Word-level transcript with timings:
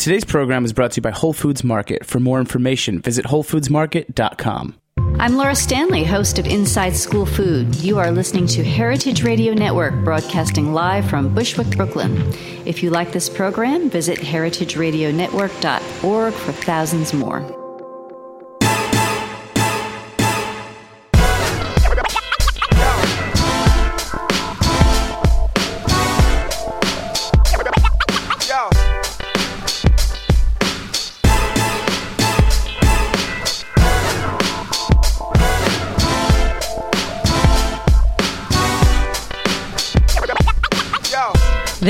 Today's 0.00 0.24
program 0.24 0.64
is 0.64 0.72
brought 0.72 0.92
to 0.92 0.96
you 0.96 1.02
by 1.02 1.10
Whole 1.10 1.34
Foods 1.34 1.62
Market. 1.62 2.06
For 2.06 2.18
more 2.18 2.40
information, 2.40 3.02
visit 3.02 3.26
WholeFoodsMarket.com. 3.26 4.74
I'm 5.18 5.36
Laura 5.36 5.54
Stanley, 5.54 6.04
host 6.04 6.38
of 6.38 6.46
Inside 6.46 6.96
School 6.96 7.26
Food. 7.26 7.76
You 7.76 7.98
are 7.98 8.10
listening 8.10 8.46
to 8.46 8.64
Heritage 8.64 9.22
Radio 9.22 9.52
Network, 9.52 9.92
broadcasting 10.02 10.72
live 10.72 11.10
from 11.10 11.34
Bushwick, 11.34 11.76
Brooklyn. 11.76 12.16
If 12.64 12.82
you 12.82 12.88
like 12.88 13.12
this 13.12 13.28
program, 13.28 13.90
visit 13.90 14.20
heritageradionetwork.org 14.20 16.32
for 16.32 16.52
thousands 16.52 17.12
more. 17.12 17.59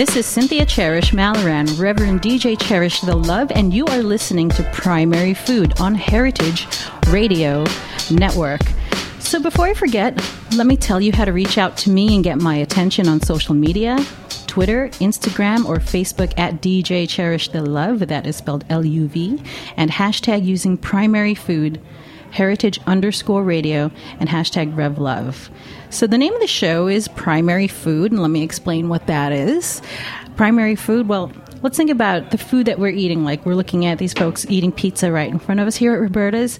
This 0.00 0.16
is 0.16 0.24
Cynthia 0.24 0.64
Cherish 0.64 1.10
Malaran, 1.10 1.78
Reverend 1.78 2.22
DJ 2.22 2.58
Cherish 2.58 3.02
the 3.02 3.14
Love, 3.14 3.50
and 3.50 3.74
you 3.74 3.84
are 3.84 4.02
listening 4.02 4.48
to 4.48 4.62
Primary 4.72 5.34
Food 5.34 5.78
on 5.78 5.94
Heritage 5.94 6.66
Radio 7.08 7.66
Network. 8.10 8.62
So 9.18 9.42
before 9.42 9.66
I 9.66 9.74
forget, 9.74 10.18
let 10.56 10.66
me 10.66 10.78
tell 10.78 11.02
you 11.02 11.12
how 11.12 11.26
to 11.26 11.34
reach 11.34 11.58
out 11.58 11.76
to 11.76 11.90
me 11.90 12.14
and 12.14 12.24
get 12.24 12.38
my 12.38 12.54
attention 12.56 13.08
on 13.08 13.20
social 13.20 13.54
media. 13.54 14.02
Twitter, 14.46 14.88
Instagram, 15.00 15.66
or 15.66 15.76
Facebook 15.76 16.32
at 16.38 16.62
DJ 16.62 17.06
Cherish 17.06 17.50
the 17.50 17.60
Love, 17.60 18.08
that 18.08 18.26
is 18.26 18.36
spelled 18.36 18.64
L 18.70 18.86
U 18.86 19.06
V, 19.06 19.38
and 19.76 19.90
hashtag 19.90 20.46
using 20.46 20.78
primary 20.78 21.34
food, 21.34 21.78
heritage 22.30 22.80
underscore 22.86 23.42
radio, 23.42 23.90
and 24.18 24.28
hashtag 24.28 24.76
Rev 24.76 24.98
Love. 24.98 25.50
So, 25.90 26.06
the 26.06 26.18
name 26.18 26.32
of 26.32 26.40
the 26.40 26.46
show 26.46 26.86
is 26.86 27.08
Primary 27.08 27.66
Food, 27.66 28.12
and 28.12 28.22
let 28.22 28.30
me 28.30 28.42
explain 28.42 28.88
what 28.88 29.06
that 29.06 29.32
is. 29.32 29.82
Primary 30.36 30.76
food, 30.76 31.08
well, 31.08 31.32
let's 31.62 31.76
think 31.76 31.90
about 31.90 32.30
the 32.30 32.38
food 32.38 32.66
that 32.66 32.78
we're 32.78 32.88
eating. 32.88 33.24
Like, 33.24 33.44
we're 33.44 33.54
looking 33.54 33.86
at 33.86 33.98
these 33.98 34.12
folks 34.12 34.46
eating 34.48 34.72
pizza 34.72 35.10
right 35.10 35.30
in 35.30 35.38
front 35.38 35.60
of 35.60 35.66
us 35.66 35.76
here 35.76 35.92
at 35.94 36.00
Roberta's. 36.00 36.58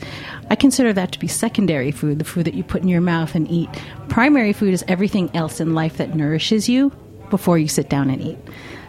I 0.51 0.57
consider 0.57 0.93
that 0.93 1.13
to 1.13 1.19
be 1.19 1.29
secondary 1.29 1.91
food, 1.91 2.19
the 2.19 2.25
food 2.25 2.45
that 2.47 2.55
you 2.55 2.65
put 2.65 2.83
in 2.83 2.89
your 2.89 3.01
mouth 3.01 3.35
and 3.35 3.51
eat. 3.51 3.69
Primary 4.09 4.53
food 4.53 4.75
is 4.75 4.85
everything 4.89 5.31
else 5.35 5.61
in 5.61 5.75
life 5.75 5.97
that 5.99 6.15
nourishes 6.15 6.69
you 6.69 6.91
before 7.31 7.59
you 7.59 7.69
sit 7.69 7.89
down 7.89 8.11
and 8.11 8.21
eat. 8.21 8.39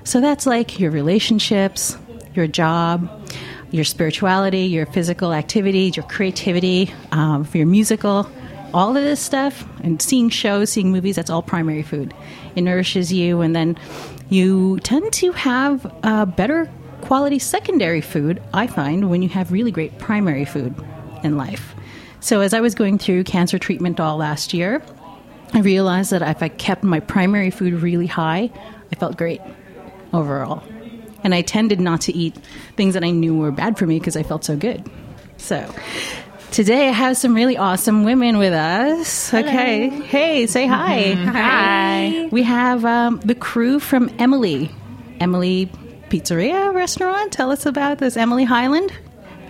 So, 0.03 0.19
that's 0.19 0.45
like 0.45 0.79
your 0.79 0.91
relationships, 0.91 1.97
your 2.33 2.47
job, 2.47 3.07
your 3.71 3.83
spirituality, 3.83 4.63
your 4.63 4.85
physical 4.85 5.33
activity, 5.33 5.91
your 5.95 6.05
creativity, 6.05 6.93
um, 7.11 7.47
your 7.53 7.65
musical 7.65 8.29
all 8.73 8.95
of 8.95 9.03
this 9.03 9.19
stuff 9.19 9.65
and 9.83 10.01
seeing 10.01 10.29
shows, 10.29 10.71
seeing 10.71 10.91
movies, 10.91 11.15
that's 11.15 11.29
all 11.29 11.41
primary 11.41 11.83
food. 11.83 12.13
It 12.55 12.61
nourishes 12.61 13.11
you, 13.11 13.41
and 13.41 13.55
then 13.55 13.77
you 14.29 14.79
tend 14.79 15.11
to 15.13 15.31
have 15.33 15.83
better 16.35 16.69
quality 17.01 17.39
secondary 17.39 18.01
food, 18.01 18.41
I 18.53 18.67
find, 18.67 19.09
when 19.09 19.21
you 19.21 19.29
have 19.29 19.51
really 19.51 19.71
great 19.71 19.97
primary 19.99 20.45
food 20.45 20.75
in 21.23 21.37
life. 21.37 21.75
So, 22.19 22.41
as 22.41 22.53
I 22.53 22.61
was 22.61 22.75
going 22.75 22.99
through 22.99 23.23
cancer 23.23 23.57
treatment 23.57 23.99
all 23.99 24.17
last 24.17 24.53
year, 24.53 24.81
I 25.53 25.59
realized 25.59 26.11
that 26.11 26.21
if 26.21 26.43
I 26.43 26.49
kept 26.49 26.83
my 26.83 26.99
primary 26.99 27.49
food 27.49 27.73
really 27.73 28.07
high, 28.07 28.51
I 28.91 28.95
felt 28.95 29.17
great 29.17 29.41
overall. 30.13 30.63
And 31.23 31.33
I 31.35 31.41
tended 31.41 31.79
not 31.79 32.01
to 32.01 32.13
eat 32.15 32.35
things 32.75 32.93
that 32.93 33.03
I 33.03 33.11
knew 33.11 33.37
were 33.37 33.51
bad 33.51 33.77
for 33.77 33.85
me 33.85 33.99
because 33.99 34.15
I 34.15 34.23
felt 34.23 34.43
so 34.43 34.55
good. 34.55 34.89
So, 35.37 35.73
Today 36.51 36.89
I 36.89 36.91
have 36.91 37.15
some 37.15 37.33
really 37.33 37.55
awesome 37.55 38.03
women 38.03 38.37
with 38.37 38.51
us. 38.51 39.29
Hello. 39.29 39.47
Okay. 39.47 39.87
Hey, 39.87 40.47
say 40.47 40.67
hi. 40.67 41.15
Mm-hmm. 41.15 41.27
Hi. 41.29 42.27
We 42.29 42.43
have 42.43 42.83
um, 42.83 43.21
the 43.23 43.35
crew 43.35 43.79
from 43.79 44.13
Emily. 44.19 44.69
Emily 45.21 45.71
Pizzeria 46.09 46.73
Restaurant. 46.73 47.31
Tell 47.31 47.51
us 47.51 47.65
about 47.65 47.99
this. 47.99 48.17
Emily 48.17 48.43
Hyland. 48.43 48.91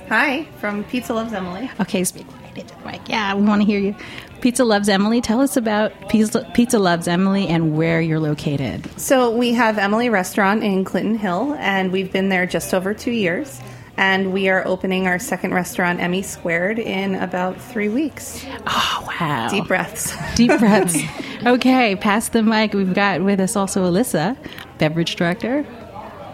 Hi, 0.10 0.44
from 0.60 0.84
Pizza 0.84 1.16
Loves 1.16 1.34
Emily. 1.34 1.72
Okay, 1.80 2.04
speak 2.04 2.28
right 2.44 2.58
into 2.58 2.76
the 2.76 2.86
mic. 2.86 3.02
Yeah, 3.10 3.34
we 3.34 3.42
want 3.48 3.64
to 3.64 3.66
hear 3.66 3.80
you. 3.80 3.96
Pizza 4.42 4.66
Loves 4.66 4.90
Emily. 4.90 5.22
Tell 5.22 5.40
us 5.40 5.56
about 5.56 6.10
Pizza, 6.10 6.50
Pizza 6.54 6.80
Loves 6.80 7.08
Emily 7.08 7.48
and 7.48 7.78
where 7.78 8.02
you're 8.02 8.20
located. 8.20 8.90
So 9.00 9.32
we 9.32 9.54
have 9.54 9.78
Emily 9.78 10.10
Restaurant 10.10 10.64
in 10.64 10.84
Clinton 10.84 11.18
Hill, 11.18 11.56
and 11.60 11.92
we've 11.92 12.12
been 12.12 12.30
there 12.30 12.46
just 12.46 12.74
over 12.74 12.94
two 12.94 13.12
years 13.12 13.62
and 13.98 14.34
we 14.34 14.50
are 14.50 14.66
opening 14.66 15.06
our 15.06 15.20
second 15.20 15.54
restaurant, 15.54 16.00
Emmy 16.00 16.24
Squared, 16.24 16.80
in 16.80 17.16
about 17.16 17.62
three 17.62 17.90
weeks. 17.90 18.44
Oh, 18.66 19.08
wow. 19.20 19.50
Deep 19.50 19.68
breaths. 19.68 20.16
Deep 20.36 20.58
breaths. 20.58 20.98
okay, 21.46 21.96
pass 21.96 22.30
the 22.30 22.42
mic. 22.42 22.74
We've 22.74 22.94
got 22.94 23.22
with 23.22 23.40
us 23.40 23.56
also 23.56 23.84
Alyssa, 23.84 24.36
beverage 24.80 25.16
director. 25.18 25.64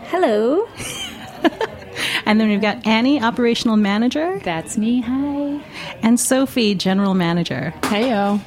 Hello. 0.06 0.66
and 2.26 2.40
then 2.40 2.50
we've 2.50 2.62
got 2.62 2.86
Annie, 2.86 3.22
operational 3.22 3.78
manager. 3.78 4.40
That's 4.44 4.78
me. 4.78 5.02
Hi. 5.02 5.62
And 6.02 6.20
Sophie, 6.20 6.76
general 6.76 7.14
manager. 7.14 7.74
Heyo. 7.82 8.42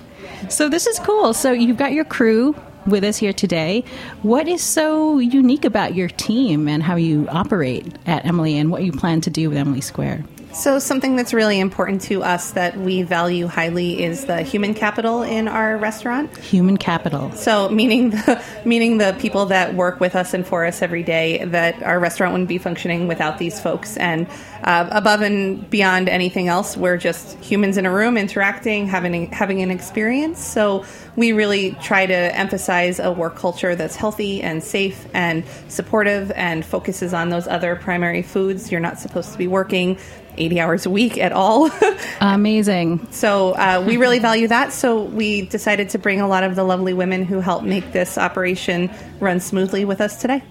So 0.48 0.68
this 0.68 0.86
is 0.86 0.98
cool. 1.00 1.34
So 1.34 1.52
you've 1.52 1.76
got 1.76 1.92
your 1.92 2.04
crew 2.04 2.54
with 2.86 3.04
us 3.04 3.16
here 3.16 3.32
today. 3.32 3.84
What 4.22 4.48
is 4.48 4.62
so 4.62 5.18
unique 5.18 5.64
about 5.64 5.94
your 5.94 6.08
team 6.08 6.68
and 6.68 6.82
how 6.82 6.96
you 6.96 7.28
operate 7.28 7.86
at 8.06 8.24
Emily 8.24 8.56
and 8.56 8.70
what 8.70 8.82
you 8.82 8.92
plan 8.92 9.20
to 9.22 9.30
do 9.30 9.50
with 9.50 9.58
Emmy 9.58 9.80
Squared? 9.80 10.24
So, 10.52 10.80
something 10.80 11.14
that's 11.14 11.32
really 11.32 11.60
important 11.60 12.02
to 12.02 12.24
us 12.24 12.50
that 12.52 12.76
we 12.76 13.02
value 13.02 13.46
highly 13.46 14.02
is 14.02 14.24
the 14.24 14.42
human 14.42 14.74
capital 14.74 15.22
in 15.22 15.46
our 15.46 15.76
restaurant. 15.76 16.36
Human 16.38 16.76
capital. 16.76 17.30
So, 17.32 17.68
meaning 17.68 18.10
the 18.10 18.42
meaning 18.64 18.98
the 18.98 19.16
people 19.20 19.46
that 19.46 19.74
work 19.74 20.00
with 20.00 20.16
us 20.16 20.34
and 20.34 20.44
for 20.44 20.66
us 20.66 20.82
every 20.82 21.04
day. 21.04 21.44
That 21.44 21.80
our 21.84 22.00
restaurant 22.00 22.32
wouldn't 22.32 22.48
be 22.48 22.58
functioning 22.58 23.06
without 23.06 23.38
these 23.38 23.60
folks. 23.60 23.96
And 23.96 24.26
uh, 24.64 24.88
above 24.90 25.22
and 25.22 25.70
beyond 25.70 26.08
anything 26.08 26.48
else, 26.48 26.76
we're 26.76 26.98
just 26.98 27.38
humans 27.38 27.76
in 27.76 27.86
a 27.86 27.92
room 27.92 28.16
interacting, 28.16 28.88
having 28.88 29.30
having 29.30 29.62
an 29.62 29.70
experience. 29.70 30.44
So, 30.44 30.84
we 31.14 31.32
really 31.32 31.72
try 31.82 32.06
to 32.06 32.14
emphasize 32.14 32.98
a 32.98 33.12
work 33.12 33.36
culture 33.36 33.76
that's 33.76 33.94
healthy 33.94 34.42
and 34.42 34.62
safe 34.64 35.06
and 35.14 35.44
supportive 35.68 36.32
and 36.32 36.64
focuses 36.64 37.14
on 37.14 37.28
those 37.28 37.46
other 37.46 37.76
primary 37.76 38.22
foods. 38.22 38.72
You're 38.72 38.80
not 38.80 38.98
supposed 38.98 39.30
to 39.32 39.38
be 39.38 39.46
working 39.46 39.98
80 40.36 40.60
hours 40.60 40.86
a 40.86 40.90
week 40.90 41.18
at 41.18 41.32
all. 41.32 41.70
Amazing. 42.20 43.06
So 43.10 43.52
uh, 43.52 43.82
we 43.86 43.96
really 43.96 44.18
value 44.18 44.48
that. 44.48 44.72
So 44.72 45.02
we 45.04 45.42
decided 45.42 45.90
to 45.90 45.98
bring 45.98 46.20
a 46.20 46.28
lot 46.28 46.44
of 46.44 46.56
the 46.56 46.64
lovely 46.64 46.94
women 46.94 47.24
who 47.24 47.40
help 47.40 47.62
make 47.62 47.92
this 47.92 48.18
operation 48.18 48.90
run 49.20 49.40
smoothly 49.40 49.84
with 49.84 50.00
us 50.00 50.20
today. 50.20 50.42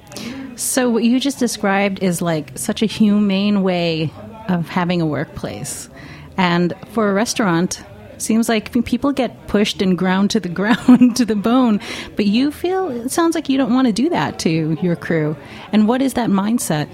So 0.56 0.90
what 0.90 1.04
you 1.04 1.20
just 1.20 1.40
described 1.40 2.04
is 2.04 2.22
like 2.22 2.58
such 2.58 2.82
a 2.82 2.86
humane 2.86 3.64
way 3.64 4.12
of 4.50 4.68
having 4.68 5.02
a 5.02 5.06
workplace. 5.06 5.90
And 6.38 6.74
for 6.92 7.10
a 7.10 7.14
restaurant, 7.14 7.84
seems 8.22 8.50
like 8.50 8.72
people 8.86 9.12
get 9.12 9.48
pushed 9.48 9.82
and 9.82 9.98
ground 9.98 10.32
to 10.32 10.40
the 10.40 10.50
ground 10.60 11.16
to 11.16 11.26
the 11.26 11.36
bone 11.36 11.80
but 12.16 12.26
you 12.26 12.52
feel 12.52 12.90
it 12.90 13.10
sounds 13.10 13.34
like 13.34 13.48
you 13.48 13.58
don't 13.58 13.74
want 13.74 13.88
to 13.88 13.94
do 13.94 14.10
that 14.10 14.38
to 14.40 14.78
your 14.82 14.96
crew 14.96 15.38
and 15.72 15.88
what 15.88 16.02
is 16.02 16.16
that 16.16 16.30
mindset 16.30 16.90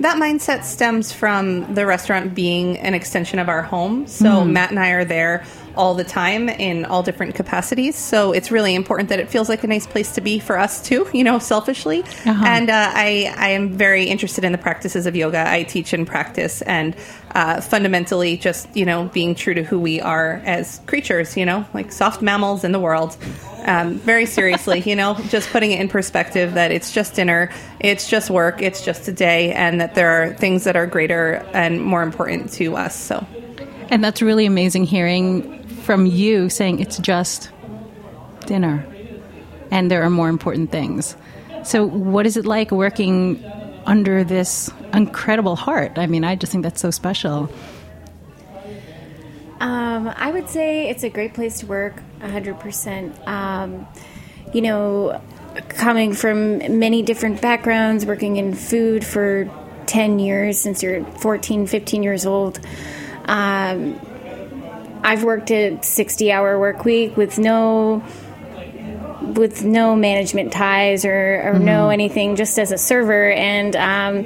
that 0.00 0.16
mindset 0.16 0.64
stems 0.64 1.12
from 1.12 1.74
the 1.74 1.86
restaurant 1.86 2.34
being 2.34 2.78
an 2.78 2.94
extension 2.94 3.38
of 3.38 3.48
our 3.48 3.62
home. 3.62 4.06
So 4.06 4.26
mm. 4.26 4.50
Matt 4.50 4.70
and 4.70 4.78
I 4.78 4.90
are 4.90 5.04
there 5.04 5.44
all 5.76 5.94
the 5.94 6.04
time 6.04 6.48
in 6.48 6.84
all 6.84 7.02
different 7.02 7.34
capacities. 7.34 7.96
So 7.96 8.32
it's 8.32 8.50
really 8.50 8.74
important 8.74 9.08
that 9.08 9.20
it 9.20 9.30
feels 9.30 9.48
like 9.48 9.64
a 9.64 9.66
nice 9.66 9.86
place 9.86 10.12
to 10.12 10.20
be 10.20 10.38
for 10.38 10.58
us 10.58 10.82
too, 10.82 11.08
you 11.14 11.24
know, 11.24 11.38
selfishly. 11.38 12.02
Uh-huh. 12.02 12.44
And 12.44 12.70
uh, 12.70 12.90
I, 12.94 13.32
I 13.36 13.48
am 13.50 13.70
very 13.70 14.04
interested 14.04 14.44
in 14.44 14.52
the 14.52 14.58
practices 14.58 15.06
of 15.06 15.16
yoga. 15.16 15.48
I 15.48 15.62
teach 15.62 15.92
and 15.92 16.06
practice, 16.06 16.62
and 16.62 16.96
uh, 17.34 17.60
fundamentally, 17.60 18.36
just 18.36 18.74
you 18.76 18.84
know, 18.84 19.08
being 19.12 19.34
true 19.34 19.54
to 19.54 19.62
who 19.62 19.78
we 19.78 20.00
are 20.00 20.42
as 20.44 20.80
creatures. 20.86 21.36
You 21.36 21.46
know, 21.46 21.66
like 21.72 21.92
soft 21.92 22.22
mammals 22.22 22.64
in 22.64 22.72
the 22.72 22.80
world. 22.80 23.16
Um, 23.64 23.94
very 23.94 24.26
seriously, 24.26 24.80
you 24.80 24.96
know, 24.96 25.14
just 25.28 25.50
putting 25.50 25.70
it 25.70 25.80
in 25.80 25.88
perspective 25.88 26.54
that 26.54 26.72
it's 26.72 26.92
just 26.92 27.14
dinner, 27.14 27.50
it's 27.78 28.08
just 28.08 28.28
work, 28.30 28.60
it's 28.60 28.84
just 28.84 29.06
a 29.08 29.12
day, 29.12 29.52
and 29.52 29.80
that 29.80 29.94
there 29.94 30.08
are 30.10 30.34
things 30.34 30.64
that 30.64 30.76
are 30.76 30.86
greater 30.86 31.34
and 31.52 31.80
more 31.80 32.02
important 32.02 32.52
to 32.54 32.76
us. 32.76 32.96
So, 32.96 33.24
and 33.88 34.02
that's 34.02 34.20
really 34.20 34.46
amazing 34.46 34.84
hearing 34.84 35.62
from 35.82 36.06
you 36.06 36.48
saying 36.48 36.80
it's 36.80 36.98
just 36.98 37.50
dinner 38.46 38.84
and 39.72 39.90
there 39.90 40.02
are 40.02 40.10
more 40.10 40.28
important 40.28 40.70
things. 40.70 41.16
So, 41.64 41.86
what 41.86 42.26
is 42.26 42.36
it 42.36 42.44
like 42.44 42.70
working 42.70 43.42
under 43.86 44.22
this 44.22 44.70
incredible 44.92 45.56
heart? 45.56 45.98
I 45.98 46.06
mean, 46.06 46.24
I 46.24 46.36
just 46.36 46.52
think 46.52 46.62
that's 46.62 46.80
so 46.80 46.90
special. 46.90 47.50
Um, 49.62 50.12
I 50.16 50.32
would 50.32 50.48
say 50.48 50.88
it's 50.90 51.04
a 51.04 51.08
great 51.08 51.34
place 51.34 51.60
to 51.60 51.66
work, 51.66 52.02
100%. 52.18 53.28
Um, 53.28 53.86
you 54.52 54.60
know, 54.60 55.22
coming 55.68 56.14
from 56.14 56.58
many 56.80 57.02
different 57.02 57.40
backgrounds, 57.40 58.04
working 58.04 58.38
in 58.38 58.54
food 58.54 59.06
for 59.06 59.48
10 59.86 60.18
years 60.18 60.58
since 60.58 60.82
you're 60.82 61.04
14, 61.04 61.68
15 61.68 62.02
years 62.02 62.26
old. 62.26 62.58
Um, 63.26 64.00
I've 65.04 65.22
worked 65.22 65.52
a 65.52 65.80
60 65.80 66.32
hour 66.32 66.58
work 66.58 66.84
week 66.84 67.16
with 67.16 67.38
no 67.38 68.02
with 69.22 69.64
no 69.64 69.94
management 69.94 70.52
ties 70.52 71.04
or, 71.04 71.40
or 71.44 71.52
mm-hmm. 71.54 71.64
no 71.64 71.88
anything, 71.88 72.34
just 72.34 72.58
as 72.58 72.72
a 72.72 72.78
server, 72.78 73.30
and 73.30 73.76
um, 73.76 74.24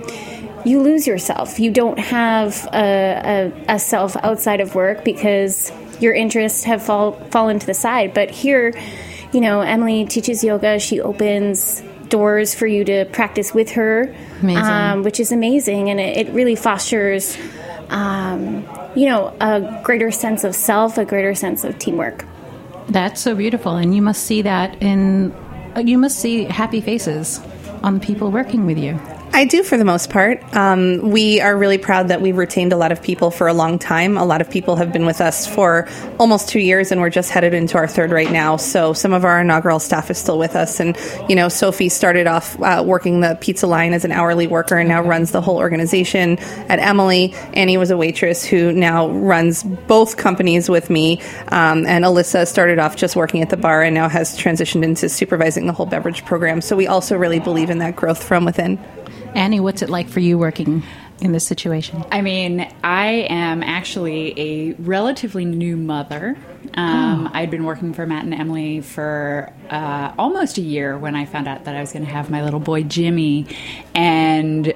you 0.66 0.82
lose 0.82 1.06
yourself. 1.06 1.60
You 1.60 1.70
don't 1.70 1.98
have 1.98 2.68
a, 2.72 3.52
a, 3.68 3.74
a, 3.74 3.78
self 3.78 4.16
outside 4.16 4.60
of 4.60 4.74
work 4.74 5.04
because 5.04 5.70
your 6.00 6.12
interests 6.12 6.64
have 6.64 6.82
fall 6.82 7.12
fallen 7.30 7.60
to 7.60 7.66
the 7.66 7.74
side. 7.74 8.12
But 8.12 8.30
here, 8.30 8.76
you 9.32 9.40
know, 9.40 9.60
Emily 9.60 10.06
teaches 10.06 10.42
yoga. 10.42 10.80
She 10.80 11.00
opens 11.00 11.82
doors 12.08 12.54
for 12.54 12.66
you 12.66 12.84
to 12.84 13.04
practice 13.06 13.54
with 13.54 13.70
her, 13.72 14.14
um, 14.42 15.04
which 15.04 15.20
is 15.20 15.30
amazing, 15.30 15.88
and 15.88 16.00
it, 16.00 16.26
it 16.26 16.32
really 16.32 16.56
fosters. 16.56 17.38
Um, 17.88 18.66
you 18.96 19.08
know, 19.08 19.36
a 19.40 19.80
greater 19.84 20.10
sense 20.10 20.42
of 20.42 20.54
self, 20.56 20.98
a 20.98 21.04
greater 21.04 21.34
sense 21.36 21.62
of 21.62 21.78
teamwork. 21.78 22.24
That's 22.88 23.20
so 23.20 23.36
beautiful, 23.36 23.76
and 23.76 23.94
you 23.94 24.02
must 24.02 24.24
see 24.24 24.42
that 24.42 24.82
in. 24.82 25.32
You 25.76 25.98
must 25.98 26.18
see 26.18 26.44
happy 26.44 26.80
faces 26.80 27.40
on 27.84 27.94
the 27.94 28.00
people 28.00 28.32
working 28.32 28.66
with 28.66 28.78
you. 28.78 28.98
I 29.36 29.44
do 29.44 29.62
for 29.62 29.76
the 29.76 29.84
most 29.84 30.08
part. 30.08 30.42
Um, 30.56 31.10
we 31.10 31.42
are 31.42 31.54
really 31.54 31.76
proud 31.76 32.08
that 32.08 32.22
we've 32.22 32.38
retained 32.38 32.72
a 32.72 32.78
lot 32.78 32.90
of 32.90 33.02
people 33.02 33.30
for 33.30 33.48
a 33.48 33.52
long 33.52 33.78
time. 33.78 34.16
A 34.16 34.24
lot 34.24 34.40
of 34.40 34.48
people 34.48 34.76
have 34.76 34.94
been 34.94 35.04
with 35.04 35.20
us 35.20 35.46
for 35.46 35.86
almost 36.18 36.48
two 36.48 36.58
years, 36.58 36.90
and 36.90 37.02
we're 37.02 37.10
just 37.10 37.30
headed 37.30 37.52
into 37.52 37.76
our 37.76 37.86
third 37.86 38.12
right 38.12 38.32
now. 38.32 38.56
So 38.56 38.94
some 38.94 39.12
of 39.12 39.26
our 39.26 39.42
inaugural 39.42 39.78
staff 39.78 40.10
is 40.10 40.16
still 40.16 40.38
with 40.38 40.56
us. 40.56 40.80
And, 40.80 40.96
you 41.28 41.36
know, 41.36 41.50
Sophie 41.50 41.90
started 41.90 42.26
off 42.26 42.58
uh, 42.62 42.82
working 42.86 43.20
the 43.20 43.36
pizza 43.38 43.66
line 43.66 43.92
as 43.92 44.06
an 44.06 44.10
hourly 44.10 44.46
worker 44.46 44.78
and 44.78 44.88
now 44.88 45.02
runs 45.02 45.32
the 45.32 45.42
whole 45.42 45.58
organization 45.58 46.38
at 46.70 46.78
Emily. 46.78 47.34
Annie 47.52 47.76
was 47.76 47.90
a 47.90 47.96
waitress 47.98 48.42
who 48.42 48.72
now 48.72 49.10
runs 49.10 49.62
both 49.62 50.16
companies 50.16 50.70
with 50.70 50.88
me. 50.88 51.20
Um, 51.48 51.84
and 51.84 52.06
Alyssa 52.06 52.48
started 52.48 52.78
off 52.78 52.96
just 52.96 53.16
working 53.16 53.42
at 53.42 53.50
the 53.50 53.58
bar 53.58 53.82
and 53.82 53.94
now 53.94 54.08
has 54.08 54.38
transitioned 54.38 54.82
into 54.82 55.10
supervising 55.10 55.66
the 55.66 55.74
whole 55.74 55.84
beverage 55.84 56.24
program. 56.24 56.62
So 56.62 56.74
we 56.74 56.86
also 56.86 57.18
really 57.18 57.38
believe 57.38 57.68
in 57.68 57.80
that 57.80 57.96
growth 57.96 58.24
from 58.24 58.46
within. 58.46 58.82
Annie, 59.36 59.60
what's 59.60 59.82
it 59.82 59.90
like 59.90 60.08
for 60.08 60.20
you 60.20 60.38
working 60.38 60.82
in 61.20 61.32
this 61.32 61.46
situation? 61.46 62.02
I 62.10 62.22
mean, 62.22 62.72
I 62.82 63.26
am 63.28 63.62
actually 63.62 64.32
a 64.40 64.72
relatively 64.74 65.44
new 65.44 65.76
mother. 65.76 66.38
Um, 66.72 67.26
oh. 67.26 67.30
I'd 67.34 67.50
been 67.50 67.64
working 67.64 67.92
for 67.92 68.06
Matt 68.06 68.24
and 68.24 68.32
Emily 68.32 68.80
for 68.80 69.52
uh, 69.68 70.14
almost 70.18 70.56
a 70.56 70.62
year 70.62 70.96
when 70.96 71.14
I 71.14 71.26
found 71.26 71.48
out 71.48 71.66
that 71.66 71.76
I 71.76 71.80
was 71.80 71.92
going 71.92 72.06
to 72.06 72.10
have 72.10 72.30
my 72.30 72.42
little 72.42 72.60
boy 72.60 72.82
Jimmy. 72.82 73.46
And 73.94 74.72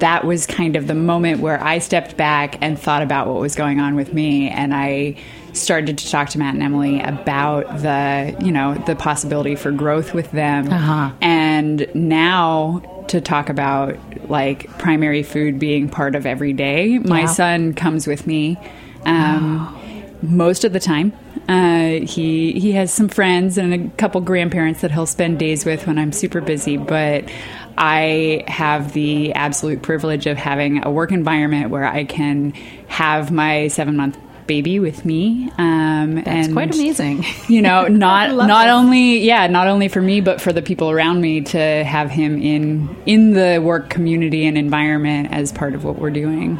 that 0.00 0.24
was 0.24 0.44
kind 0.44 0.74
of 0.74 0.88
the 0.88 0.94
moment 0.94 1.40
where 1.40 1.62
I 1.62 1.78
stepped 1.78 2.16
back 2.16 2.58
and 2.60 2.76
thought 2.76 3.02
about 3.02 3.28
what 3.28 3.40
was 3.40 3.54
going 3.54 3.78
on 3.78 3.94
with 3.94 4.12
me. 4.12 4.48
And 4.48 4.74
I 4.74 5.18
started 5.52 5.98
to 5.98 6.10
talk 6.10 6.30
to 6.30 6.38
Matt 6.38 6.54
and 6.54 6.62
Emily 6.64 7.00
about 7.00 7.78
the, 7.78 8.36
you 8.44 8.50
know, 8.50 8.74
the 8.74 8.96
possibility 8.96 9.54
for 9.54 9.70
growth 9.70 10.14
with 10.14 10.32
them. 10.32 10.68
Uh-huh. 10.68 11.12
And 11.20 11.88
now 11.94 12.99
to 13.10 13.20
talk 13.20 13.48
about 13.48 13.98
like 14.28 14.66
primary 14.78 15.22
food 15.22 15.58
being 15.58 15.88
part 15.88 16.14
of 16.14 16.26
every 16.26 16.52
day. 16.52 16.98
My 16.98 17.20
yeah. 17.20 17.26
son 17.26 17.74
comes 17.74 18.06
with 18.06 18.26
me 18.26 18.56
um, 19.04 19.76
most 20.22 20.64
of 20.64 20.72
the 20.72 20.80
time. 20.80 21.12
Uh, 21.48 22.06
he 22.06 22.52
he 22.52 22.72
has 22.72 22.92
some 22.92 23.08
friends 23.08 23.58
and 23.58 23.74
a 23.74 23.88
couple 23.96 24.20
grandparents 24.20 24.82
that 24.82 24.92
he'll 24.92 25.06
spend 25.06 25.38
days 25.38 25.64
with 25.64 25.86
when 25.88 25.98
I'm 25.98 26.12
super 26.12 26.40
busy, 26.40 26.76
but 26.76 27.28
I 27.76 28.44
have 28.46 28.92
the 28.92 29.32
absolute 29.32 29.82
privilege 29.82 30.26
of 30.26 30.36
having 30.36 30.84
a 30.84 30.90
work 30.90 31.10
environment 31.10 31.70
where 31.70 31.84
I 31.84 32.04
can 32.04 32.52
have 32.86 33.32
my 33.32 33.66
seven 33.68 33.96
month 33.96 34.16
baby 34.50 34.80
with 34.80 35.04
me. 35.04 35.48
Um, 35.58 36.16
That's 36.16 36.48
and, 36.48 36.52
quite 36.52 36.74
amazing. 36.74 37.24
You 37.46 37.62
know, 37.62 37.86
not 38.06 38.34
not 38.34 38.68
only 38.68 39.18
yeah, 39.18 39.46
not 39.46 39.68
only 39.68 39.86
for 39.86 40.02
me, 40.02 40.20
but 40.20 40.40
for 40.40 40.52
the 40.52 40.60
people 40.60 40.90
around 40.90 41.20
me 41.20 41.42
to 41.42 41.84
have 41.84 42.10
him 42.10 42.42
in 42.42 42.96
in 43.06 43.34
the 43.34 43.60
work 43.62 43.90
community 43.90 44.44
and 44.44 44.58
environment 44.58 45.28
as 45.30 45.52
part 45.52 45.76
of 45.76 45.84
what 45.84 46.00
we're 46.00 46.10
doing. 46.10 46.58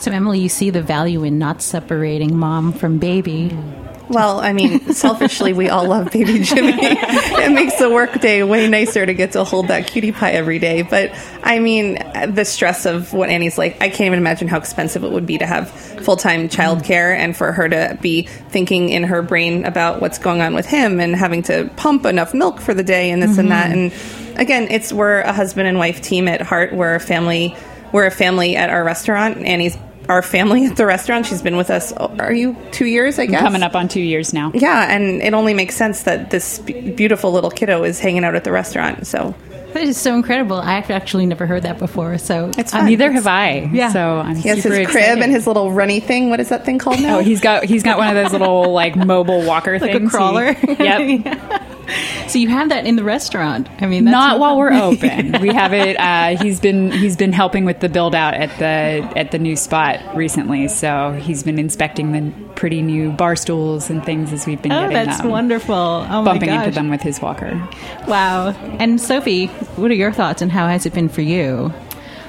So, 0.00 0.10
Emily, 0.10 0.40
you 0.40 0.48
see 0.48 0.70
the 0.70 0.82
value 0.82 1.22
in 1.22 1.38
not 1.38 1.62
separating 1.62 2.36
mom 2.36 2.72
from 2.72 2.98
baby. 2.98 3.50
Mm 3.50 3.85
well, 4.08 4.38
I 4.38 4.52
mean, 4.52 4.92
selfishly, 4.92 5.52
we 5.52 5.68
all 5.68 5.86
love 5.86 6.12
baby 6.12 6.38
Jimmy. 6.42 6.74
it 6.76 7.52
makes 7.52 7.76
the 7.76 7.90
workday 7.90 8.42
way 8.42 8.68
nicer 8.68 9.04
to 9.04 9.14
get 9.14 9.32
to 9.32 9.44
hold 9.44 9.68
that 9.68 9.88
cutie 9.88 10.12
pie 10.12 10.32
every 10.32 10.58
day. 10.58 10.82
But 10.82 11.12
I 11.42 11.58
mean, 11.58 11.94
the 12.32 12.44
stress 12.44 12.86
of 12.86 13.12
what 13.12 13.30
Annie's 13.30 13.58
like, 13.58 13.76
I 13.82 13.88
can't 13.88 14.02
even 14.02 14.18
imagine 14.18 14.48
how 14.48 14.58
expensive 14.58 15.02
it 15.02 15.10
would 15.10 15.26
be 15.26 15.38
to 15.38 15.46
have 15.46 15.70
full 15.70 16.16
time 16.16 16.48
childcare 16.48 17.16
and 17.16 17.36
for 17.36 17.52
her 17.52 17.68
to 17.68 17.98
be 18.00 18.22
thinking 18.22 18.90
in 18.90 19.04
her 19.04 19.22
brain 19.22 19.64
about 19.64 20.00
what's 20.00 20.18
going 20.18 20.40
on 20.40 20.54
with 20.54 20.66
him 20.66 21.00
and 21.00 21.16
having 21.16 21.42
to 21.44 21.70
pump 21.76 22.06
enough 22.06 22.32
milk 22.32 22.60
for 22.60 22.74
the 22.74 22.84
day 22.84 23.10
and 23.10 23.22
this 23.22 23.32
mm-hmm. 23.32 23.40
and 23.40 23.50
that. 23.50 23.70
Mm-hmm. 23.70 24.28
And 24.30 24.38
again, 24.38 24.68
it's 24.70 24.92
we're 24.92 25.20
a 25.20 25.32
husband 25.32 25.66
and 25.66 25.78
wife 25.78 26.00
team 26.00 26.28
at 26.28 26.40
heart. 26.40 26.72
We're 26.72 26.94
a 26.94 27.00
family. 27.00 27.56
We're 27.92 28.06
a 28.06 28.10
family 28.12 28.56
at 28.56 28.70
our 28.70 28.84
restaurant. 28.84 29.38
Annie's 29.38 29.76
our 30.08 30.22
family 30.22 30.66
at 30.66 30.76
the 30.76 30.86
restaurant. 30.86 31.26
She's 31.26 31.42
been 31.42 31.56
with 31.56 31.70
us. 31.70 31.92
Are 31.92 32.32
you 32.32 32.56
two 32.72 32.86
years? 32.86 33.18
I 33.18 33.26
guess 33.26 33.40
coming 33.40 33.62
up 33.62 33.74
on 33.74 33.88
two 33.88 34.00
years 34.00 34.32
now. 34.32 34.52
Yeah, 34.54 34.94
and 34.94 35.22
it 35.22 35.34
only 35.34 35.54
makes 35.54 35.74
sense 35.74 36.02
that 36.02 36.30
this 36.30 36.58
beautiful 36.58 37.32
little 37.32 37.50
kiddo 37.50 37.84
is 37.84 38.00
hanging 38.00 38.24
out 38.24 38.34
at 38.34 38.44
the 38.44 38.52
restaurant. 38.52 39.06
So 39.06 39.34
that 39.76 39.82
is 39.82 39.98
so 39.98 40.14
incredible. 40.14 40.56
I've 40.56 40.90
actually 40.90 41.26
never 41.26 41.46
heard 41.46 41.64
that 41.64 41.78
before. 41.78 42.16
So 42.16 42.50
it's 42.56 42.72
uh, 42.72 42.78
fun. 42.78 42.86
neither 42.86 43.12
have 43.12 43.26
I. 43.26 43.68
Yeah. 43.72 43.92
So 43.92 44.18
I'm 44.18 44.36
he 44.36 44.48
has 44.48 44.62
his 44.62 44.66
excited. 44.66 44.88
crib 44.88 45.18
and 45.18 45.30
his 45.30 45.46
little 45.46 45.70
runny 45.70 46.00
thing. 46.00 46.30
What 46.30 46.40
is 46.40 46.48
that 46.48 46.64
thing 46.64 46.78
called 46.78 46.96
oh, 46.98 47.02
now? 47.02 47.18
Oh, 47.18 47.20
he's 47.20 47.42
got 47.42 47.64
he's 47.64 47.82
got 47.82 47.98
one 47.98 48.08
of 48.08 48.14
those 48.14 48.32
little 48.32 48.72
like 48.72 48.96
mobile 48.96 49.44
walker 49.44 49.78
like 49.78 49.92
things. 49.92 50.14
a 50.14 50.16
crawler. 50.16 50.54
He, 50.54 50.66
yep. 50.78 51.24
yeah. 51.26 51.75
So 52.26 52.40
you 52.40 52.48
have 52.48 52.70
that 52.70 52.86
in 52.86 52.96
the 52.96 53.04
restaurant. 53.04 53.68
I 53.80 53.86
mean, 53.86 54.04
not 54.04 54.40
while 54.40 54.58
we're 54.58 54.72
open. 54.72 55.40
we 55.40 55.48
have 55.54 55.72
it. 55.72 55.96
Uh, 56.06 56.36
he's 56.36 56.60
been 56.60 56.90
he's 56.90 57.16
been 57.16 57.32
helping 57.32 57.64
with 57.64 57.80
the 57.80 57.88
build 57.88 58.14
out 58.14 58.34
at 58.34 58.50
the 58.58 59.18
at 59.18 59.30
the 59.30 59.38
new 59.38 59.56
spot 59.56 60.16
recently. 60.16 60.68
So 60.68 61.12
he's 61.12 61.42
been 61.42 61.58
inspecting 61.58 62.12
the 62.12 62.32
pretty 62.54 62.82
new 62.82 63.12
bar 63.12 63.34
stools 63.34 63.90
and 63.90 64.04
things 64.04 64.32
as 64.32 64.46
we've 64.46 64.60
been 64.60 64.72
oh, 64.72 64.88
getting 64.88 64.94
that's 65.06 65.20
them. 65.20 65.30
wonderful. 65.30 65.74
Oh 65.74 66.24
bumping 66.24 66.50
into 66.50 66.70
them 66.70 66.90
with 66.90 67.00
his 67.00 67.20
walker. 67.20 67.68
Wow. 68.06 68.50
And 68.78 69.00
Sophie, 69.00 69.46
what 69.76 69.90
are 69.90 69.94
your 69.94 70.12
thoughts 70.12 70.42
and 70.42 70.52
how 70.52 70.68
has 70.68 70.86
it 70.86 70.94
been 70.94 71.08
for 71.08 71.22
you? 71.22 71.72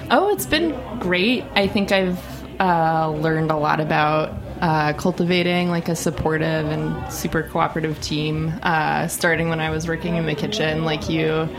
Oh, 0.10 0.30
it's 0.34 0.46
been 0.46 0.76
great. 1.00 1.44
I 1.54 1.68
think 1.68 1.92
I've 1.92 2.20
uh, 2.60 3.10
learned 3.12 3.52
a 3.52 3.58
lot 3.58 3.80
about 3.80 4.34
uh, 4.62 4.94
cultivating 4.94 5.70
like 5.70 5.90
a 5.90 5.96
supportive 5.96 6.68
and 6.68 7.12
super 7.12 7.44
cooperative 7.44 8.00
team. 8.02 8.54
Uh, 8.64 9.08
starting 9.08 9.50
when 9.50 9.60
I 9.60 9.70
was 9.70 9.88
working 9.88 10.16
in 10.16 10.26
the 10.26 10.36
kitchen, 10.36 10.86
like 10.86 11.10
you 11.10 11.50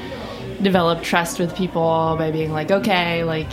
develop 0.62 1.02
trust 1.02 1.38
with 1.38 1.54
people 1.54 2.16
by 2.18 2.30
being 2.30 2.52
like, 2.52 2.70
okay, 2.70 3.24
like 3.24 3.50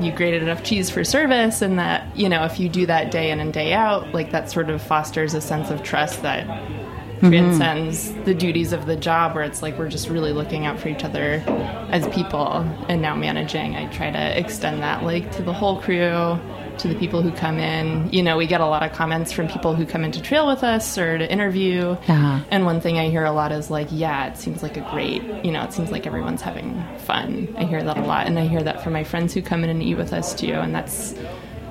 you 0.00 0.12
grated 0.12 0.42
enough 0.42 0.62
cheese 0.62 0.90
for 0.90 1.04
service, 1.04 1.62
and 1.62 1.78
that 1.78 2.16
you 2.16 2.28
know 2.28 2.44
if 2.44 2.58
you 2.58 2.68
do 2.68 2.86
that 2.86 3.10
day 3.10 3.30
in 3.30 3.40
and 3.40 3.52
day 3.52 3.72
out, 3.72 4.12
like 4.12 4.32
that 4.32 4.50
sort 4.50 4.70
of 4.70 4.82
fosters 4.82 5.34
a 5.34 5.40
sense 5.40 5.70
of 5.70 5.82
trust 5.82 6.22
that 6.22 6.46
mm-hmm. 6.46 7.28
transcends 7.28 8.12
the 8.24 8.34
duties 8.34 8.72
of 8.72 8.86
the 8.86 8.96
job 8.96 9.34
where 9.34 9.44
it's 9.44 9.62
like 9.62 9.78
we're 9.78 9.88
just 9.88 10.08
really 10.08 10.32
looking 10.32 10.66
out 10.66 10.78
for 10.78 10.88
each 10.88 11.04
other 11.04 11.42
as 11.90 12.06
people 12.08 12.58
and 12.88 13.00
now 13.00 13.14
managing 13.14 13.74
i 13.76 13.86
try 13.92 14.10
to 14.10 14.38
extend 14.38 14.82
that 14.82 15.02
like 15.02 15.30
to 15.32 15.42
the 15.42 15.52
whole 15.52 15.80
crew 15.80 16.38
to 16.78 16.88
the 16.88 16.94
people 16.94 17.22
who 17.22 17.30
come 17.32 17.58
in. 17.58 18.12
You 18.12 18.22
know, 18.22 18.36
we 18.36 18.46
get 18.46 18.60
a 18.60 18.66
lot 18.66 18.82
of 18.82 18.92
comments 18.92 19.32
from 19.32 19.48
people 19.48 19.74
who 19.74 19.86
come 19.86 20.04
in 20.04 20.12
to 20.12 20.22
trail 20.22 20.46
with 20.46 20.62
us 20.62 20.98
or 20.98 21.18
to 21.18 21.30
interview. 21.30 21.90
Uh-huh. 21.90 22.40
And 22.50 22.64
one 22.64 22.80
thing 22.80 22.98
I 22.98 23.08
hear 23.08 23.24
a 23.24 23.32
lot 23.32 23.52
is 23.52 23.70
like, 23.70 23.88
yeah, 23.90 24.26
it 24.26 24.36
seems 24.36 24.62
like 24.62 24.76
a 24.76 24.88
great, 24.90 25.22
you 25.44 25.52
know, 25.52 25.62
it 25.64 25.72
seems 25.72 25.90
like 25.90 26.06
everyone's 26.06 26.42
having 26.42 26.82
fun. 26.98 27.54
I 27.58 27.64
hear 27.64 27.82
that 27.82 27.96
a 27.96 28.02
lot. 28.02 28.26
And 28.26 28.38
I 28.38 28.46
hear 28.46 28.62
that 28.62 28.82
from 28.82 28.92
my 28.92 29.04
friends 29.04 29.34
who 29.34 29.42
come 29.42 29.64
in 29.64 29.70
and 29.70 29.82
eat 29.82 29.96
with 29.96 30.12
us 30.12 30.34
too. 30.34 30.52
And 30.52 30.74
that's 30.74 31.14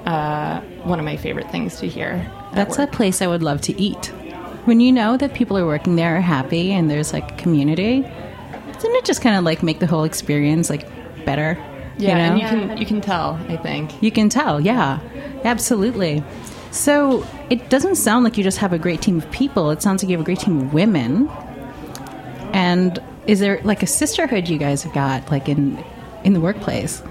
uh, 0.06 0.62
one 0.84 1.00
of 1.00 1.06
my 1.06 1.18
favorite 1.18 1.50
things 1.52 1.80
to 1.80 1.88
hear. 1.88 2.30
That's 2.54 2.78
a 2.80 2.88
place 2.88 3.22
I 3.22 3.28
would 3.28 3.44
love 3.44 3.62
to 3.62 3.80
eat. 3.80 4.08
When 4.66 4.80
you 4.80 4.92
know 4.92 5.18
that 5.18 5.34
people 5.34 5.58
are 5.58 5.66
working 5.66 5.96
there 5.96 6.18
are 6.18 6.22
happy 6.22 6.72
and 6.72 6.90
there's 6.90 7.14
like 7.14 7.38
community, 7.38 8.02
doesn't 8.74 8.96
it 8.96 9.06
just 9.06 9.22
kind 9.22 9.36
of 9.36 9.44
like 9.44 9.62
make 9.62 9.80
the 9.80 9.88
whole 9.88 10.04
experience 10.04 10.70
like 10.70 10.88
better? 11.26 11.58
Yeah, 11.98 12.10
you 12.10 12.16
know? 12.16 12.24
and 12.24 12.40
you 12.40 12.48
can 12.70 12.78
you 12.78 12.86
can 12.86 13.02
tell. 13.02 13.40
I 13.48 13.58
think 13.58 14.02
you 14.02 14.12
can 14.12 14.30
tell. 14.30 14.60
Yeah, 14.60 15.00
absolutely. 15.44 16.24
So 16.72 17.26
it 17.50 17.70
doesn't 17.70 17.96
sound 17.96 18.26
like 18.26 18.38
you 18.38 18.44
just 18.44 18.58
have 18.58 18.74
a 18.74 18.80
great 18.80 19.02
team 19.02 19.18
of 19.18 19.32
people. 19.32 19.72
It 19.72 19.82
sounds 19.82 20.04
like 20.04 20.10
you 20.10 20.18
have 20.18 20.22
a 20.22 20.26
great 20.26 20.40
team 20.40 20.60
of 20.60 20.74
women. 20.74 21.30
And 22.54 23.02
is 23.28 23.40
there 23.40 23.62
like 23.64 23.82
a 23.82 23.88
sisterhood 23.88 24.50
you 24.50 24.58
guys 24.58 24.84
have 24.84 24.94
got, 24.94 25.32
like 25.32 25.48
in 25.48 25.82
in 26.24 26.34
the 26.34 26.42
workplace? 26.42 27.02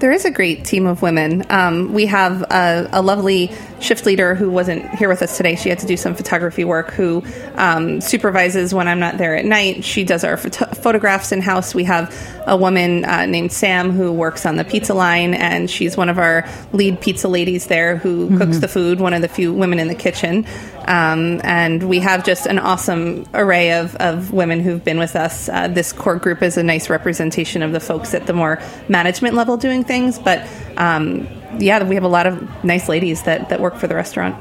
There 0.00 0.12
is 0.12 0.24
a 0.24 0.30
great 0.30 0.64
team 0.64 0.86
of 0.86 1.02
women. 1.02 1.44
Um, 1.50 1.92
we 1.92 2.06
have 2.06 2.42
a, 2.42 2.88
a, 2.92 3.02
lovely 3.02 3.50
shift 3.80 4.06
leader 4.06 4.36
who 4.36 4.48
wasn't 4.48 4.88
here 4.94 5.08
with 5.08 5.22
us 5.22 5.36
today. 5.36 5.56
She 5.56 5.70
had 5.70 5.80
to 5.80 5.86
do 5.86 5.96
some 5.96 6.14
photography 6.14 6.64
work, 6.64 6.92
who 6.92 7.24
um, 7.54 8.00
supervises 8.00 8.72
when 8.72 8.86
I'm 8.86 9.00
not 9.00 9.18
there 9.18 9.34
at 9.34 9.44
night. 9.44 9.82
She 9.82 10.04
does 10.04 10.22
our 10.22 10.36
photo- 10.36 10.66
photographs 10.66 11.32
in 11.32 11.40
house. 11.40 11.74
We 11.74 11.82
have 11.84 12.14
a 12.46 12.56
woman 12.56 13.04
uh, 13.04 13.26
named 13.26 13.50
Sam 13.50 13.90
who 13.90 14.12
works 14.12 14.46
on 14.46 14.54
the 14.54 14.64
pizza 14.64 14.94
line, 14.94 15.34
and 15.34 15.68
she's 15.68 15.96
one 15.96 16.08
of 16.08 16.18
our 16.18 16.48
lead 16.72 17.00
pizza 17.00 17.26
ladies 17.26 17.66
there 17.66 17.96
who 17.96 18.26
mm-hmm. 18.26 18.38
cooks 18.38 18.58
the 18.58 18.68
food, 18.68 19.00
one 19.00 19.14
of 19.14 19.22
the 19.22 19.28
few 19.28 19.52
women 19.52 19.80
in 19.80 19.88
the 19.88 19.96
kitchen. 19.96 20.46
Um, 20.88 21.42
and 21.44 21.86
we 21.86 21.98
have 22.00 22.24
just 22.24 22.46
an 22.46 22.58
awesome 22.58 23.26
array 23.34 23.72
of, 23.72 23.94
of 23.96 24.32
women 24.32 24.60
who've 24.60 24.82
been 24.82 24.98
with 24.98 25.16
us. 25.16 25.50
Uh, 25.50 25.68
this 25.68 25.92
core 25.92 26.16
group 26.16 26.42
is 26.42 26.56
a 26.56 26.62
nice 26.62 26.88
representation 26.88 27.62
of 27.62 27.72
the 27.72 27.80
folks 27.80 28.14
at 28.14 28.26
the 28.26 28.32
more 28.32 28.58
management 28.88 29.34
level 29.34 29.58
doing 29.58 29.84
things, 29.84 30.18
but 30.18 30.48
um, 30.78 31.28
yeah, 31.58 31.84
we 31.84 31.94
have 31.94 32.04
a 32.04 32.08
lot 32.08 32.26
of 32.26 32.64
nice 32.64 32.88
ladies 32.88 33.24
that, 33.24 33.50
that 33.50 33.60
work 33.60 33.76
for 33.76 33.86
the 33.86 33.94
restaurant. 33.94 34.34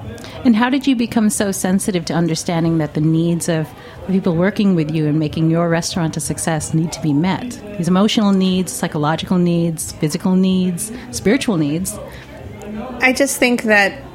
And 0.46 0.56
how 0.56 0.70
did 0.70 0.88
you 0.88 0.96
become 0.96 1.30
so 1.30 1.51
sensitive 1.51 2.06
to 2.06 2.13
understanding 2.13 2.77
that 2.77 2.94
the 2.94 3.01
needs 3.01 3.50
of 3.50 3.68
people 4.08 4.34
working 4.34 4.74
with 4.74 4.89
you 4.89 5.06
and 5.08 5.20
making 5.20 5.51
your 5.51 5.68
restaurant 5.68 6.16
a 6.16 6.22
success 6.22 6.74
need 6.74 6.94
to 6.94 7.01
be 7.01 7.12
met? 7.12 7.62
These 7.77 7.89
emotional 7.89 8.32
needs, 8.32 8.72
psychological 8.72 9.38
needs, 9.38 9.92
physical 9.92 10.36
needs, 10.36 10.94
spiritual 11.12 11.58
needs. 11.58 12.00
I 13.01 13.12
just 13.12 13.38
think 13.38 13.63
that 13.63 14.07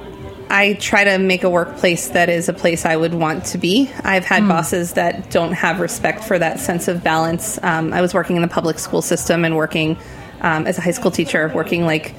I 0.53 0.75
try 0.75 1.05
to 1.05 1.17
make 1.19 1.45
a 1.45 1.49
workplace 1.49 2.09
that 2.09 2.29
is 2.29 2.51
a 2.51 2.53
place 2.53 2.85
I 2.85 2.95
would 2.95 3.15
want 3.15 3.47
to 3.47 3.59
be. 3.59 3.91
I've 4.05 4.27
had 4.27 4.43
mm. 4.43 4.49
bosses 4.49 4.93
that 4.93 5.31
don't 5.31 5.53
have 5.53 5.81
respect 5.81 6.25
for 6.25 6.39
that 6.39 6.61
sense 6.61 6.89
of 6.89 7.03
balance. 7.03 7.59
Um, 7.63 7.95
I 7.95 8.03
was 8.03 8.13
working 8.13 8.37
in 8.37 8.43
the 8.43 8.49
public 8.49 8.79
school 8.79 9.01
system 9.01 9.47
and 9.47 9.57
working 9.57 9.97
um, 10.43 10.67
as 10.67 10.77
a 10.77 10.83
high 10.83 10.91
school 10.91 11.11
teacher, 11.11 11.51
working 11.55 11.87
like 11.87 12.15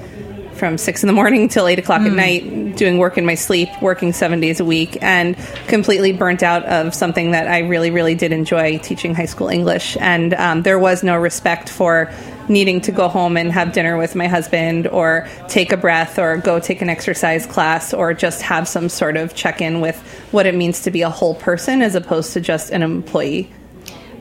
from 0.54 0.78
six 0.78 1.02
in 1.02 1.06
the 1.06 1.12
morning 1.12 1.48
till 1.48 1.66
eight 1.66 1.78
o'clock 1.78 2.00
mm. 2.00 2.06
at 2.06 2.10
hmm. 2.10 2.16
night, 2.16 2.76
doing 2.76 2.98
work 2.98 3.18
in 3.18 3.26
my 3.26 3.34
sleep, 3.34 3.68
working 3.80 4.12
seven 4.12 4.40
days 4.40 4.60
a 4.60 4.64
week, 4.64 4.98
and 5.02 5.36
completely 5.68 6.12
burnt 6.12 6.42
out 6.42 6.64
of 6.64 6.94
something 6.94 7.32
that 7.32 7.48
I 7.48 7.60
really, 7.60 7.90
really 7.90 8.14
did 8.14 8.32
enjoy 8.32 8.78
teaching 8.78 9.14
high 9.14 9.26
school 9.26 9.48
English. 9.48 9.96
And 10.00 10.34
um, 10.34 10.62
there 10.62 10.78
was 10.78 11.02
no 11.02 11.16
respect 11.16 11.68
for 11.68 12.12
needing 12.48 12.80
to 12.82 12.92
go 12.92 13.08
home 13.08 13.36
and 13.36 13.50
have 13.52 13.72
dinner 13.72 13.96
with 13.96 14.14
my 14.14 14.26
husband 14.26 14.86
or 14.86 15.28
take 15.48 15.72
a 15.72 15.76
breath 15.76 16.18
or 16.18 16.36
go 16.36 16.60
take 16.60 16.82
an 16.82 16.90
exercise 16.90 17.46
class 17.46 17.94
or 17.94 18.12
just 18.14 18.42
have 18.42 18.68
some 18.68 18.88
sort 18.88 19.16
of 19.16 19.34
check 19.34 19.60
in 19.60 19.80
with 19.80 19.96
what 20.30 20.46
it 20.46 20.54
means 20.54 20.82
to 20.82 20.90
be 20.90 21.02
a 21.02 21.10
whole 21.10 21.34
person 21.34 21.82
as 21.82 21.94
opposed 21.94 22.32
to 22.34 22.40
just 22.40 22.70
an 22.70 22.82
employee. 22.82 23.50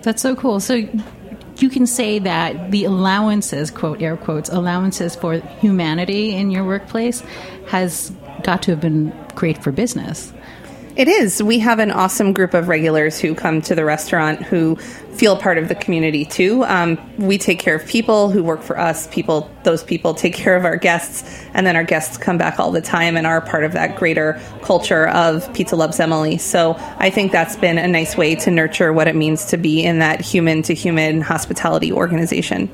That's 0.03 0.21
so 0.21 0.35
cool. 0.35 0.59
So 0.59 0.87
you 1.63 1.70
can 1.70 1.88
say 1.88 2.20
that 2.20 2.72
the 2.72 2.84
allowances, 2.84 3.72
quote 3.72 4.01
air 4.01 4.17
quotes, 4.17 4.50
allowances 4.50 5.15
for 5.15 5.36
humanity 5.62 6.36
in 6.36 6.51
your 6.51 6.65
workplace 6.65 7.22
has 7.67 8.12
got 8.43 8.62
to 8.63 8.72
have 8.72 8.82
been 8.82 9.13
great 9.34 9.63
for 9.63 9.72
business. 9.72 10.34
It 10.95 11.07
is. 11.07 11.41
We 11.41 11.57
have 11.57 11.79
an 11.79 11.89
awesome 11.89 12.33
group 12.33 12.53
of 12.53 12.67
regulars 12.67 13.19
who 13.19 13.33
come 13.33 13.63
to 13.63 13.73
the 13.73 13.83
restaurant 13.83 14.43
who 14.43 14.75
feel 14.75 15.35
part 15.35 15.57
of 15.57 15.67
the 15.67 15.73
community 15.73 16.23
too. 16.23 16.63
Um, 16.65 17.00
we 17.17 17.39
take 17.39 17.57
care 17.57 17.75
of 17.75 17.88
people 17.88 18.29
who 18.29 18.43
work 18.43 18.62
for 18.62 18.77
us. 18.77 19.07
People, 19.07 19.50
those 19.63 19.83
people 19.83 20.13
take 20.13 20.35
care 20.35 20.55
of 20.55 20.65
our 20.65 20.75
guests, 20.75 21.43
and 21.55 21.65
then 21.65 21.75
our 21.75 21.83
guests 21.83 22.17
come 22.17 22.38
back 22.38 22.59
all 22.59 22.71
the 22.71 22.81
time 22.81 23.17
and 23.17 23.25
are 23.25 23.41
part 23.41 23.63
of 23.63 23.71
that 23.73 23.95
greater 23.95 24.39
culture 24.62 25.07
of 25.07 25.51
Pizza 25.55 25.75
Loves 25.75 26.00
Emily. 26.00 26.38
So 26.38 26.75
I 27.00 27.09
think 27.09 27.31
that's 27.31 27.55
been 27.55 27.79
a 27.79 27.88
nice 27.88 28.15
way 28.15 28.35
to 28.35 28.51
nurture 28.51 28.93
what 28.93 29.07
it 29.07 29.15
means 29.15 29.45
to 29.45 29.57
be 29.57 29.83
in 29.83 29.97
that 29.97 30.21
human 30.21 30.62
to 30.63 30.75
human 30.75 31.21
hospitality 31.21 31.91
organization. 31.91 32.69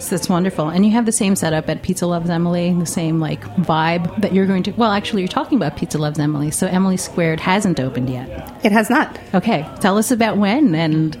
So 0.00 0.16
that's 0.16 0.28
wonderful. 0.28 0.68
And 0.68 0.84
you 0.84 0.92
have 0.92 1.04
the 1.04 1.12
same 1.12 1.36
setup 1.36 1.68
at 1.68 1.82
Pizza 1.82 2.06
Loves 2.06 2.30
Emily, 2.30 2.72
the 2.72 2.86
same 2.86 3.20
like 3.20 3.42
vibe 3.56 4.22
that 4.22 4.32
you're 4.32 4.46
going 4.46 4.62
to. 4.64 4.70
Well, 4.72 4.90
actually, 4.90 5.22
you're 5.22 5.28
talking 5.28 5.56
about 5.56 5.76
Pizza 5.76 5.98
Loves 5.98 6.18
Emily. 6.18 6.50
So 6.50 6.66
Emmy 6.66 6.96
Squared 6.96 7.38
hasn't 7.38 7.78
opened 7.78 8.08
yet. 8.08 8.28
It 8.64 8.72
has 8.72 8.88
not. 8.88 9.18
Okay, 9.34 9.68
tell 9.80 9.98
us 9.98 10.10
about 10.10 10.38
when 10.38 10.74
and 10.74 11.14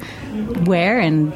where. 0.66 0.98
And 0.98 1.34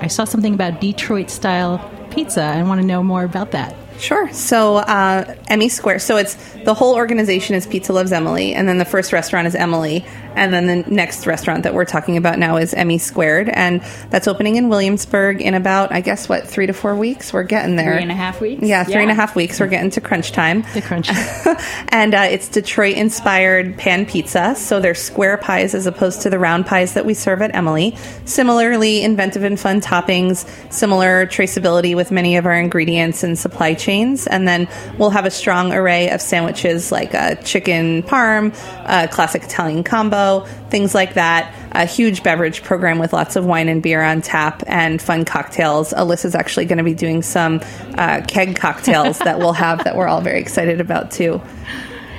I 0.00 0.06
saw 0.06 0.24
something 0.24 0.54
about 0.54 0.80
Detroit 0.80 1.30
style 1.30 1.90
pizza. 2.10 2.42
I 2.42 2.62
want 2.62 2.80
to 2.80 2.86
know 2.86 3.02
more 3.02 3.24
about 3.24 3.50
that. 3.50 3.74
Sure. 3.98 4.32
So 4.32 4.76
uh, 4.76 5.34
Emmy 5.48 5.68
Square. 5.68 6.00
So 6.00 6.16
it's 6.16 6.34
the 6.64 6.74
whole 6.74 6.94
organization 6.94 7.54
is 7.54 7.66
Pizza 7.66 7.92
Loves 7.92 8.12
Emily, 8.12 8.54
and 8.54 8.68
then 8.68 8.78
the 8.78 8.84
first 8.84 9.12
restaurant 9.12 9.46
is 9.46 9.54
Emily, 9.54 10.04
and 10.36 10.52
then 10.52 10.66
the 10.66 10.90
next 10.90 11.26
restaurant 11.26 11.62
that 11.64 11.74
we're 11.74 11.84
talking 11.84 12.16
about 12.16 12.38
now 12.38 12.56
is 12.56 12.74
Emmy 12.74 12.98
Squared, 12.98 13.48
and 13.48 13.82
that's 14.10 14.28
opening 14.28 14.56
in 14.56 14.68
Williamsburg 14.68 15.40
in 15.40 15.54
about 15.54 15.92
I 15.92 16.00
guess 16.00 16.28
what 16.28 16.46
three 16.46 16.66
to 16.66 16.72
four 16.72 16.94
weeks. 16.94 17.32
We're 17.32 17.42
getting 17.42 17.76
there. 17.76 17.94
Three 17.94 18.02
and 18.02 18.12
a 18.12 18.14
half 18.14 18.40
weeks. 18.40 18.62
Yeah, 18.62 18.84
three 18.84 18.94
yeah. 18.94 19.00
and 19.02 19.10
a 19.10 19.14
half 19.14 19.36
weeks. 19.36 19.60
We're 19.60 19.66
getting 19.66 19.90
to 19.90 20.00
crunch 20.00 20.32
time. 20.32 20.64
The 20.74 20.82
crunch. 20.82 21.08
and 21.88 22.14
uh, 22.14 22.28
it's 22.30 22.48
Detroit 22.48 22.96
inspired 22.96 23.76
pan 23.76 24.06
pizza. 24.06 24.54
So 24.54 24.80
they're 24.80 24.94
square 24.94 25.36
pies 25.36 25.74
as 25.74 25.86
opposed 25.86 26.22
to 26.22 26.30
the 26.30 26.38
round 26.38 26.66
pies 26.66 26.94
that 26.94 27.04
we 27.04 27.14
serve 27.14 27.42
at 27.42 27.54
Emily. 27.54 27.96
Similarly, 28.24 29.02
inventive 29.02 29.44
and 29.44 29.58
fun 29.58 29.80
toppings. 29.80 30.48
Similar 30.72 31.26
traceability 31.26 31.94
with 31.96 32.10
many 32.10 32.36
of 32.36 32.46
our 32.46 32.54
ingredients 32.54 33.22
and 33.22 33.38
supply 33.38 33.74
chains. 33.74 34.26
And 34.26 34.46
then 34.46 34.68
we'll 34.98 35.10
have 35.10 35.26
a 35.26 35.30
strong 35.30 35.72
array 35.72 36.10
of 36.10 36.20
sandwiches 36.20 36.92
like 36.92 37.14
a 37.14 37.36
chicken 37.44 38.02
parm, 38.02 38.54
a 38.86 39.08
classic 39.08 39.44
Italian 39.44 39.84
combo, 39.84 40.21
things 40.70 40.94
like 40.94 41.14
that. 41.14 41.54
A 41.72 41.86
huge 41.86 42.22
beverage 42.22 42.62
program 42.62 42.98
with 42.98 43.12
lots 43.12 43.36
of 43.36 43.44
wine 43.44 43.68
and 43.68 43.82
beer 43.82 44.02
on 44.02 44.20
tap 44.20 44.62
and 44.66 45.00
fun 45.00 45.24
cocktails. 45.24 45.92
Alyssa's 45.92 46.34
actually 46.34 46.66
going 46.66 46.78
to 46.78 46.84
be 46.84 46.94
doing 46.94 47.22
some 47.22 47.60
uh, 47.96 48.22
keg 48.26 48.56
cocktails 48.56 49.18
that 49.18 49.38
we'll 49.38 49.52
have 49.52 49.84
that 49.84 49.96
we're 49.96 50.08
all 50.08 50.20
very 50.20 50.40
excited 50.40 50.80
about 50.80 51.10
too. 51.10 51.40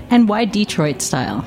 And 0.09 0.27
why 0.29 0.45
Detroit 0.45 1.01
style? 1.01 1.45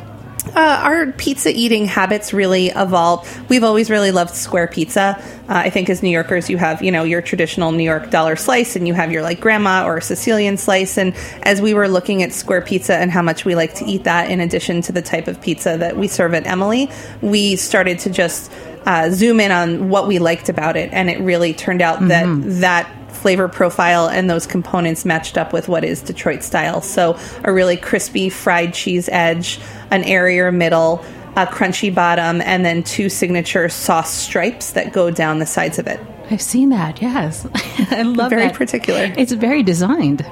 Uh, 0.55 0.81
our 0.83 1.13
pizza 1.13 1.51
eating 1.51 1.87
habits 1.87 2.33
really 2.33 2.69
evolved. 2.69 3.29
We've 3.49 3.65
always 3.65 3.91
really 3.91 4.11
loved 4.11 4.35
square 4.35 4.67
pizza. 4.67 5.21
Uh, 5.49 5.55
I 5.55 5.71
think 5.71 5.91
as 5.91 6.03
New 6.03 6.11
Yorkers, 6.11 6.49
you 6.49 6.57
have 6.57 6.83
you 6.83 6.91
know 6.91 7.05
your 7.05 7.21
traditional 7.21 7.73
New 7.73 7.85
York 7.85 8.11
dollar 8.11 8.37
slice, 8.37 8.77
and 8.77 8.87
you 8.87 8.95
have 8.95 9.13
your 9.13 9.23
like 9.23 9.41
grandma 9.41 9.87
or 9.87 10.01
Sicilian 10.01 10.57
slice. 10.57 10.97
And 10.99 11.15
as 11.43 11.61
we 11.61 11.75
were 11.75 11.89
looking 11.89 12.23
at 12.23 12.33
square 12.33 12.63
pizza 12.63 12.97
and 12.97 13.11
how 13.11 13.23
much 13.23 13.45
we 13.45 13.55
like 13.55 13.75
to 13.75 13.85
eat 13.85 14.05
that, 14.05 14.31
in 14.31 14.41
addition 14.41 14.83
to 14.83 14.93
the 14.93 15.03
type 15.03 15.29
of 15.29 15.41
pizza 15.41 15.77
that 15.79 15.97
we 15.97 16.09
serve 16.09 16.33
at 16.35 16.47
Emily, 16.47 16.91
we 17.21 17.57
started 17.57 17.99
to 18.01 18.11
just 18.11 18.51
uh, 18.87 19.11
zoom 19.11 19.41
in 19.41 19.51
on 19.51 19.89
what 19.89 20.07
we 20.07 20.19
liked 20.19 20.49
about 20.49 20.77
it, 20.77 20.93
and 20.93 21.11
it 21.11 21.21
really 21.21 21.53
turned 21.53 21.83
out 21.83 21.99
mm-hmm. 21.99 22.49
that 22.49 22.61
that 22.61 23.06
flavor 23.17 23.49
profile 23.49 24.09
and 24.09 24.31
those 24.31 24.47
components 24.47 25.05
matched 25.05 25.37
up 25.37 25.53
with 25.53 25.69
what 25.69 25.85
is 25.85 26.03
Detroit 26.03 26.43
style. 26.43 26.81
So 26.81 27.19
a 27.45 27.53
really 27.53 27.77
crispy 27.77 28.29
fried 28.29 28.75
cheese 28.75 29.09
edge, 29.11 29.59
an 29.91 30.05
airier 30.05 30.53
middle, 30.53 31.05
a 31.37 31.47
crunchy 31.47 31.95
bottom, 31.95 32.41
and 32.41 32.65
then 32.65 32.83
two 32.83 33.09
signature 33.09 33.69
sauce 33.69 34.13
stripes 34.13 34.73
that 34.73 34.93
go 34.93 35.11
down 35.11 35.39
the 35.39 35.47
sides 35.47 35.79
of 35.79 35.87
it. 35.87 36.01
I've 36.31 36.43
seen 36.43 36.71
that. 36.71 37.01
Yes, 37.01 37.47
I 37.91 38.03
love 38.03 38.33
it 38.33 38.37
very 38.37 38.49
that. 38.49 38.55
particular. 38.55 39.13
It's 39.17 39.33
very 39.33 39.63
designed. 39.63 40.27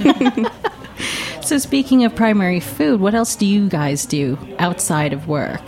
so, 1.42 1.58
speaking 1.58 2.04
of 2.04 2.14
primary 2.14 2.60
food, 2.60 3.00
what 3.00 3.14
else 3.14 3.36
do 3.36 3.46
you 3.46 3.68
guys 3.68 4.06
do 4.06 4.38
outside 4.58 5.12
of 5.12 5.28
work? 5.28 5.62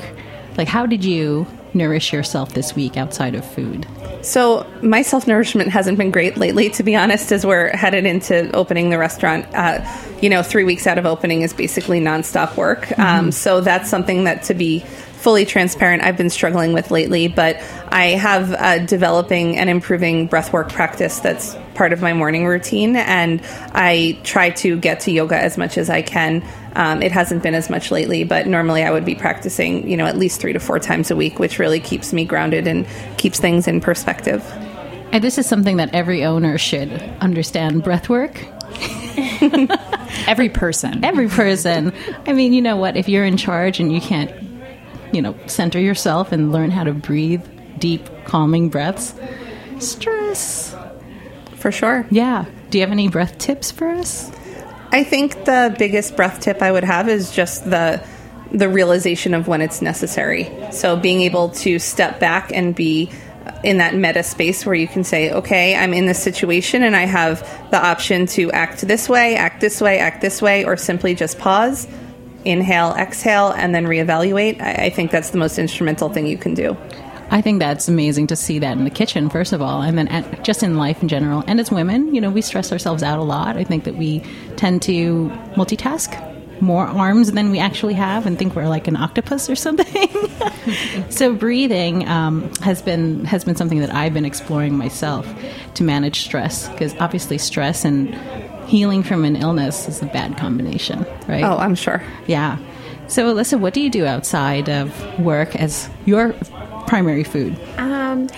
Like, 0.57 0.67
how 0.67 0.87
did 0.87 1.05
you 1.05 1.47
nourish 1.75 2.13
yourself 2.13 2.53
this 2.55 2.75
week 2.75 2.97
outside 2.97 3.35
of 3.35 3.45
food? 3.45 3.87
So 4.23 4.67
my 4.83 5.03
self 5.03 5.27
nourishment 5.27 5.71
hasn't 5.71 5.99
been 5.99 6.11
great 6.11 6.37
lately, 6.37 6.71
to 6.71 6.83
be 6.83 6.95
honest. 6.97 7.33
As 7.33 7.47
we're 7.47 7.75
headed 7.77 8.05
into 8.05 8.51
opening 8.55 8.91
the 8.91 8.99
restaurant, 8.99 9.47
uh, 9.55 9.81
you 10.21 10.29
know, 10.29 10.43
three 10.43 10.65
weeks 10.65 10.87
out 10.87 10.99
of 10.99 11.07
opening 11.07 11.43
is 11.43 11.53
basically 11.53 12.01
nonstop 12.01 12.57
work. 12.57 12.85
Mm-hmm. 12.85 13.01
Um, 13.01 13.33
so 13.33 13.61
that's 13.61 13.89
something 13.89 14.25
that 14.25 14.43
to 14.45 14.55
be 14.55 14.85
fully 15.21 15.45
transparent, 15.45 16.03
I've 16.03 16.17
been 16.17 16.31
struggling 16.31 16.73
with 16.73 16.91
lately. 16.91 17.29
But 17.29 17.57
I 17.89 18.09
have 18.09 18.53
a 18.53 18.85
developing 18.85 19.57
and 19.57 19.69
improving 19.71 20.29
breathwork 20.29 20.71
practice 20.71 21.21
that's 21.21 21.57
part 21.75 21.93
of 21.93 22.03
my 22.03 22.13
morning 22.13 22.47
routine, 22.47 22.97
and 22.97 23.41
I 23.73 24.19
try 24.25 24.51
to 24.51 24.79
get 24.79 25.01
to 25.01 25.13
yoga 25.13 25.37
as 25.37 25.57
much 25.57 25.79
as 25.79 25.91
I 25.91 26.03
can. 26.03 26.45
Um, 26.75 27.03
it 27.03 27.13
hasn't 27.13 27.43
been 27.43 27.55
as 27.55 27.69
much 27.69 27.91
lately, 27.91 28.25
but 28.25 28.47
normally 28.47 28.83
I 28.83 28.91
would 28.91 29.05
be 29.05 29.15
practicing, 29.15 29.89
you 29.89 29.97
know, 29.97 30.07
at 30.07 30.17
least 30.17 30.41
three 30.41 30.53
to 30.53 30.61
four 30.61 30.79
times 30.79 31.11
a 31.11 31.17
week, 31.17 31.39
which 31.39 31.59
really 31.59 31.81
keeps 31.81 32.13
me 32.13 32.25
grounded 32.25 32.67
and 32.67 32.87
keeps 33.17 33.41
things 33.41 33.67
in 33.67 33.81
perspective. 33.81 34.45
And 35.13 35.25
this 35.25 35.39
is 35.39 35.47
something 35.47 35.79
that 35.79 35.93
every 35.93 36.25
owner 36.25 36.57
should 36.57 36.93
understand 37.21 37.83
breathwork. 37.83 38.47
every 40.29 40.49
person. 40.49 41.05
Every 41.05 41.29
person. 41.29 41.93
I 42.27 42.33
mean, 42.33 42.53
you 42.53 42.63
know 42.63 42.77
what? 42.77 42.97
If 42.97 43.09
you're 43.09 43.25
in 43.25 43.37
charge 43.37 43.81
and 43.81 43.93
you 43.93 44.01
can't, 44.01 44.31
you 45.13 45.23
know, 45.23 45.35
center 45.47 45.79
yourself 45.79 46.33
and 46.33 46.53
learn 46.53 46.71
how 46.71 46.85
to 46.85 46.93
breathe 46.93 47.45
deep, 47.79 48.09
calming 48.25 48.69
breaths, 48.69 49.15
stress. 49.79 50.75
For 51.57 51.73
sure. 51.73 52.07
Yeah. 52.11 52.47
Do 52.71 52.79
you 52.79 52.83
have 52.83 52.93
any 52.93 53.09
breath 53.09 53.39
tips 53.39 53.71
for 53.71 53.89
us? 53.89 54.31
I 54.93 55.05
think 55.05 55.45
the 55.45 55.75
biggest 55.79 56.17
breath 56.17 56.41
tip 56.41 56.63
I 56.63 56.73
would 56.73 56.85
have 56.85 57.09
is 57.09 57.31
just 57.31 57.69
the 57.69 58.05
the 58.53 58.69
realization 58.69 59.33
of 59.35 59.47
when 59.47 59.61
it's 59.61 59.81
necessary. 59.81 60.51
So 60.73 60.97
being 60.97 61.21
able 61.21 61.51
to 61.51 61.79
step 61.79 62.19
back 62.19 62.51
and 62.53 62.75
be 62.75 63.11
in 63.63 63.79
that 63.79 63.95
meta 63.95 64.23
space 64.23 64.67
where 64.67 64.75
you 64.75 64.89
can 64.89 65.05
say, 65.05 65.31
okay, 65.33 65.77
I'm 65.77 65.95
in 65.95 66.07
this 66.07 66.21
situation 66.21 66.83
and 66.83 66.97
I 66.97 67.05
have 67.05 67.41
the 67.71 67.79
option 67.79 68.27
to 68.27 68.51
act 68.53 68.81
this 68.81 69.09
way, 69.09 69.37
act 69.37 69.61
this 69.61 69.81
way, 69.81 69.99
act 69.99 70.21
this 70.21 70.43
way, 70.43 70.65
or 70.65 70.77
simply 70.77 71.15
just 71.15 71.39
pause, 71.39 71.87
inhale, 72.45 72.95
exhale, 72.95 73.51
and 73.51 73.75
then 73.75 73.87
reevaluate. 73.87 74.61
I, 74.61 74.87
I 74.87 74.91
think 74.91 75.11
that's 75.11 75.31
the 75.31 75.39
most 75.39 75.59
instrumental 75.59 76.09
thing 76.09 76.27
you 76.27 76.39
can 76.39 76.55
do. 76.55 76.77
I 77.33 77.41
think 77.41 77.61
that's 77.61 77.87
amazing 77.87 78.27
to 78.29 78.37
see 78.37 78.59
that 78.59 78.77
in 78.77 78.85
the 78.85 78.91
kitchen, 78.91 79.31
first 79.31 79.53
of 79.53 79.63
all, 79.63 79.83
and 79.83 79.97
then 79.97 80.09
at, 80.09 80.43
just 80.43 80.65
in 80.65 80.77
life 80.77 81.01
in 81.01 81.09
general. 81.09 81.45
And 81.47 81.61
as 81.61 81.71
women, 81.71 82.13
you 82.13 82.21
know, 82.21 82.31
we 82.31 82.43
stress 82.43 82.73
ourselves 82.73 83.05
out 83.05 83.19
a 83.19 83.23
lot. 83.23 83.57
I 83.57 83.63
think 83.63 83.85
that 83.85 83.97
we 83.97 84.25
tend 84.57 84.83
to 84.83 85.29
multitask 85.55 86.27
more 86.61 86.87
arms 86.87 87.33
than 87.33 87.51
we 87.51 87.59
actually 87.59 87.95
have 87.95 88.27
and 88.27 88.39
think 88.39 88.55
we're 88.55 88.69
like 88.69 88.87
an 88.87 88.97
octopus 88.97 89.49
or 89.49 89.57
something. 89.57 90.09
so 91.11 91.33
breathing 91.35 92.07
um, 92.09 92.53
has 92.57 92.83
been 92.83 93.25
has 93.25 93.45
been 93.45 93.57
something 93.57 93.81
that 93.81 93.95
I've 93.95 94.13
been 94.13 94.25
exploring 94.25 94.77
myself 94.77 95.27
to 95.75 95.85
manage 95.85 96.23
stress 96.23 96.69
because 96.69 96.95
obviously 96.97 97.39
stress 97.39 97.85
and 97.85 98.15
healing 98.71 99.03
from 99.03 99.25
an 99.25 99.35
illness 99.35 99.89
is 99.89 100.01
a 100.01 100.07
bad 100.07 100.39
combination, 100.39 101.05
right? 101.27 101.43
Oh, 101.43 101.59
I'm 101.59 101.75
sure. 101.75 102.03
Yeah. 102.29 102.57
So, 103.09 103.35
Alyssa, 103.35 103.59
what 103.59 103.75
do 103.75 103.81
you 103.81 103.91
do 103.91 104.07
outside 104.07 104.69
of 104.69 105.19
work 105.19 105.57
as 105.57 105.91
your 106.07 106.33
primary 106.87 107.25
food? 107.25 107.59
Um, 107.79 108.29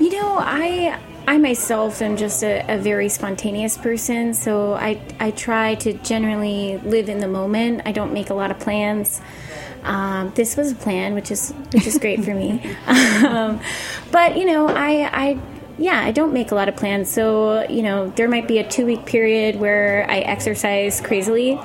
you 0.00 0.10
know, 0.10 0.38
I 0.40 0.98
I 1.28 1.38
myself 1.38 2.02
am 2.02 2.16
just 2.16 2.42
a, 2.42 2.64
a, 2.68 2.78
very 2.78 3.08
spontaneous 3.08 3.76
person, 3.76 4.34
so 4.34 4.74
I 4.74 5.00
I 5.20 5.30
try 5.30 5.76
to 5.76 5.92
generally 5.92 6.78
live 6.78 7.08
in 7.08 7.20
the 7.20 7.28
moment. 7.28 7.82
I 7.84 7.92
don't 7.92 8.12
make 8.12 8.30
a 8.30 8.34
lot 8.34 8.50
of 8.50 8.58
plans. 8.58 9.20
Um, 9.84 10.32
this 10.34 10.56
was 10.56 10.72
a 10.72 10.74
plan, 10.74 11.14
which 11.14 11.30
is 11.30 11.52
which 11.70 11.86
is 11.86 11.96
great 11.98 12.24
for 12.24 12.34
me. 12.34 12.60
Um, 13.16 13.60
but 14.12 14.36
you 14.36 14.44
know, 14.44 14.68
I 14.68 15.08
I 15.12 15.38
yeah, 15.78 16.00
I 16.02 16.10
don't 16.10 16.32
make 16.32 16.50
a 16.50 16.54
lot 16.54 16.68
of 16.68 16.76
plans. 16.76 17.10
So 17.10 17.68
you 17.68 17.82
know, 17.82 18.10
there 18.10 18.28
might 18.28 18.48
be 18.48 18.58
a 18.58 18.68
two 18.68 18.86
week 18.86 19.04
period 19.06 19.56
where 19.56 20.06
I 20.08 20.18
exercise 20.20 21.00
crazily. 21.00 21.58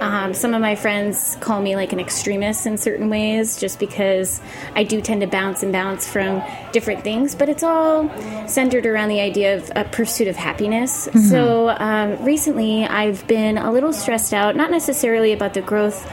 Um, 0.00 0.34
some 0.34 0.54
of 0.54 0.60
my 0.60 0.74
friends 0.74 1.36
call 1.40 1.62
me 1.62 1.76
like 1.76 1.92
an 1.92 2.00
extremist 2.00 2.66
in 2.66 2.78
certain 2.78 3.08
ways 3.10 3.58
just 3.58 3.78
because 3.78 4.40
I 4.74 4.82
do 4.82 5.00
tend 5.00 5.20
to 5.20 5.26
bounce 5.28 5.62
and 5.62 5.72
bounce 5.72 6.08
from 6.08 6.42
different 6.72 7.04
things, 7.04 7.34
but 7.34 7.48
it's 7.48 7.62
all 7.62 8.10
centered 8.48 8.86
around 8.86 9.08
the 9.08 9.20
idea 9.20 9.56
of 9.56 9.70
a 9.76 9.84
pursuit 9.84 10.26
of 10.26 10.36
happiness. 10.36 11.06
Mm-hmm. 11.06 11.18
So 11.20 11.68
um, 11.70 12.24
recently 12.24 12.84
I've 12.84 13.24
been 13.28 13.56
a 13.56 13.70
little 13.70 13.92
stressed 13.92 14.34
out, 14.34 14.56
not 14.56 14.70
necessarily 14.70 15.32
about 15.32 15.54
the 15.54 15.62
growth 15.62 16.10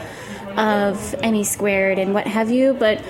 of 0.56 1.14
Emmy 1.22 1.44
Squared 1.44 1.98
and 1.98 2.14
what 2.14 2.26
have 2.26 2.50
you, 2.50 2.74
but 2.74 3.02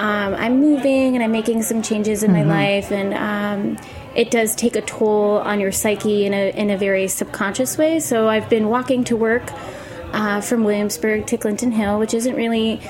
um, 0.00 0.34
I'm 0.34 0.60
moving 0.60 1.14
and 1.14 1.22
I'm 1.22 1.30
making 1.30 1.62
some 1.62 1.82
changes 1.82 2.22
in 2.22 2.30
mm-hmm. 2.30 2.48
my 2.48 2.78
life 2.78 2.90
and 2.90 3.12
um, 3.12 3.84
it 4.14 4.30
does 4.30 4.56
take 4.56 4.74
a 4.74 4.80
toll 4.80 5.38
on 5.40 5.60
your 5.60 5.72
psyche 5.72 6.24
in 6.24 6.32
a 6.32 6.56
in 6.56 6.70
a 6.70 6.78
very 6.78 7.06
subconscious 7.06 7.76
way. 7.76 8.00
So 8.00 8.26
I've 8.26 8.48
been 8.48 8.70
walking 8.70 9.04
to 9.04 9.16
work 9.16 9.42
uh, 10.14 10.40
from 10.40 10.64
Williamsburg 10.64 11.26
to 11.26 11.36
Clinton 11.36 11.70
Hill, 11.70 11.98
which 11.98 12.14
isn't 12.14 12.34
really 12.34 12.80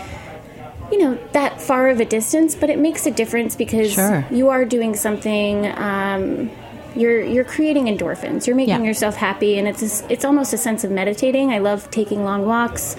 you 0.93 0.99
know 0.99 1.19
that 1.33 1.61
far 1.61 1.89
of 1.89 1.99
a 1.99 2.05
distance, 2.05 2.55
but 2.55 2.71
it 2.71 2.79
makes 2.79 3.07
a 3.07 3.11
difference 3.11 3.57
because 3.57 3.93
sure. 3.93 4.25
you 4.31 4.51
are 4.51 4.65
doing 4.65 4.95
something. 4.95 5.67
Um, 5.67 6.49
you're 6.95 7.25
you're 7.25 7.45
creating 7.45 7.87
endorphins. 7.87 8.47
You're 8.47 8.55
making 8.55 8.83
yeah. 8.83 8.87
yourself 8.87 9.17
happy, 9.17 9.59
and 9.59 9.67
it's 9.67 10.03
a, 10.03 10.13
it's 10.13 10.25
almost 10.25 10.53
a 10.53 10.59
sense 10.59 10.85
of 10.85 10.93
meditating. 10.93 11.51
I 11.51 11.59
love 11.59 11.91
taking 11.91 12.23
long 12.23 12.47
walks. 12.47 12.95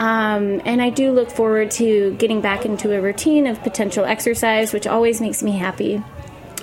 Um, 0.00 0.62
and 0.64 0.80
I 0.80 0.88
do 0.88 1.12
look 1.12 1.30
forward 1.30 1.70
to 1.72 2.14
getting 2.14 2.40
back 2.40 2.64
into 2.64 2.96
a 2.96 3.02
routine 3.02 3.46
of 3.46 3.62
potential 3.62 4.06
exercise, 4.06 4.72
which 4.72 4.86
always 4.86 5.20
makes 5.20 5.42
me 5.42 5.52
happy 5.58 5.96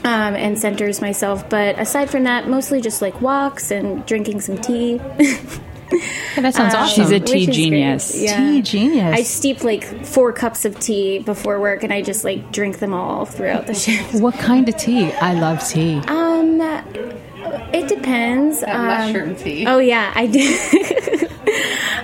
um, 0.03 0.35
and 0.35 0.57
centers 0.57 1.01
myself. 1.01 1.47
But 1.47 1.77
aside 1.77 2.09
from 2.09 2.23
that, 2.23 2.49
mostly 2.49 2.81
just 2.81 2.99
like 2.99 3.21
walks 3.21 3.69
and 3.69 4.03
drinking 4.07 4.41
some 4.41 4.57
tea. 4.57 4.95
Yeah, 4.95 6.41
that 6.41 6.55
sounds 6.55 6.73
um, 6.73 6.81
awesome. 6.81 7.03
She's 7.03 7.11
a 7.11 7.19
tea 7.19 7.45
genius. 7.45 8.19
Yeah. 8.19 8.37
Tea 8.37 8.61
genius. 8.63 9.19
I 9.19 9.21
steep 9.21 9.63
like 9.63 10.03
four 10.03 10.33
cups 10.33 10.65
of 10.65 10.79
tea 10.79 11.19
before 11.19 11.59
work, 11.59 11.83
and 11.83 11.93
I 11.93 12.01
just 12.01 12.23
like 12.23 12.51
drink 12.51 12.79
them 12.79 12.93
all 12.93 13.25
throughout 13.25 13.67
the 13.67 13.73
shift. 13.75 14.15
What 14.15 14.33
kind 14.33 14.67
of 14.67 14.75
tea? 14.77 15.11
I 15.13 15.33
love 15.33 15.65
tea. 15.65 15.99
Um, 16.07 16.59
it 17.71 17.87
depends. 17.87 18.61
That 18.61 18.75
um, 18.75 18.85
mushroom 18.87 19.35
tea. 19.35 19.65
Oh 19.67 19.77
yeah, 19.77 20.11
I 20.15 20.25
do. 20.25 21.13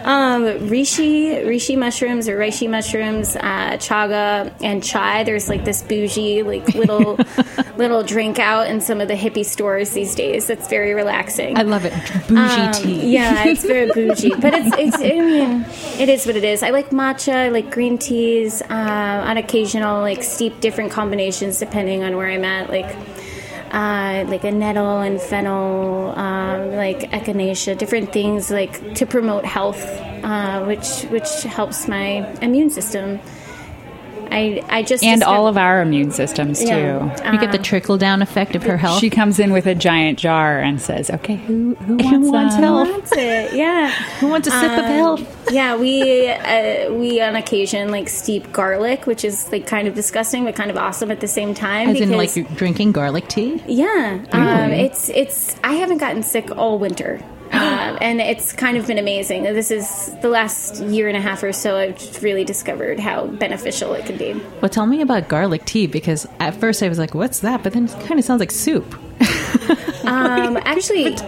um, 0.04 0.44
reishi, 0.70 1.44
reishi 1.46 1.78
mushrooms 1.78 2.28
or 2.28 2.38
reishi 2.38 2.70
mushrooms, 2.70 3.36
uh, 3.36 3.78
chaga, 3.78 4.54
and 4.62 4.84
chai. 4.84 5.24
There's 5.24 5.50
like 5.50 5.66
this 5.66 5.82
bougie, 5.82 6.44
like 6.44 6.68
little 6.76 7.18
little 7.78 8.04
drink 8.04 8.40
out 8.40 8.68
in 8.68 8.82
some 8.82 9.02
of 9.02 9.08
the 9.08 9.16
hippie 9.16 9.46
stores 9.46 9.92
these 9.92 10.16
days. 10.16 10.48
That's 10.48 10.68
very 10.68 10.94
relaxing. 10.94 11.58
I 11.58 11.64
love 11.64 11.86
it. 11.86 11.94
Bougie 12.28 12.62
um, 12.62 12.74
tea. 12.74 13.14
Yeah, 13.14 13.46
it's 13.46 13.64
very 13.66 13.92
bougie, 13.92 14.36
but 14.36 14.54
it's 14.54 14.76
it's. 14.78 14.98
I 14.98 15.20
mean, 15.20 15.66
it 16.00 16.10
is 16.10 16.26
what 16.26 16.36
it 16.36 16.44
is. 16.44 16.64
I 16.64 16.70
like 16.70 16.90
matcha. 16.90 17.34
I 17.34 17.50
like 17.50 17.72
green 17.72 17.98
teas. 17.98 18.62
Uh, 18.62 19.24
on 19.28 19.38
occasion, 19.38 19.84
I'll 19.84 20.02
like 20.02 20.24
steep 20.24 20.60
different 20.60 20.92
combinations 20.92 21.60
depending 21.60 22.04
on 22.04 22.18
where 22.18 22.28
I'm 22.28 22.46
at. 22.46 22.70
Like 22.70 23.13
uh, 23.74 24.24
like 24.28 24.44
a 24.44 24.52
nettle 24.52 25.02
and 25.02 25.20
fennel, 25.20 26.14
um, 26.16 26.72
like 26.74 27.12
echinacea, 27.12 27.76
different 27.78 28.14
things 28.14 28.52
like 28.52 28.94
to 28.96 29.06
promote 29.06 29.46
health, 29.46 29.84
uh, 30.24 30.64
which 30.66 31.04
which 31.10 31.44
helps 31.44 31.88
my 31.88 32.26
immune 32.42 32.70
system. 32.70 33.20
I, 34.34 34.64
I 34.68 34.82
just 34.82 35.04
and 35.04 35.22
all 35.22 35.48
of 35.48 35.58
our 35.58 35.80
immune 35.82 36.10
systems 36.10 36.60
too. 36.60 36.66
Yeah. 36.66 37.32
You 37.32 37.40
get 37.40 37.52
the 37.52 37.60
trickle 37.60 38.00
down 38.00 38.24
effect 38.24 38.56
of 38.56 38.64
her 38.64 38.78
health. 38.78 39.00
She 39.00 39.12
comes 39.12 39.38
in 39.40 39.54
with 39.54 39.68
a 39.68 39.76
giant 39.76 40.18
jar 40.18 40.58
and 40.60 40.82
says, 40.82 41.12
"Okay, 41.12 41.36
who 41.36 41.76
who 41.76 41.98
wants, 41.98 42.10
who 42.10 42.32
wants 42.32 42.56
health? 42.56 42.88
Who 42.88 42.94
wants 42.94 43.12
it? 43.12 43.54
Yeah, 43.54 43.92
who 44.20 44.30
wants 44.30 44.48
a 44.48 44.52
sip 44.52 44.72
um, 44.72 44.80
of 44.80 44.86
health? 44.86 45.52
Yeah, 45.52 45.76
we 45.76 46.30
uh, 46.30 46.92
we 46.94 47.22
on 47.22 47.36
occasion 47.36 47.92
like 47.92 48.10
steep 48.10 48.52
garlic, 48.52 49.06
which 49.06 49.24
is 49.24 49.52
like 49.52 49.68
kind 49.68 49.88
of 49.88 49.94
disgusting 49.94 50.46
but 50.46 50.56
kind 50.56 50.72
of 50.72 50.78
awesome 50.78 51.12
at 51.12 51.20
the 51.20 51.28
same 51.28 51.54
time. 51.54 51.90
As 51.90 52.00
because, 52.00 52.36
in, 52.36 52.46
like 52.46 52.58
drinking 52.58 52.92
garlic 52.92 53.28
tea. 53.28 53.62
Yeah, 53.68 54.14
really? 54.14 54.30
um, 54.32 54.72
it's 54.72 55.10
it's. 55.10 55.56
I 55.64 55.74
haven't 55.74 56.00
gotten 56.00 56.24
sick 56.24 56.50
all 56.58 56.80
winter. 56.80 57.24
Uh, 57.54 57.98
and 58.02 58.20
it's 58.20 58.52
kind 58.52 58.78
of 58.78 58.88
been 58.88 58.98
amazing. 58.98 59.44
This 59.44 59.72
is 59.72 60.12
the 60.22 60.30
last 60.30 60.82
year 60.84 61.08
and 61.08 61.16
a 61.16 61.22
half 61.22 61.44
or 61.44 61.54
so 61.54 61.78
I've 61.78 62.24
really 62.24 62.44
discovered 62.44 63.00
how 63.00 63.28
beneficial 63.28 63.94
it 63.94 64.06
can 64.06 64.18
be. 64.18 64.34
Well, 64.62 64.70
tell 64.70 64.86
me 64.88 65.02
about 65.02 65.28
garlic 65.28 65.66
tea 65.66 65.88
because 65.88 66.28
at 66.40 66.56
first 66.56 66.82
I 66.82 66.90
was 66.90 66.98
like, 66.98 67.14
"What's 67.14 67.42
that?" 67.42 67.64
But 67.64 67.74
then 67.74 67.86
it 67.86 67.92
kind 68.06 68.20
of 68.20 68.26
sounds 68.26 68.40
like 68.40 68.52
soup. 68.52 68.94
um, 70.06 70.58
actually. 70.58 71.16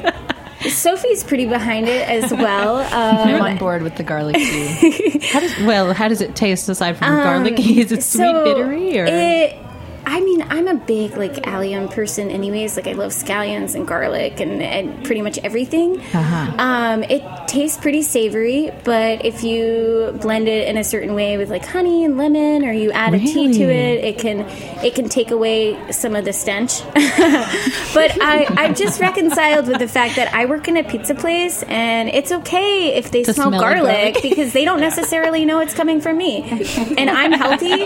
Sophie's 0.69 1.23
pretty 1.23 1.45
behind 1.45 1.87
it 1.87 2.09
as 2.09 2.31
well. 2.31 2.77
Um, 2.95 3.27
I'm 3.27 3.41
on 3.41 3.57
board 3.57 3.81
with 3.83 3.97
the 3.97 4.03
garlic 4.03 4.35
tea. 4.35 5.19
how 5.27 5.39
does, 5.39 5.55
well, 5.59 5.93
how 5.93 6.07
does 6.07 6.21
it 6.21 6.35
taste 6.35 6.69
aside 6.69 6.97
from 6.97 7.07
um, 7.07 7.23
garlicky? 7.23 7.81
Is 7.81 7.91
it 7.91 8.01
sweet, 8.03 8.23
so 8.23 8.43
bittery, 8.43 8.97
or 8.97 9.05
it, 9.05 9.57
I 10.05 10.21
mean, 10.21 10.43
I'm 10.43 10.67
a 10.67 10.75
big 10.75 11.17
like 11.17 11.47
allium 11.47 11.87
person, 11.89 12.29
anyways. 12.29 12.75
Like 12.75 12.87
I 12.87 12.93
love 12.93 13.11
scallions 13.11 13.75
and 13.75 13.87
garlic 13.87 14.39
and, 14.39 14.61
and 14.61 15.03
pretty 15.03 15.21
much 15.21 15.37
everything. 15.39 15.99
Uh-huh. 15.99 16.55
Um, 16.57 17.03
it 17.03 17.23
tastes 17.47 17.77
pretty 17.77 18.01
savory, 18.01 18.71
but 18.83 19.25
if 19.25 19.43
you 19.43 20.17
blend 20.21 20.47
it 20.47 20.67
in 20.67 20.77
a 20.77 20.83
certain 20.83 21.15
way 21.15 21.37
with 21.37 21.49
like 21.49 21.65
honey 21.65 22.05
and 22.05 22.17
lemon, 22.17 22.65
or 22.65 22.71
you 22.71 22.91
add 22.91 23.13
really? 23.13 23.29
a 23.29 23.33
tea 23.33 23.53
to 23.53 23.63
it, 23.63 24.03
it 24.03 24.19
can 24.19 24.41
it 24.85 24.93
can 24.93 25.09
take 25.09 25.31
away 25.31 25.91
some 25.91 26.15
of 26.15 26.25
the 26.25 26.33
stench. 26.33 26.83
but 26.93 28.11
I 28.21 28.47
I 28.57 28.73
just 28.73 28.99
reconciled 28.99 29.67
with 29.67 29.79
the 29.79 29.87
fact 29.87 30.17
that 30.17 30.33
I 30.33 30.45
work 30.45 30.67
in 30.67 30.77
a 30.77 30.83
pizza 30.83 31.15
place, 31.15 31.63
and 31.63 32.09
it's 32.09 32.31
okay 32.31 32.95
if 32.95 33.11
they 33.11 33.23
smell, 33.23 33.49
smell, 33.49 33.59
garlic, 33.59 34.13
garlic 34.13 34.21
because 34.21 34.53
they 34.53 34.65
don't 34.65 34.81
necessarily 34.81 35.45
know 35.45 35.59
it's 35.59 35.73
coming 35.73 35.99
from 35.99 36.17
me, 36.17 36.43
and 36.97 37.09
I'm 37.09 37.31
healthy, 37.31 37.85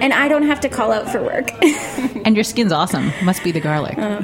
and 0.00 0.12
I 0.12 0.28
don't 0.28 0.44
have 0.44 0.60
to 0.60 0.68
call 0.68 0.92
out 0.92 1.08
for 1.08 1.22
work. 1.22 1.52
and 2.24 2.34
your 2.34 2.44
skin's 2.44 2.72
awesome. 2.72 3.12
Must 3.22 3.42
be 3.44 3.52
the 3.52 3.60
garlic. 3.60 3.98
Uh, 3.98 4.20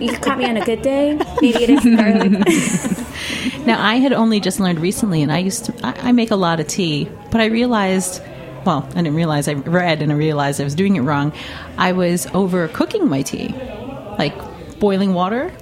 you 0.00 0.16
caught 0.18 0.38
me 0.38 0.44
on 0.44 0.56
a 0.56 0.64
good 0.64 0.82
day. 0.82 1.14
Maybe 1.40 1.62
it 1.62 1.70
is 1.70 1.84
garlic. 1.96 3.66
now, 3.66 3.82
I 3.82 3.96
had 3.96 4.12
only 4.12 4.40
just 4.40 4.60
learned 4.60 4.80
recently, 4.80 5.22
and 5.22 5.32
I 5.32 5.38
used 5.38 5.66
to, 5.66 5.86
I, 5.86 6.08
I 6.08 6.12
make 6.12 6.30
a 6.30 6.36
lot 6.36 6.60
of 6.60 6.66
tea, 6.66 7.08
but 7.30 7.40
I 7.40 7.46
realized 7.46 8.22
well, 8.66 8.84
I 8.90 8.96
didn't 8.96 9.14
realize 9.14 9.46
I 9.46 9.52
read 9.52 10.02
and 10.02 10.10
I 10.10 10.16
realized 10.16 10.60
I 10.60 10.64
was 10.64 10.74
doing 10.74 10.96
it 10.96 11.02
wrong. 11.02 11.32
I 11.78 11.92
was 11.92 12.26
overcooking 12.26 13.06
my 13.06 13.22
tea, 13.22 13.54
like 14.18 14.34
boiling 14.80 15.14
water. 15.14 15.52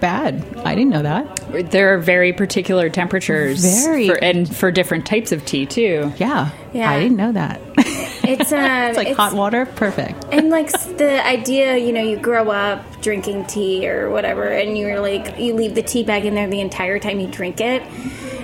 Bad. 0.00 0.44
I 0.64 0.74
didn't 0.74 0.90
know 0.90 1.02
that. 1.02 1.70
There 1.70 1.94
are 1.94 1.98
very 1.98 2.32
particular 2.32 2.90
temperatures, 2.90 3.64
very, 3.84 4.08
for, 4.08 4.16
and 4.16 4.54
for 4.54 4.70
different 4.70 5.06
types 5.06 5.30
of 5.30 5.44
tea 5.44 5.66
too. 5.66 6.12
Yeah, 6.16 6.50
yeah. 6.72 6.90
I 6.90 7.00
didn't 7.00 7.16
know 7.16 7.32
that. 7.32 7.60
It's, 8.28 8.52
um, 8.52 8.60
it's 8.64 8.96
like 8.96 9.08
it's, 9.08 9.16
hot 9.16 9.32
water, 9.34 9.66
perfect. 9.66 10.24
And 10.32 10.50
like 10.50 10.70
the 10.96 11.24
idea, 11.26 11.76
you 11.76 11.92
know, 11.92 12.02
you 12.02 12.16
grow 12.16 12.50
up 12.50 13.00
drinking 13.00 13.46
tea 13.46 13.88
or 13.88 14.10
whatever, 14.10 14.48
and 14.48 14.76
you're 14.76 15.00
like, 15.00 15.38
you 15.38 15.54
leave 15.54 15.74
the 15.74 15.82
tea 15.82 16.02
bag 16.02 16.24
in 16.24 16.34
there 16.34 16.48
the 16.48 16.60
entire 16.60 16.98
time 16.98 17.20
you 17.20 17.28
drink 17.28 17.60
it, 17.60 17.82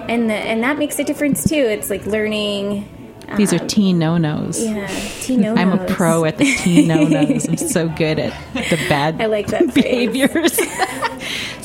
and 0.08 0.28
the, 0.28 0.34
and 0.34 0.62
that 0.62 0.78
makes 0.78 0.98
a 0.98 1.04
difference 1.04 1.48
too. 1.48 1.56
It's 1.56 1.90
like 1.90 2.06
learning 2.06 2.88
These 3.36 3.52
are 3.52 3.58
teen 3.58 3.98
no 3.98 4.16
nos. 4.18 4.62
Yeah, 4.62 4.86
tea 5.20 5.36
no 5.36 5.54
nos. 5.54 5.58
I'm 5.58 5.72
a 5.72 5.86
pro 5.86 6.24
at 6.24 6.38
the 6.38 6.44
tea 6.44 6.86
no 6.88 7.04
nos. 7.04 7.48
I'm 7.48 7.56
so 7.56 7.88
good 7.88 8.18
at 8.18 8.32
the 8.54 8.76
bad 8.88 9.20
I 9.20 9.26
like 9.26 9.48
that 9.48 9.72
behaviors. 9.74 10.58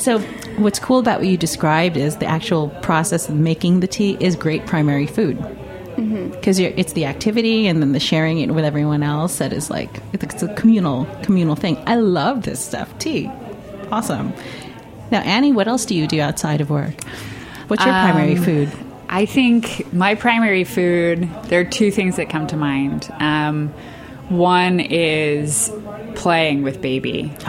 so, 0.00 0.20
what's 0.58 0.78
cool 0.78 0.98
about 0.98 1.20
what 1.20 1.28
you 1.28 1.36
described 1.36 1.96
is 1.96 2.16
the 2.16 2.26
actual 2.26 2.68
process 2.82 3.28
of 3.28 3.34
making 3.34 3.80
the 3.80 3.86
tea 3.88 4.16
is 4.20 4.36
great 4.36 4.66
primary 4.66 5.06
food. 5.06 5.38
Because 5.96 6.58
it's 6.58 6.92
the 6.92 7.06
activity 7.06 7.66
and 7.66 7.80
then 7.82 7.92
the 7.92 8.00
sharing 8.00 8.38
it 8.40 8.50
with 8.50 8.64
everyone 8.64 9.02
else 9.02 9.38
that 9.38 9.52
is 9.52 9.70
like 9.70 9.90
it's 10.12 10.42
a 10.42 10.54
communal 10.54 11.06
communal 11.22 11.56
thing. 11.56 11.76
I 11.86 11.96
love 11.96 12.42
this 12.42 12.60
stuff. 12.60 12.96
Tea, 12.98 13.30
awesome. 13.90 14.32
Now, 15.10 15.20
Annie, 15.20 15.52
what 15.52 15.68
else 15.68 15.84
do 15.86 15.94
you 15.94 16.06
do 16.06 16.20
outside 16.20 16.60
of 16.60 16.68
work? 16.70 16.94
What's 17.68 17.84
your 17.84 17.94
primary 17.94 18.36
Um, 18.36 18.42
food? 18.44 18.72
I 19.08 19.24
think 19.24 19.92
my 19.92 20.14
primary 20.16 20.64
food, 20.64 21.28
there 21.44 21.60
are 21.60 21.64
two 21.64 21.90
things 21.90 22.16
that 22.16 22.28
come 22.28 22.46
to 22.48 22.56
mind. 22.56 23.08
Um, 23.20 23.68
one 24.28 24.80
is 24.80 25.72
playing 26.14 26.62
with 26.62 26.80
baby. 26.82 27.32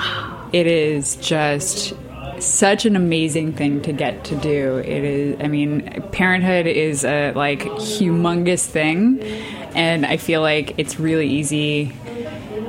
It 0.53 0.65
is 0.65 1.17
just 1.17 1.93
such 2.39 2.85
an 2.85 2.95
amazing 2.95 3.53
thing 3.53 3.81
to 3.83 3.93
get 3.93 4.23
to 4.25 4.35
do. 4.35 4.77
It 4.77 5.03
is, 5.03 5.37
I 5.39 5.47
mean, 5.47 6.03
parenthood 6.11 6.67
is 6.67 7.03
a 7.05 7.31
like 7.33 7.61
humongous 7.61 8.65
thing, 8.65 9.21
and 9.75 10.05
I 10.05 10.17
feel 10.17 10.41
like 10.41 10.77
it's 10.77 10.99
really 10.99 11.27
easy 11.27 11.93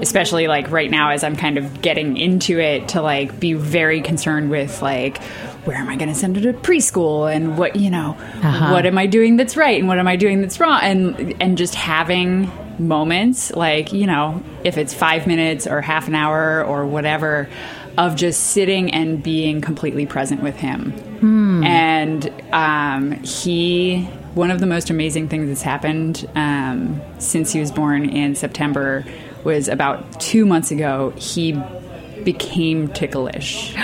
especially 0.00 0.46
like 0.46 0.70
right 0.70 0.90
now 0.90 1.10
as 1.10 1.24
I'm 1.24 1.36
kind 1.36 1.58
of 1.58 1.82
getting 1.82 2.16
into 2.16 2.58
it 2.58 2.88
to 2.90 3.02
like 3.02 3.38
be 3.38 3.52
very 3.54 4.00
concerned 4.00 4.50
with 4.50 4.80
like 4.82 5.22
where 5.64 5.76
am 5.76 5.88
I 5.88 5.96
going 5.96 6.08
to 6.08 6.14
send 6.14 6.36
her 6.36 6.52
to 6.52 6.58
preschool? 6.58 7.32
And 7.32 7.58
what 7.58 7.76
you 7.76 7.90
know 7.90 8.16
uh-huh. 8.42 8.72
what 8.72 8.86
am 8.86 8.98
I 8.98 9.06
doing 9.06 9.36
that's 9.36 9.56
right? 9.56 9.78
And 9.78 9.88
what 9.88 9.98
am 9.98 10.08
I 10.08 10.16
doing 10.16 10.40
that's 10.40 10.60
wrong? 10.60 10.80
And 10.82 11.42
and 11.42 11.58
just 11.58 11.74
having 11.74 12.50
moments 12.78 13.50
like 13.54 13.92
you 13.92 14.06
know 14.06 14.40
if 14.62 14.78
it's 14.78 14.94
5 14.94 15.26
minutes 15.26 15.66
or 15.66 15.80
half 15.80 16.06
an 16.06 16.14
hour 16.14 16.64
or 16.64 16.86
whatever 16.86 17.48
of 17.98 18.16
just 18.16 18.44
sitting 18.48 18.90
and 18.94 19.22
being 19.22 19.60
completely 19.60 20.06
present 20.06 20.42
with 20.42 20.56
him 20.56 20.94
and 21.64 22.32
um, 22.52 23.12
he 23.22 24.02
one 24.34 24.50
of 24.50 24.60
the 24.60 24.66
most 24.66 24.90
amazing 24.90 25.28
things 25.28 25.48
that's 25.48 25.62
happened 25.62 26.28
um, 26.34 27.00
since 27.18 27.52
he 27.52 27.60
was 27.60 27.72
born 27.72 28.08
in 28.08 28.34
September 28.34 29.04
was 29.44 29.68
about 29.68 30.20
two 30.20 30.46
months 30.46 30.70
ago. 30.70 31.12
He 31.16 31.60
became 32.24 32.88
ticklish, 32.88 33.74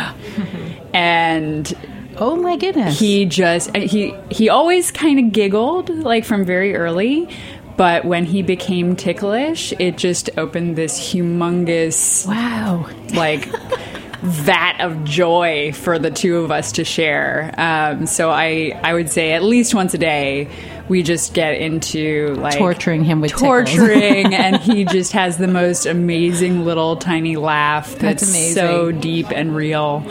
and 0.94 1.72
Oh 2.16 2.36
my 2.36 2.56
goodness! 2.56 2.98
he 2.98 3.24
just 3.24 3.74
he 3.76 4.14
he 4.30 4.48
always 4.48 4.90
kind 4.90 5.18
of 5.18 5.32
giggled 5.32 5.90
like 5.90 6.24
from 6.24 6.44
very 6.44 6.76
early. 6.76 7.28
But 7.76 8.04
when 8.04 8.24
he 8.24 8.42
became 8.42 8.94
ticklish, 8.94 9.72
it 9.80 9.96
just 9.98 10.30
opened 10.38 10.76
this 10.76 10.96
humongous 11.12 12.24
wow. 12.24 12.88
like 13.14 13.48
vat 14.24 14.80
of 14.80 15.04
joy 15.04 15.70
for 15.72 15.98
the 15.98 16.10
two 16.10 16.38
of 16.38 16.50
us 16.50 16.72
to 16.72 16.84
share. 16.84 17.54
Um, 17.58 18.06
so 18.06 18.30
I 18.30 18.78
I 18.82 18.94
would 18.94 19.10
say 19.10 19.32
at 19.32 19.42
least 19.42 19.74
once 19.74 19.92
a 19.94 19.98
day 19.98 20.48
we 20.88 21.02
just 21.02 21.34
get 21.34 21.54
into 21.54 22.34
like 22.34 22.56
Torturing 22.58 23.04
him 23.04 23.20
with 23.20 23.32
torturing, 23.32 24.34
and 24.34 24.56
he 24.56 24.84
just 24.84 25.12
has 25.12 25.36
the 25.36 25.46
most 25.48 25.86
amazing 25.86 26.64
little 26.64 26.96
tiny 26.96 27.36
laugh 27.36 27.90
that's, 27.98 28.22
That's 28.22 28.30
amazing. 28.30 28.54
so 28.54 28.92
deep 28.92 29.30
and 29.30 29.54
real. 29.54 30.06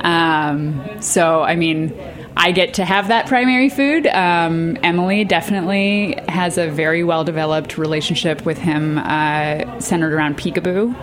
Um, 0.00 0.80
so 1.00 1.42
I 1.42 1.56
mean. 1.56 1.92
I 2.40 2.52
get 2.52 2.74
to 2.74 2.84
have 2.84 3.08
that 3.08 3.26
primary 3.26 3.68
food. 3.68 4.06
Um, 4.06 4.78
Emily 4.84 5.24
definitely 5.24 6.16
has 6.28 6.56
a 6.56 6.68
very 6.70 7.02
well 7.02 7.24
developed 7.24 7.76
relationship 7.76 8.46
with 8.46 8.58
him, 8.58 8.98
uh, 8.98 9.80
centered 9.80 10.12
around 10.12 10.38
peekaboo. 10.38 10.94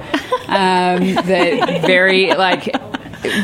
Um, 0.46 1.16
that 1.26 1.82
very 1.86 2.34
like 2.36 2.70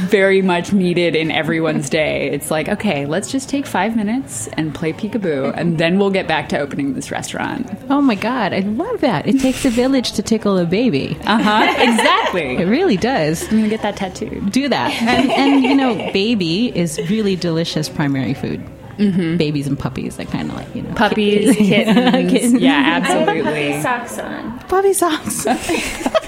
very 0.07 0.41
much 0.41 0.73
needed 0.73 1.15
in 1.15 1.31
everyone's 1.31 1.89
day. 1.89 2.29
It's 2.31 2.51
like, 2.51 2.69
okay, 2.69 3.05
let's 3.05 3.31
just 3.31 3.49
take 3.49 3.65
five 3.65 3.95
minutes 3.95 4.47
and 4.53 4.73
play 4.73 4.93
peekaboo, 4.93 5.53
and 5.55 5.77
then 5.77 5.99
we'll 5.99 6.09
get 6.09 6.27
back 6.27 6.49
to 6.49 6.59
opening 6.59 6.93
this 6.93 7.11
restaurant. 7.11 7.69
Oh 7.89 8.01
my 8.01 8.15
god, 8.15 8.53
I 8.53 8.59
love 8.59 9.01
that. 9.01 9.27
It 9.27 9.39
takes 9.39 9.65
a 9.65 9.69
village 9.69 10.13
to 10.13 10.21
tickle 10.23 10.57
a 10.57 10.65
baby. 10.65 11.17
Uh 11.25 11.41
huh. 11.41 11.75
exactly. 11.77 12.57
It 12.61 12.65
really 12.65 12.97
does. 12.97 13.43
I'm 13.43 13.57
gonna 13.57 13.69
get 13.69 13.81
that 13.81 13.97
tattooed. 13.97 14.51
Do 14.51 14.69
that. 14.69 14.91
And, 15.01 15.31
and 15.31 15.63
you 15.63 15.75
know, 15.75 15.95
baby 16.11 16.75
is 16.77 16.99
really 17.09 17.35
delicious 17.35 17.89
primary 17.89 18.33
food. 18.33 18.63
Mm-hmm. 18.97 19.37
Babies 19.37 19.67
and 19.67 19.79
puppies, 19.79 20.17
that 20.17 20.27
kind 20.27 20.49
of 20.49 20.55
like, 20.55 20.75
you 20.75 20.83
know. 20.83 20.93
Puppies, 20.93 21.55
kittens. 21.57 22.31
Kittens. 22.31 22.61
Yeah, 22.61 22.73
I 22.77 22.81
have 22.81 23.03
puppy 23.25 23.39
absolutely. 23.39 23.81
socks 23.81 24.19
on. 24.19 24.59
Puppy 24.59 24.93
socks. 24.93 25.45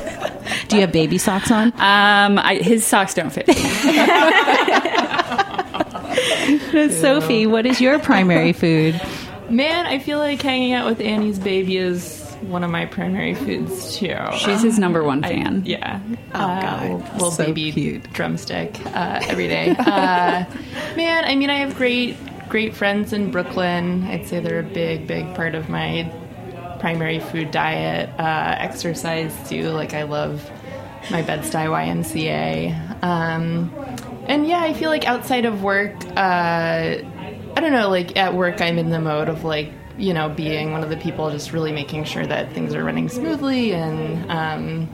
Do 0.73 0.77
you 0.77 0.81
have 0.81 0.91
baby 0.91 1.19
socks 1.19 1.51
on? 1.51 1.67
Um, 1.73 2.39
I, 2.39 2.55
his 2.59 2.83
socks 2.83 3.13
don't 3.13 3.29
fit. 3.29 3.45
Sophie, 6.93 7.45
what 7.45 7.67
is 7.67 7.79
your 7.79 7.99
primary 7.99 8.53
food? 8.53 8.99
Man, 9.51 9.85
I 9.85 9.99
feel 9.99 10.17
like 10.17 10.41
hanging 10.41 10.73
out 10.73 10.87
with 10.87 10.99
Annie's 10.99 11.37
baby 11.37 11.77
is 11.77 12.23
one 12.41 12.63
of 12.63 12.71
my 12.71 12.87
primary 12.87 13.35
foods 13.35 13.97
too. 13.97 14.15
She's 14.37 14.63
his 14.63 14.79
number 14.79 15.03
one 15.03 15.23
I- 15.23 15.29
fan. 15.29 15.61
yeah. 15.63 15.99
Oh 16.33 16.39
God. 16.39 16.81
little, 16.81 16.97
little 17.13 17.31
So 17.31 17.45
baby 17.45 17.71
cute. 17.71 18.11
drumstick 18.13 18.83
uh, 18.87 19.19
every 19.27 19.47
day. 19.47 19.75
Uh, 19.79 20.45
man, 20.95 21.23
I 21.25 21.35
mean, 21.35 21.51
I 21.51 21.57
have 21.57 21.75
great, 21.75 22.17
great 22.49 22.75
friends 22.75 23.13
in 23.13 23.29
Brooklyn. 23.29 24.05
I'd 24.05 24.25
say 24.25 24.39
they're 24.39 24.59
a 24.59 24.63
big, 24.63 25.05
big 25.05 25.35
part 25.35 25.53
of 25.53 25.69
my 25.69 26.11
primary 26.79 27.19
food 27.19 27.51
diet. 27.51 28.09
Uh, 28.19 28.55
exercise 28.57 29.33
too. 29.47 29.69
Like 29.69 29.93
I 29.93 30.01
love 30.03 30.49
my 31.11 31.21
Bed-Stuy 31.21 31.67
YMCA. 31.67 33.03
Um, 33.03 33.73
and 34.27 34.47
yeah, 34.47 34.61
I 34.61 34.73
feel 34.73 34.89
like 34.89 35.05
outside 35.05 35.45
of 35.45 35.61
work, 35.63 35.93
uh, 36.15 36.97
I 37.55 37.59
don't 37.59 37.71
know, 37.73 37.89
like 37.89 38.15
at 38.17 38.33
work, 38.33 38.61
I'm 38.61 38.77
in 38.79 38.89
the 38.89 38.99
mode 39.01 39.29
of 39.29 39.43
like, 39.43 39.71
you 39.97 40.13
know, 40.13 40.29
being 40.29 40.71
one 40.71 40.83
of 40.83 40.89
the 40.89 40.97
people 40.97 41.29
just 41.29 41.51
really 41.51 41.71
making 41.71 42.05
sure 42.05 42.25
that 42.25 42.51
things 42.53 42.73
are 42.73 42.83
running 42.83 43.09
smoothly. 43.09 43.73
And 43.73 44.31
um, 44.31 44.89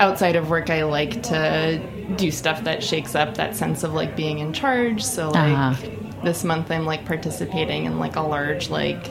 outside 0.00 0.36
of 0.36 0.50
work, 0.50 0.68
I 0.70 0.84
like 0.84 1.22
to 1.24 1.78
do 2.16 2.30
stuff 2.30 2.64
that 2.64 2.82
shakes 2.84 3.14
up 3.14 3.34
that 3.36 3.56
sense 3.56 3.84
of 3.84 3.94
like 3.94 4.16
being 4.16 4.38
in 4.40 4.52
charge. 4.52 5.02
So, 5.02 5.30
like, 5.30 5.56
Ah. 5.56 5.78
this 6.24 6.44
month, 6.44 6.70
I'm 6.70 6.84
like 6.84 7.04
participating 7.06 7.84
in 7.86 7.98
like 7.98 8.16
a 8.16 8.20
large, 8.22 8.68
like, 8.68 9.06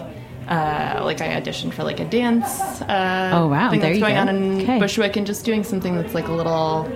uh, 0.48 1.02
like 1.04 1.22
I 1.22 1.40
auditioned 1.40 1.74
for 1.74 1.84
like 1.84 2.00
a 2.00 2.06
dance. 2.06 2.82
Uh, 2.82 3.32
Oh, 3.34 3.48
wow. 3.48 3.70
Thing 3.72 3.80
There 3.80 3.90
that's 3.90 4.00
you 4.00 4.06
going 4.06 4.16
go. 4.16 4.22
on 4.22 4.30
in 4.30 4.62
Okay. 4.62 4.80
Bushwick, 4.80 5.16
and 5.16 5.26
just 5.26 5.46
doing 5.46 5.64
something 5.64 5.96
that's 5.96 6.14
like 6.14 6.28
a 6.28 6.32
little 6.34 6.90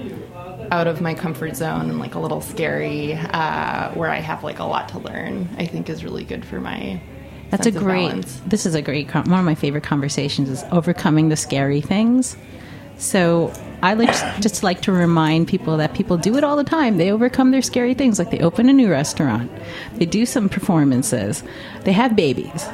out 0.71 0.87
of 0.87 1.01
my 1.01 1.13
comfort 1.15 1.55
zone 1.55 1.89
and 1.89 1.99
like 1.99 2.13
a 2.15 2.19
little 2.19 2.41
scary, 2.41 3.13
uh, 3.13 3.91
where 3.93 4.09
I 4.11 4.19
have 4.19 4.43
like 4.43 4.59
a 4.59 4.65
lot 4.65 4.89
to 4.89 4.99
learn. 4.99 5.49
I 5.57 5.65
think 5.65 5.89
is 5.89 6.03
really 6.03 6.23
good 6.23 6.45
for 6.45 6.59
my. 6.59 7.01
That's 7.49 7.65
a 7.65 7.71
great. 7.71 8.23
This 8.45 8.65
is 8.67 8.75
a 8.75 8.81
great. 8.81 9.11
One 9.13 9.39
of 9.39 9.45
my 9.45 9.55
favorite 9.55 9.83
conversations 9.83 10.49
is 10.49 10.63
overcoming 10.71 11.29
the 11.29 11.35
scary 11.35 11.81
things. 11.81 12.37
So 12.97 13.51
I 13.81 13.93
like 13.93 14.11
just 14.41 14.61
like 14.61 14.81
to 14.81 14.91
remind 14.91 15.47
people 15.47 15.77
that 15.77 15.93
people 15.95 16.17
do 16.17 16.35
it 16.37 16.43
all 16.43 16.55
the 16.57 16.63
time. 16.65 16.97
They 16.97 17.11
overcome 17.11 17.51
their 17.51 17.61
scary 17.61 17.93
things, 17.93 18.19
like 18.19 18.29
they 18.29 18.39
open 18.41 18.67
a 18.69 18.73
new 18.73 18.89
restaurant, 18.91 19.49
they 19.95 20.05
do 20.05 20.25
some 20.25 20.49
performances, 20.49 21.41
they 21.85 21.93
have 21.93 22.13
babies, 22.15 22.67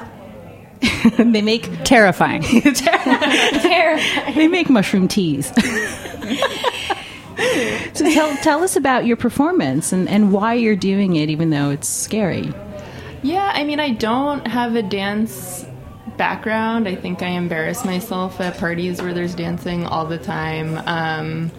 they 1.17 1.41
make 1.41 1.83
Terrifying. 3.61 4.35
they 4.35 4.47
make 4.47 4.69
mushroom 4.69 5.07
teas. 5.07 5.47
so 7.93 8.11
tell 8.11 8.35
tell 8.37 8.63
us 8.63 8.75
about 8.75 9.05
your 9.05 9.17
performance 9.17 9.91
and, 9.91 10.07
and 10.09 10.31
why 10.31 10.53
you're 10.53 10.75
doing 10.75 11.15
it, 11.15 11.29
even 11.29 11.49
though 11.49 11.69
it's 11.69 11.87
scary. 11.87 12.53
Yeah, 13.23 13.51
I 13.53 13.63
mean, 13.63 13.79
I 13.79 13.91
don't 13.91 14.45
have 14.47 14.75
a 14.75 14.83
dance 14.83 15.65
background. 16.17 16.87
I 16.87 16.95
think 16.95 17.21
I 17.21 17.29
embarrass 17.29 17.83
myself 17.83 18.39
at 18.39 18.57
parties 18.57 19.01
where 19.01 19.13
there's 19.13 19.35
dancing 19.35 19.85
all 19.85 20.05
the 20.05 20.17
time. 20.17 20.77
Um, 20.85 21.51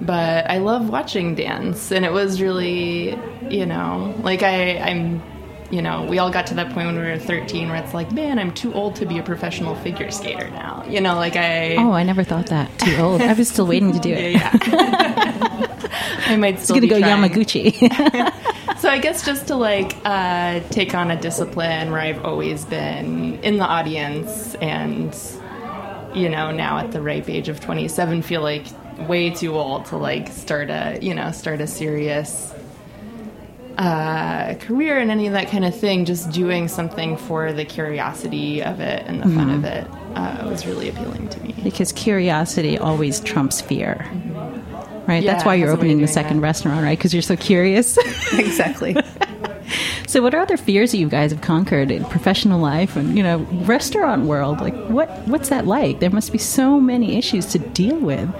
but 0.00 0.50
I 0.50 0.58
love 0.58 0.90
watching 0.90 1.34
dance, 1.34 1.92
and 1.92 2.04
it 2.04 2.12
was 2.12 2.40
really, 2.42 3.18
you 3.48 3.64
know, 3.64 4.14
like 4.22 4.42
I, 4.42 4.78
I'm, 4.78 5.22
you 5.74 5.82
know, 5.82 6.04
we 6.04 6.18
all 6.20 6.30
got 6.30 6.46
to 6.48 6.54
that 6.54 6.66
point 6.72 6.86
when 6.86 6.94
we 6.96 7.02
were 7.02 7.18
13 7.18 7.68
where 7.68 7.76
it's 7.82 7.92
like, 7.92 8.12
man, 8.12 8.38
I'm 8.38 8.52
too 8.54 8.72
old 8.74 8.94
to 8.96 9.06
be 9.06 9.18
a 9.18 9.22
professional 9.24 9.74
figure 9.74 10.10
skater 10.12 10.48
now. 10.50 10.84
You 10.88 11.00
know, 11.00 11.16
like 11.16 11.34
I, 11.34 11.74
Oh, 11.76 11.90
I 11.92 12.04
never 12.04 12.22
thought 12.22 12.46
that. 12.46 12.70
Too 12.78 12.96
old. 12.96 13.20
I 13.20 13.32
was 13.32 13.48
still 13.48 13.66
waiting 13.66 13.92
to 13.92 13.98
do 13.98 14.10
it. 14.12 14.32
yeah, 14.34 14.50
I 16.26 16.36
might 16.36 16.54
It's 16.54 16.64
still 16.64 16.76
gonna 16.76 16.82
be 16.82 16.88
go 16.88 17.00
trying. 17.00 17.22
Yamaguchi. 17.30 18.30
So 18.78 18.90
I 18.90 18.98
guess 18.98 19.24
just 19.24 19.46
to 19.46 19.54
like 19.56 19.96
uh, 20.04 20.60
take 20.68 20.94
on 20.94 21.10
a 21.10 21.18
discipline 21.18 21.90
where 21.90 22.00
I've 22.00 22.22
always 22.22 22.66
been 22.66 23.38
in 23.42 23.56
the 23.56 23.64
audience 23.64 24.54
and 24.56 25.14
you 26.14 26.28
know 26.28 26.50
now 26.50 26.78
at 26.78 26.92
the 26.92 27.00
ripe 27.00 27.30
age 27.30 27.48
of 27.48 27.60
27 27.60 28.20
feel 28.22 28.42
like 28.42 28.66
way 29.08 29.30
too 29.30 29.54
old 29.54 29.86
to 29.86 29.96
like 29.96 30.28
start 30.28 30.68
a 30.68 30.98
you 31.00 31.14
know 31.14 31.30
start 31.32 31.62
a 31.62 31.66
serious 31.66 32.52
uh, 33.78 34.54
career 34.54 34.98
and 34.98 35.10
any 35.10 35.26
of 35.26 35.32
that 35.32 35.48
kind 35.48 35.64
of 35.64 35.78
thing, 35.78 36.04
just 36.04 36.30
doing 36.30 36.68
something 36.68 37.16
for 37.16 37.52
the 37.52 37.64
curiosity 37.64 38.62
of 38.62 38.80
it 38.80 39.04
and 39.06 39.20
the 39.20 39.28
fun 39.28 39.50
of 39.50 39.64
it 39.64 39.86
uh, 40.14 40.48
was 40.48 40.66
really 40.66 40.88
appealing 40.88 41.28
to 41.28 41.40
me. 41.42 41.54
Because 41.62 41.92
curiosity 41.92 42.78
always 42.78 43.20
trumps 43.20 43.60
fear. 43.60 44.08
Right? 45.06 45.22
Yeah, 45.22 45.32
That's 45.32 45.44
why 45.44 45.56
you're 45.56 45.70
opening 45.70 46.00
the 46.00 46.08
second 46.08 46.38
that. 46.38 46.42
restaurant, 46.42 46.82
right? 46.82 46.96
Because 46.96 47.12
you're 47.12 47.22
so 47.22 47.36
curious. 47.36 47.98
exactly. 48.32 48.96
so, 50.06 50.22
what 50.22 50.34
are 50.34 50.40
other 50.40 50.56
fears 50.56 50.92
that 50.92 50.98
you 50.98 51.08
guys 51.08 51.30
have 51.30 51.42
conquered 51.42 51.90
in 51.90 52.04
professional 52.06 52.58
life 52.58 52.96
and, 52.96 53.14
you 53.16 53.22
know, 53.22 53.38
restaurant 53.66 54.24
world? 54.24 54.60
Like, 54.60 54.74
what 54.86 55.10
what's 55.28 55.50
that 55.50 55.66
like? 55.66 56.00
There 56.00 56.10
must 56.10 56.32
be 56.32 56.38
so 56.38 56.80
many 56.80 57.16
issues 57.18 57.46
to 57.46 57.58
deal 57.58 57.98
with. 57.98 58.30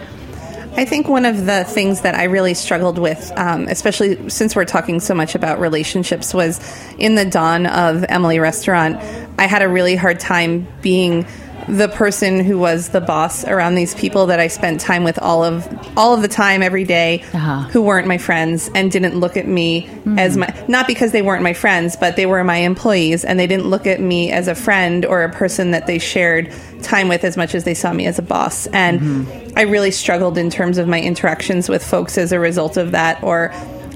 I 0.76 0.84
think 0.84 1.08
one 1.08 1.24
of 1.24 1.46
the 1.46 1.62
things 1.62 2.00
that 2.00 2.16
I 2.16 2.24
really 2.24 2.52
struggled 2.52 2.98
with, 2.98 3.30
um, 3.36 3.68
especially 3.68 4.28
since 4.28 4.56
we're 4.56 4.64
talking 4.64 4.98
so 4.98 5.14
much 5.14 5.36
about 5.36 5.60
relationships, 5.60 6.34
was 6.34 6.60
in 6.98 7.14
the 7.14 7.24
dawn 7.24 7.66
of 7.66 8.04
Emily 8.08 8.40
Restaurant. 8.40 8.96
I 9.38 9.46
had 9.46 9.62
a 9.62 9.68
really 9.68 9.94
hard 9.94 10.18
time 10.18 10.66
being 10.82 11.26
the 11.68 11.88
person 11.88 12.44
who 12.44 12.58
was 12.58 12.90
the 12.90 13.00
boss 13.00 13.44
around 13.44 13.74
these 13.74 13.94
people 13.94 14.26
that 14.26 14.38
I 14.40 14.48
spent 14.48 14.80
time 14.80 15.04
with 15.04 15.18
all 15.18 15.42
of 15.44 15.66
all 15.96 16.12
of 16.14 16.22
the 16.22 16.28
time 16.28 16.62
every 16.62 16.84
day, 16.84 17.22
Uh-huh. 17.32 17.62
who 17.70 17.82
weren't 17.82 18.06
my 18.06 18.18
friends 18.18 18.70
and 18.74 18.90
didn't 18.90 19.18
look 19.18 19.36
at 19.36 19.46
me 19.46 19.88
as 20.18 20.36
my 20.36 20.52
not 20.68 20.86
because 20.86 21.12
they 21.12 21.22
weren't 21.22 21.42
my 21.42 21.52
friends, 21.54 21.96
but 21.96 22.16
they 22.16 22.26
were 22.26 22.42
my 22.44 22.58
employees 22.58 23.24
and 23.24 23.38
they 23.38 23.46
didn't 23.46 23.66
look 23.66 23.86
at 23.86 24.00
me 24.00 24.30
as 24.30 24.48
a 24.48 24.54
friend 24.54 25.04
or 25.06 25.22
a 25.22 25.30
person 25.32 25.70
that 25.70 25.86
they 25.86 25.98
shared 25.98 26.52
time 26.82 27.08
with 27.08 27.24
as 27.24 27.36
much 27.36 27.54
as 27.54 27.64
they 27.64 27.74
saw 27.74 27.92
me 27.92 28.06
as 28.06 28.18
a 28.18 28.22
boss. 28.22 28.66
And 28.68 29.26
I 29.56 29.62
really 29.62 29.90
struggled 29.90 30.36
in 30.36 30.50
terms 30.50 30.76
of 30.78 30.86
my 30.86 31.00
interactions 31.00 31.68
with 31.68 31.82
folks 31.84 32.18
as 32.18 32.32
a 32.32 32.38
result 32.38 32.76
of 32.76 32.90
that 32.92 33.22
or 33.22 33.52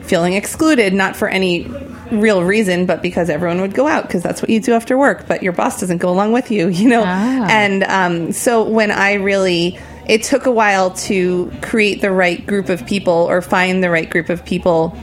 feeling 0.09 0.35
excluded, 0.35 0.95
not 0.95 1.17
for 1.17 1.29
any 1.29 1.67
real 2.11 2.43
reason, 2.43 2.87
but 2.87 3.03
because 3.03 3.29
everyone 3.29 3.61
would 3.61 3.75
go 3.75 3.87
out 3.87 4.05
because 4.05 4.23
that's 4.23 4.41
what 4.41 4.51
you 4.51 4.61
do 4.61 4.73
after 4.73 4.97
work, 4.97 5.27
but 5.29 5.43
your 5.43 5.53
boss 5.53 5.81
doesn't 5.81 5.99
go 5.99 6.09
along 6.09 6.33
with 6.33 6.51
you, 6.51 6.69
you 6.81 6.89
know? 6.89 7.03
Ah. 7.05 7.47
And 7.51 7.85
um, 7.85 8.33
so 8.33 8.69
when 8.69 8.91
I 8.91 9.15
really, 9.15 9.79
it 10.07 10.23
took 10.23 10.47
a 10.47 10.51
while 10.51 10.93
to 10.93 11.53
create 11.63 12.01
the 12.01 12.11
right 12.11 12.45
group 12.47 12.69
of 12.69 12.87
people 12.87 13.13
or 13.13 13.43
find 13.43 13.83
the 13.85 13.91
right 13.91 14.09
group 14.09 14.31
of 14.31 14.45
people 14.45 14.97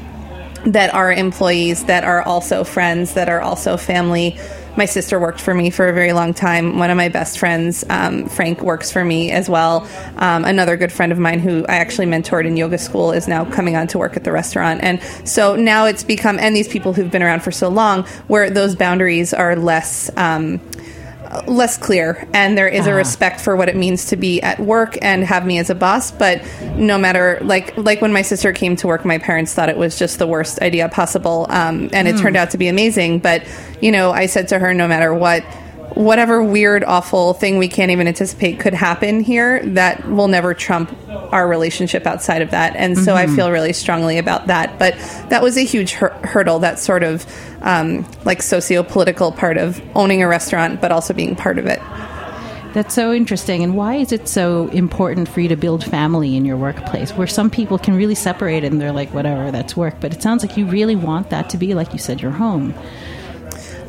that 0.65 0.93
are 0.93 1.11
employees 1.11 1.85
that 1.85 2.03
are 2.03 2.23
also 2.23 2.63
friends 2.63 3.13
that 3.13 3.29
are 3.29 3.39
also 3.39 3.77
family 3.77 4.39
my 4.77 4.85
sister 4.85 5.19
worked 5.19 5.39
for 5.39 5.53
me 5.53 5.69
for 5.69 5.87
a 5.87 5.93
very 5.93 6.13
long 6.13 6.33
time. 6.33 6.77
One 6.77 6.89
of 6.89 6.97
my 6.97 7.09
best 7.09 7.39
friends 7.39 7.83
um, 7.89 8.27
frank 8.27 8.61
works 8.61 8.91
for 8.91 9.03
me 9.03 9.31
as 9.31 9.49
well. 9.49 9.87
Um, 10.17 10.45
another 10.45 10.77
good 10.77 10.91
friend 10.91 11.11
of 11.11 11.17
mine 11.17 11.39
who 11.39 11.65
i 11.67 11.75
actually 11.75 12.07
mentored 12.07 12.45
in 12.45 12.57
yoga 12.57 12.77
school 12.77 13.11
is 13.11 13.27
now 13.27 13.45
coming 13.45 13.75
on 13.75 13.87
to 13.87 13.97
work 13.97 14.17
at 14.17 14.23
the 14.23 14.31
restaurant. 14.31 14.81
And 14.83 15.01
so 15.27 15.55
now 15.55 15.85
it's 15.85 16.03
become 16.03 16.39
and 16.39 16.55
these 16.55 16.67
people 16.67 16.93
who've 16.93 17.11
been 17.11 17.23
around 17.23 17.41
for 17.41 17.51
so 17.51 17.69
long 17.69 18.03
where 18.27 18.49
those 18.49 18.75
boundaries 18.75 19.33
are 19.33 19.55
less 19.55 20.09
um, 20.17 20.59
less 21.47 21.77
clear 21.77 22.27
and 22.33 22.57
there 22.57 22.67
is 22.67 22.87
a 22.87 22.93
respect 22.93 23.39
for 23.41 23.55
what 23.55 23.69
it 23.69 23.75
means 23.75 24.05
to 24.05 24.15
be 24.15 24.41
at 24.41 24.59
work 24.59 24.97
and 25.01 25.23
have 25.23 25.45
me 25.45 25.57
as 25.57 25.69
a 25.69 25.75
boss 25.75 26.11
but 26.11 26.41
no 26.75 26.97
matter 26.97 27.39
like 27.41 27.75
like 27.77 28.01
when 28.01 28.13
my 28.13 28.21
sister 28.21 28.53
came 28.53 28.75
to 28.75 28.87
work 28.87 29.05
my 29.05 29.17
parents 29.17 29.53
thought 29.53 29.69
it 29.69 29.77
was 29.77 29.97
just 29.97 30.19
the 30.19 30.27
worst 30.27 30.61
idea 30.61 30.87
possible 30.89 31.47
um, 31.49 31.89
and 31.93 32.07
it 32.07 32.17
turned 32.17 32.35
out 32.35 32.49
to 32.49 32.57
be 32.57 32.67
amazing 32.67 33.19
but 33.19 33.43
you 33.81 33.91
know 33.91 34.11
i 34.11 34.25
said 34.25 34.47
to 34.47 34.59
her 34.59 34.73
no 34.73 34.87
matter 34.87 35.13
what 35.13 35.43
whatever 35.93 36.43
weird 36.43 36.83
awful 36.83 37.33
thing 37.33 37.57
we 37.57 37.67
can't 37.67 37.91
even 37.91 38.07
anticipate 38.07 38.59
could 38.59 38.73
happen 38.73 39.21
here 39.21 39.63
that 39.65 40.07
will 40.09 40.27
never 40.27 40.53
trump 40.53 40.95
our 41.31 41.47
relationship 41.47 42.05
outside 42.05 42.41
of 42.41 42.51
that 42.51 42.75
and 42.75 42.97
so 42.97 43.15
i 43.15 43.27
feel 43.27 43.51
really 43.51 43.73
strongly 43.73 44.17
about 44.17 44.47
that 44.47 44.77
but 44.79 44.93
that 45.29 45.41
was 45.41 45.57
a 45.57 45.63
huge 45.63 45.91
hur- 45.91 46.17
hurdle 46.23 46.59
that 46.59 46.79
sort 46.79 47.03
of 47.03 47.25
um, 47.61 48.05
like 48.25 48.41
socio-political 48.41 49.31
part 49.31 49.57
of 49.57 49.81
owning 49.95 50.21
a 50.21 50.27
restaurant 50.27 50.81
but 50.81 50.91
also 50.91 51.13
being 51.13 51.35
part 51.35 51.57
of 51.57 51.65
it 51.65 51.79
That's 52.75 52.93
so 52.93 53.13
interesting. 53.13 53.63
And 53.63 53.77
why 53.77 53.95
is 53.95 54.11
it 54.11 54.27
so 54.27 54.67
important 54.67 55.29
for 55.29 55.39
you 55.39 55.47
to 55.47 55.55
build 55.55 55.81
family 55.81 56.35
in 56.35 56.43
your 56.43 56.57
workplace 56.57 57.13
where 57.13 57.25
some 57.25 57.49
people 57.49 57.77
can 57.77 57.95
really 57.95 58.15
separate 58.15 58.65
it 58.65 58.71
and 58.73 58.81
they're 58.81 58.91
like, 58.91 59.13
whatever, 59.13 59.49
that's 59.49 59.77
work. 59.77 59.95
But 60.01 60.13
it 60.13 60.21
sounds 60.21 60.43
like 60.43 60.57
you 60.57 60.65
really 60.65 60.97
want 60.97 61.29
that 61.29 61.49
to 61.51 61.57
be, 61.57 61.73
like 61.73 61.93
you 61.93 61.99
said, 61.99 62.19
your 62.21 62.31
home. 62.31 62.73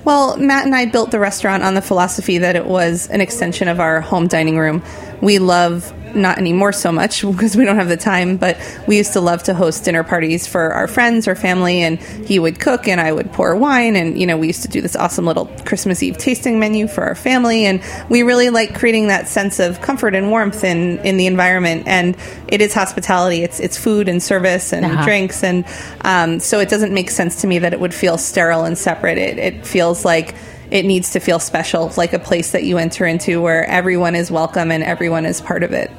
Well, 0.07 0.37
Matt 0.37 0.65
and 0.65 0.73
I 0.73 0.87
built 0.87 1.11
the 1.11 1.19
restaurant 1.19 1.65
on 1.65 1.75
the 1.75 1.83
philosophy 1.83 2.39
that 2.39 2.55
it 2.55 2.65
was 2.65 3.09
an 3.09 3.21
extension 3.21 3.67
of 3.67 3.81
our 3.81 4.01
home 4.01 4.29
dining 4.29 4.57
room. 4.57 4.85
We 5.21 5.41
love, 5.41 5.93
not 6.17 6.39
anymore 6.39 6.73
so 6.73 6.91
much 6.91 7.23
because 7.27 7.57
we 7.57 7.65
don't 7.65 7.77
have 7.77 7.89
the 7.89 7.97
time, 7.97 8.37
but 8.37 8.57
we 8.89 8.97
used 8.97 9.13
to 9.13 9.21
love 9.21 9.43
to 9.45 9.55
host 9.55 9.85
dinner 9.85 10.03
parties 10.03 10.47
for 10.47 10.73
our 10.73 10.87
friends 10.89 11.29
or 11.29 11.35
family, 11.35 11.83
and 11.83 11.99
he 12.01 12.39
would 12.39 12.59
cook 12.59 12.89
and 12.89 13.01
I 13.01 13.13
would 13.13 13.33
pour 13.33 13.55
wine. 13.55 13.97
And, 13.97 14.19
you 14.19 14.27
know, 14.27 14.37
we 14.37 14.47
used 14.47 14.63
to 14.63 14.69
do 14.69 14.81
this 14.81 14.97
awesome 14.97 15.27
little 15.27 15.47
Christmas 15.65 16.03
Eve 16.03 16.17
tasting 16.19 16.59
menu 16.59 16.89
for 16.89 17.05
our 17.05 17.15
family. 17.15 17.67
And 17.67 17.83
we 18.09 18.23
really 18.23 18.51
like 18.51 18.75
creating 18.75 19.09
that 19.09 19.29
sense 19.29 19.61
of 19.61 19.81
comfort 19.81 20.15
and 20.15 20.31
warmth 20.31 20.65
in, 20.65 20.99
in 21.01 21.17
the 21.17 21.27
environment. 21.27 21.85
And 21.87 22.17
it 22.49 22.61
is 22.61 22.73
hospitality, 22.75 23.43
it's, 23.43 23.61
it's 23.61 23.77
food 23.77 24.09
and 24.09 24.23
service 24.23 24.73
and 24.73 24.85
Uh-huh. 24.87 25.05
drinks. 25.05 25.43
And 25.45 25.65
um, 26.03 26.41
so 26.41 26.61
it 26.61 26.69
doesn't 26.69 26.93
make 26.95 27.11
sense 27.11 27.41
to 27.43 27.47
me 27.47 27.59
that 27.61 27.73
it 27.73 27.81
would 27.81 27.93
feel 27.95 28.19
sterile 28.19 28.65
and 28.65 28.77
separate. 28.79 29.19
It, 29.19 29.39
it 29.39 29.67
feels 29.67 30.05
like 30.05 30.35
it 30.71 30.85
needs 30.85 31.11
to 31.13 31.21
feel 31.21 31.39
special, 31.39 31.93
like 31.97 32.13
a 32.13 32.19
place 32.19 32.53
that 32.53 32.65
you 32.65 32.79
enter 32.79 33.07
into 33.07 33.41
where 33.41 33.65
everyone 33.65 34.15
is 34.17 34.31
welcome 34.31 34.71
and 34.73 34.83
everyone 34.83 35.25
is 35.27 35.41
part 35.41 35.63
of 35.63 35.73
it. 35.73 35.91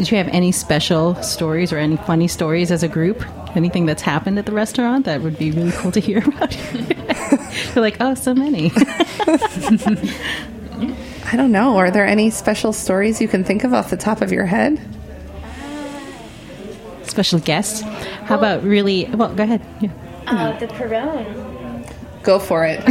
Did 0.00 0.10
you 0.10 0.16
have 0.16 0.28
any 0.28 0.50
special 0.50 1.14
stories 1.16 1.74
or 1.74 1.76
any 1.76 1.98
funny 1.98 2.26
stories 2.26 2.70
as 2.70 2.82
a 2.82 2.88
group? 2.88 3.22
Anything 3.54 3.84
that's 3.84 4.00
happened 4.00 4.38
at 4.38 4.46
the 4.46 4.52
restaurant 4.52 5.04
that 5.04 5.20
would 5.20 5.36
be 5.36 5.50
really 5.50 5.72
cool 5.72 5.92
to 5.92 6.00
hear 6.00 6.18
about? 6.26 6.56
You're 7.74 7.82
like, 7.82 7.98
oh, 8.00 8.14
so 8.14 8.34
many. 8.34 8.72
I 11.26 11.36
don't 11.36 11.52
know. 11.52 11.76
Are 11.76 11.90
there 11.90 12.06
any 12.06 12.30
special 12.30 12.72
stories 12.72 13.20
you 13.20 13.28
can 13.28 13.44
think 13.44 13.62
of 13.62 13.74
off 13.74 13.90
the 13.90 13.98
top 13.98 14.22
of 14.22 14.32
your 14.32 14.46
head? 14.46 14.80
Special 17.02 17.38
guests. 17.38 17.82
How 17.82 18.38
about 18.38 18.62
really? 18.62 19.04
Well, 19.04 19.34
go 19.34 19.42
ahead. 19.42 19.60
Yeah. 19.82 19.90
Uh, 20.26 20.58
the 20.58 20.66
porrón. 20.66 21.92
Go 22.22 22.38
for 22.38 22.64
it. 22.64 22.82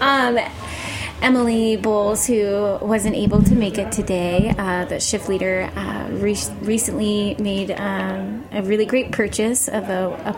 Um, 0.00 0.38
Emily 1.22 1.76
Bowles, 1.76 2.26
who 2.26 2.78
wasn't 2.82 3.14
able 3.14 3.42
to 3.44 3.54
make 3.54 3.78
it 3.78 3.92
today, 3.92 4.52
uh, 4.58 4.84
the 4.86 4.98
shift 4.98 5.28
leader, 5.28 5.70
uh, 5.76 6.08
re- 6.10 6.36
recently 6.62 7.36
made 7.38 7.70
um, 7.70 8.44
a 8.50 8.60
really 8.62 8.84
great 8.84 9.12
purchase 9.12 9.68
of 9.68 9.88
a, 9.88 10.08
a 10.26 10.32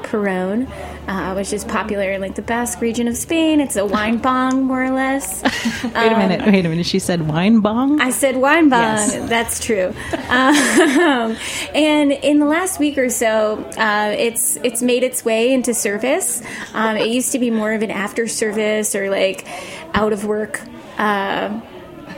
uh, 1.08 1.34
which 1.34 1.54
is 1.54 1.64
popular 1.64 2.10
in 2.12 2.20
like 2.20 2.34
the 2.34 2.42
Basque 2.42 2.82
region 2.82 3.08
of 3.08 3.16
Spain. 3.16 3.60
It's 3.60 3.76
a 3.76 3.86
wine 3.86 4.18
bong, 4.22 4.64
more 4.64 4.84
or 4.84 4.90
less. 4.90 5.42
Wait 5.84 5.94
a 5.94 6.18
minute. 6.18 6.42
Wait 6.46 6.66
a 6.66 6.68
minute. 6.68 6.84
She 6.84 6.98
said 6.98 7.26
wine 7.28 7.60
bong. 7.60 8.02
I 8.02 8.10
said 8.10 8.36
wine 8.36 8.68
bong. 8.68 8.82
Yes. 8.82 9.28
That's 9.28 9.64
true. 9.64 9.94
Um, 10.28 11.36
and 11.74 12.12
in 12.12 12.40
the 12.40 12.46
last 12.46 12.78
week 12.78 12.98
or 12.98 13.08
so, 13.08 13.56
uh, 13.78 14.14
it's 14.16 14.56
it's 14.56 14.82
made 14.82 15.02
its 15.02 15.24
way 15.24 15.52
into 15.52 15.72
service. 15.72 16.42
Um, 16.74 16.98
it 16.98 17.08
used 17.08 17.32
to 17.32 17.38
be 17.38 17.50
more 17.50 17.72
of 17.72 17.82
an 17.82 17.90
after 17.90 18.28
service 18.28 18.94
or 18.94 19.08
like 19.08 19.46
out 19.94 20.12
of 20.12 20.26
work. 20.26 20.60
Uh, 20.98 21.60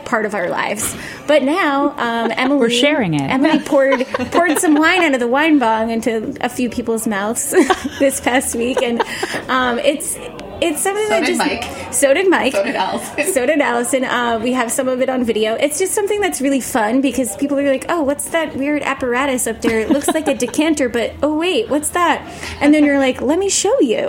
part 0.05 0.25
of 0.25 0.35
our 0.35 0.49
lives, 0.49 0.97
but 1.27 1.43
now 1.43 1.91
um, 1.91 2.33
Emily 2.37 2.61
We're 2.61 2.71
sharing 2.71 3.15
it. 3.15 3.23
Emily 3.23 3.59
poured 3.65 4.07
poured 4.07 4.59
some 4.59 4.75
wine 4.75 5.03
out 5.03 5.15
of 5.15 5.21
the 5.21 5.29
wine 5.29 5.59
bong 5.59 5.91
into 5.91 6.37
a 6.41 6.49
few 6.49 6.71
people's 6.71 7.07
mouths 7.07 7.51
this 7.99 8.21
past 8.21 8.55
week, 8.55 8.83
and 8.83 9.03
um, 9.49 9.79
it's 9.79 10.17
it's 10.61 10.83
something 10.83 11.09
that 11.09 11.21
did 11.21 11.27
just 11.27 11.38
Mike. 11.38 11.92
so 11.95 12.14
did 12.14 12.29
Mike, 12.31 12.53
So 12.53 12.62
did 12.64 12.75
Allison. 12.77 13.25
so 13.35 13.47
did 13.47 13.61
Allison. 13.61 14.05
Uh, 14.05 14.38
we 14.42 14.53
have 14.53 14.71
some 14.73 14.88
of 14.88 15.01
it 15.01 15.09
on 15.09 15.25
video. 15.25 15.55
It's 15.55 15.79
just 15.79 15.92
something 15.95 16.21
that's 16.21 16.40
really 16.40 16.61
fun 16.61 17.01
because 17.01 17.37
people 17.37 17.59
are 17.59 17.69
like, 17.71 17.87
"Oh, 17.88 18.03
what's 18.03 18.29
that 18.31 18.57
weird 18.57 18.83
apparatus 18.83 19.47
up 19.47 19.61
there? 19.62 19.81
It 19.81 19.90
looks 19.90 20.09
like 20.09 20.29
a 20.29 20.35
decanter, 20.35 20.88
but 20.88 21.12
oh 21.23 21.37
wait, 21.37 21.69
what's 21.69 21.90
that?" 21.90 22.21
And 22.61 22.73
then 22.75 22.85
you're 22.85 22.99
like, 22.99 23.21
"Let 23.21 23.38
me 23.38 23.49
show 23.49 23.79
you," 23.81 24.07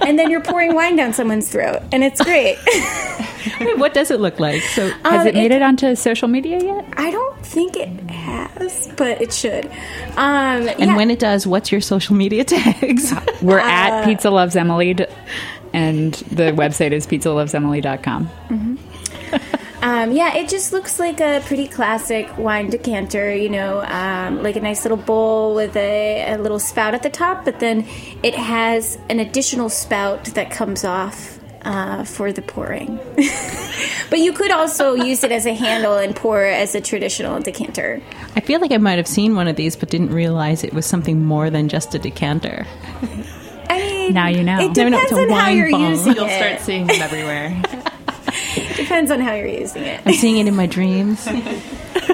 and 0.00 0.18
then 0.18 0.30
you're 0.30 0.42
pouring 0.42 0.74
wine 0.74 0.96
down 0.96 1.12
someone's 1.12 1.48
throat, 1.50 1.82
and 1.92 2.02
it's 2.04 2.20
great. 2.22 2.56
Wait, 3.60 3.78
what 3.78 3.94
does 3.94 4.10
it 4.10 4.20
look 4.20 4.38
like? 4.40 4.60
So 4.60 4.88
Has 5.04 5.20
Um, 5.22 5.26
it 5.28 5.34
made 5.34 5.50
it- 5.52 5.56
it 5.56 5.62
onto 5.62 5.94
social 5.94 6.28
media 6.28 6.58
yet? 6.62 6.84
I 6.96 7.10
don't 7.10 7.38
think 7.46 7.76
it 7.76 7.88
has, 8.10 8.88
but 8.96 9.22
it 9.22 9.32
should. 9.32 9.66
Um, 10.16 10.68
And 10.68 10.78
yeah. 10.78 10.96
when 10.96 11.10
it 11.10 11.18
does, 11.20 11.46
what's 11.46 11.70
your 11.72 11.80
social 11.80 12.16
media 12.16 12.44
tags? 12.44 13.14
We're 13.42 13.60
Uh, 13.60 13.64
at 13.70 14.04
Pizza 14.04 14.28
Loves 14.30 14.56
Emily, 14.56 14.94
d- 14.94 15.06
and 15.76 16.14
the 16.32 16.52
website 16.52 16.92
is 16.92 17.06
pizzalovesemily.com. 17.06 18.30
Um, 19.82 20.10
yeah, 20.10 20.34
it 20.34 20.48
just 20.48 20.72
looks 20.72 20.98
like 20.98 21.20
a 21.20 21.42
pretty 21.44 21.68
classic 21.68 22.38
wine 22.38 22.70
decanter, 22.70 23.32
you 23.32 23.50
know, 23.50 23.82
um, 23.82 24.42
like 24.42 24.56
a 24.56 24.60
nice 24.60 24.84
little 24.84 24.96
bowl 24.96 25.54
with 25.54 25.76
a, 25.76 26.32
a 26.32 26.38
little 26.38 26.58
spout 26.58 26.94
at 26.94 27.04
the 27.04 27.10
top, 27.10 27.44
but 27.44 27.60
then 27.60 27.86
it 28.22 28.34
has 28.34 28.98
an 29.10 29.20
additional 29.20 29.68
spout 29.68 30.24
that 30.34 30.50
comes 30.50 30.82
off 30.82 31.38
uh, 31.62 32.02
for 32.04 32.32
the 32.32 32.42
pouring. 32.42 32.96
but 34.10 34.18
you 34.18 34.32
could 34.32 34.50
also 34.50 34.94
use 34.94 35.22
it 35.22 35.30
as 35.30 35.46
a 35.46 35.54
handle 35.54 35.98
and 35.98 36.16
pour 36.16 36.42
as 36.42 36.74
a 36.74 36.80
traditional 36.80 37.38
decanter. 37.38 38.02
I 38.34 38.40
feel 38.40 38.60
like 38.60 38.72
I 38.72 38.78
might 38.78 38.96
have 38.96 39.06
seen 39.06 39.36
one 39.36 39.46
of 39.46 39.56
these, 39.56 39.76
but 39.76 39.90
didn't 39.90 40.12
realize 40.12 40.64
it 40.64 40.72
was 40.72 40.86
something 40.86 41.22
more 41.22 41.50
than 41.50 41.68
just 41.68 41.94
a 41.94 41.98
decanter. 41.98 42.66
I 44.06 44.10
I, 44.10 44.12
Now 44.12 44.26
you 44.28 44.42
know. 44.44 44.58
It 44.60 44.74
Now 44.76 44.84
we 44.84 44.90
know 44.90 45.00
depends 45.00 45.12
it's 45.12 45.12
a 45.12 45.22
on 45.22 45.28
how 45.28 45.34
wine 45.36 45.56
you're 45.56 45.70
bong. 45.70 45.90
using 45.90 46.14
You'll 46.14 46.26
it. 46.26 46.36
start 46.38 46.60
seeing 46.60 46.86
them 46.86 47.00
everywhere. 47.02 47.62
Depends 48.76 49.10
on 49.10 49.20
how 49.20 49.34
you're 49.34 49.46
using 49.46 49.82
it. 49.82 50.00
I'm 50.06 50.14
seeing 50.14 50.38
it 50.38 50.46
in 50.48 50.54
my 50.54 50.66
dreams. 50.66 51.26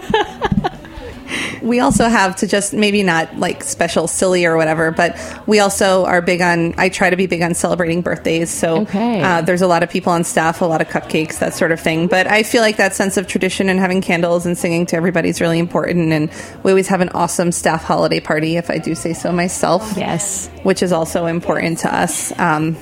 we 1.62 1.80
also 1.80 2.08
have 2.08 2.36
to 2.36 2.46
just 2.46 2.72
maybe 2.74 3.02
not 3.02 3.36
like 3.38 3.62
special 3.62 4.06
silly 4.08 4.44
or 4.44 4.56
whatever 4.56 4.90
but 4.90 5.16
we 5.46 5.60
also 5.60 6.04
are 6.04 6.20
big 6.20 6.40
on 6.42 6.74
i 6.78 6.88
try 6.88 7.08
to 7.08 7.16
be 7.16 7.26
big 7.26 7.40
on 7.42 7.54
celebrating 7.54 8.02
birthdays 8.02 8.50
so 8.50 8.80
Okay. 8.82 9.22
uh, 9.22 9.40
there's 9.42 9.62
a 9.62 9.66
lot 9.66 9.82
of 9.82 9.90
people 9.90 10.12
on 10.12 10.24
staff 10.24 10.60
a 10.60 10.64
lot 10.64 10.80
of 10.80 10.88
cupcakes 10.88 11.38
that 11.38 11.54
sort 11.54 11.72
of 11.72 11.80
thing 11.80 12.06
but 12.08 12.26
i 12.26 12.42
feel 12.42 12.62
like 12.62 12.76
that 12.78 12.94
sense 12.94 13.16
of 13.16 13.26
tradition 13.26 13.68
and 13.68 13.78
having 13.78 14.00
candles 14.00 14.44
and 14.46 14.58
singing 14.58 14.86
to 14.86 14.96
everybody 14.96 15.28
is 15.28 15.40
really 15.40 15.58
important 15.58 16.12
and 16.12 16.30
we 16.64 16.70
always 16.72 16.88
have 16.88 17.00
an 17.00 17.08
awesome 17.10 17.52
staff 17.52 17.84
holiday 17.84 18.20
party 18.20 18.56
if 18.56 18.68
i 18.70 18.78
do 18.78 18.94
say 18.94 19.12
so 19.12 19.30
myself 19.32 19.92
Yes. 19.96 20.48
which 20.64 20.82
is 20.82 20.92
also 20.92 21.26
important 21.26 21.78
to 21.80 21.94
us 21.94 22.36
um, 22.38 22.76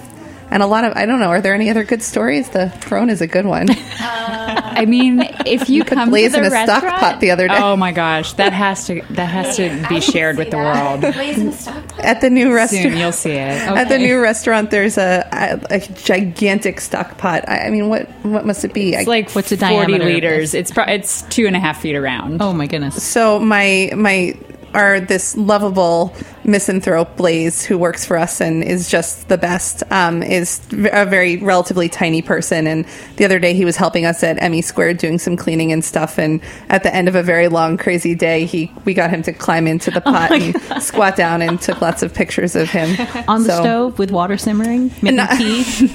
and 0.51 0.63
a 0.63 0.67
lot 0.67 0.85
of 0.85 0.93
i 0.97 1.07
don't 1.07 1.21
know 1.21 1.29
are 1.29 1.41
there 1.41 1.55
any 1.55 1.71
other 1.71 1.85
good 1.85 2.03
stories 2.03 2.49
the 2.51 2.71
throne 2.71 3.11
is 3.11 3.21
a 3.21 3.27
good 3.27 3.47
one 3.47 3.69
uh, 3.71 4.71
I 4.81 4.87
mean, 4.87 5.21
if 5.45 5.69
you 5.69 5.85
put 5.85 5.95
come 5.95 6.07
to 6.07 6.11
Blaze 6.11 6.33
the 6.33 6.39
in 6.39 6.45
a 6.47 6.51
stock 6.51 6.83
restaurant, 6.83 7.01
pot 7.01 7.21
the 7.21 7.31
other 7.33 7.49
day. 7.49 7.59
Oh 7.59 7.77
my 7.77 7.93
gosh, 7.93 8.33
that 8.35 8.55
has 8.55 8.87
to 8.87 9.03
that 9.11 9.27
has 9.27 9.57
to 9.57 9.87
be 9.91 10.01
shared 10.01 10.39
with 10.39 10.51
the 10.51 10.57
world. 10.57 11.05
at 11.05 12.23
the 12.23 12.31
new 12.31 12.55
restaurant 12.55 12.85
Soon 12.85 12.97
you'll 12.97 13.13
see 13.13 13.33
it. 13.33 13.61
At 13.61 13.89
the 13.89 13.99
new 13.99 14.19
restaurant, 14.19 14.71
there's 14.71 14.97
a, 14.97 15.29
a, 15.71 15.77
a 15.77 15.81
gigantic 15.81 16.81
stock 16.81 17.19
pot. 17.19 17.47
I, 17.47 17.67
I 17.67 17.71
mean, 17.71 17.91
what 17.91 18.09
what 18.25 18.47
must 18.47 18.65
it 18.65 18.73
be? 18.73 18.95
It's 18.95 19.07
I, 19.07 19.11
like 19.11 19.33
What's 19.33 19.51
the 19.51 19.59
forty 19.59 19.75
diameter 19.75 20.05
of 20.05 20.15
liters. 20.15 20.55
It's 20.55 20.71
pro- 20.71 20.85
it's 20.85 21.23
two 21.23 21.47
and 21.47 21.57
a 21.57 21.61
half 21.61 21.83
feet 21.83 21.97
around. 21.97 22.41
Oh 22.41 22.55
my 22.55 22.67
goodness. 22.67 23.03
so 23.03 23.39
my 23.39 23.91
my 23.95 24.35
are 24.73 25.01
this 25.01 25.37
lovable 25.37 26.15
misanthrope 26.45 27.17
Blaze 27.17 27.65
who 27.65 27.77
works 27.79 28.05
for 28.05 28.17
us 28.17 28.41
and 28.41 28.63
is 28.63 28.89
just 28.89 29.29
the 29.29 29.39
best. 29.39 29.83
Um, 29.91 30.23
is 30.23 30.61
a 30.93 31.05
very 31.07 31.37
relatively 31.37 31.89
tiny 31.89 32.23
person, 32.23 32.67
and 32.67 32.85
the 33.17 33.25
other 33.25 33.39
day 33.39 33.55
he 33.55 33.65
was 33.65 33.77
helping 33.77 34.05
us 34.07 34.23
at 34.23 34.41
Emmy 34.43 34.63
Squared 34.63 34.99
doing 34.99 35.19
some 35.19 35.37
cleaning 35.37 35.73
and 35.73 35.85
stuff. 35.85 36.19
And 36.19 36.41
at 36.69 36.83
the 36.83 36.95
end 36.95 37.09
of 37.09 37.15
a 37.15 37.23
very 37.23 37.49
long, 37.49 37.77
crazy 37.77 38.15
day, 38.15 38.45
he 38.45 38.73
we 38.85 38.95
got 38.95 39.11
him 39.11 39.23
to 39.25 39.33
climb 39.33 39.67
into 39.67 39.91
the 39.91 40.01
pot 40.11 40.33
and 40.33 40.83
squat 40.83 41.17
down 41.17 41.43
and 41.43 41.61
took 41.61 41.81
lots 41.81 42.03
of 42.03 42.15
pictures 42.15 42.57
of 42.57 42.69
him 42.71 42.91
On 43.29 43.43
the 43.43 43.49
So- 43.51 43.61
stove 43.63 43.99
with 43.99 44.11
water 44.11 44.37
simmering, 44.37 44.91
making 45.03 45.27
tea. 45.37 45.61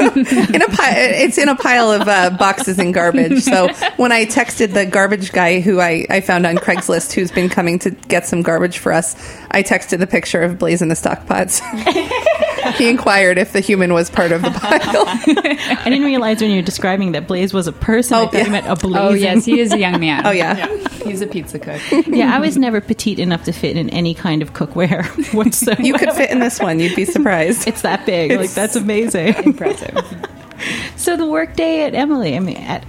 in 0.55 0.62
a 0.62 0.67
pi- 0.67 0.93
it's 0.95 1.38
in 1.38 1.49
a 1.49 1.55
pile 1.55 1.91
of 1.91 2.08
uh, 2.08 2.29
boxes 2.31 2.79
and 2.79 2.93
garbage. 2.93 3.41
So 3.41 3.67
when 3.97 4.12
I 4.12 4.25
texted 4.25 4.73
the 4.73 4.86
garbage 4.86 5.31
guy 5.31 5.60
who 5.60 5.79
I, 5.79 6.05
I 6.10 6.21
found 6.21 6.45
on 6.45 6.55
Craigslist, 6.58 7.13
who's 7.13 7.31
been 7.31 7.49
coming 7.49 7.79
to 7.79 7.91
get 7.91 8.25
some 8.25 8.41
garbage 8.41 8.77
for 8.77 8.91
us, 8.93 9.15
I 9.51 9.63
texted 9.63 9.99
the 9.99 10.08
picture 10.08 10.41
of 10.45 10.58
Blaze 10.58 10.81
in 10.81 10.88
the 10.88 10.95
stock 10.95 11.25
pots. 11.25 11.60
he 12.77 12.89
inquired 12.89 13.38
if 13.38 13.53
the 13.53 13.60
human 13.60 13.93
was 13.93 14.10
part 14.10 14.31
of 14.31 14.41
the 14.41 14.49
pile. 14.49 14.79
I 15.79 15.84
didn't 15.86 16.03
realize 16.03 16.41
when 16.41 16.51
you 16.51 16.58
were 16.58 16.65
describing 16.65 17.13
that 17.13 17.27
Blaze 17.27 17.53
was 17.53 17.67
a 17.67 17.71
person. 17.71 18.17
Oh, 18.17 18.25
thought 18.25 18.34
you 18.34 18.39
yeah. 18.39 18.49
meant 18.49 18.67
a 18.67 18.75
blaze. 18.75 18.95
Oh 18.97 19.13
yes, 19.13 19.45
he 19.45 19.60
is 19.60 19.71
a 19.71 19.77
young 19.77 19.99
man. 19.99 20.21
oh 20.25 20.31
yeah. 20.31 20.67
He's 21.03 21.21
a 21.21 21.27
pizza 21.27 21.60
cook. 21.60 21.81
yeah. 22.08 22.36
I 22.36 22.39
was 22.39 22.58
never 22.58 22.81
petite 22.81 23.19
enough 23.19 23.43
to 23.45 23.51
fit 23.51 23.77
in 23.77 23.89
any 23.89 24.13
kind 24.13 24.41
of 24.41 24.53
cookware 24.53 25.05
whatsoever. 25.34 25.81
you 25.81 25.93
could 25.93 26.12
fit 26.13 26.31
in 26.31 26.39
this 26.39 26.60
one. 26.60 26.79
You'd 26.79 26.95
be 26.95 27.05
surprised. 27.05 27.67
It's 27.67 27.81
that 27.84 28.05
big. 28.05 28.31
like 28.31 28.51
that's 28.51 28.75
amazing. 28.75 29.36
Impressive. 29.43 30.03
So 30.95 31.17
the 31.17 31.27
workday 31.27 31.84
at 31.84 31.93
Emily, 31.93 32.36
I 32.36 32.39
mean, 32.39 32.58
at 32.58 32.86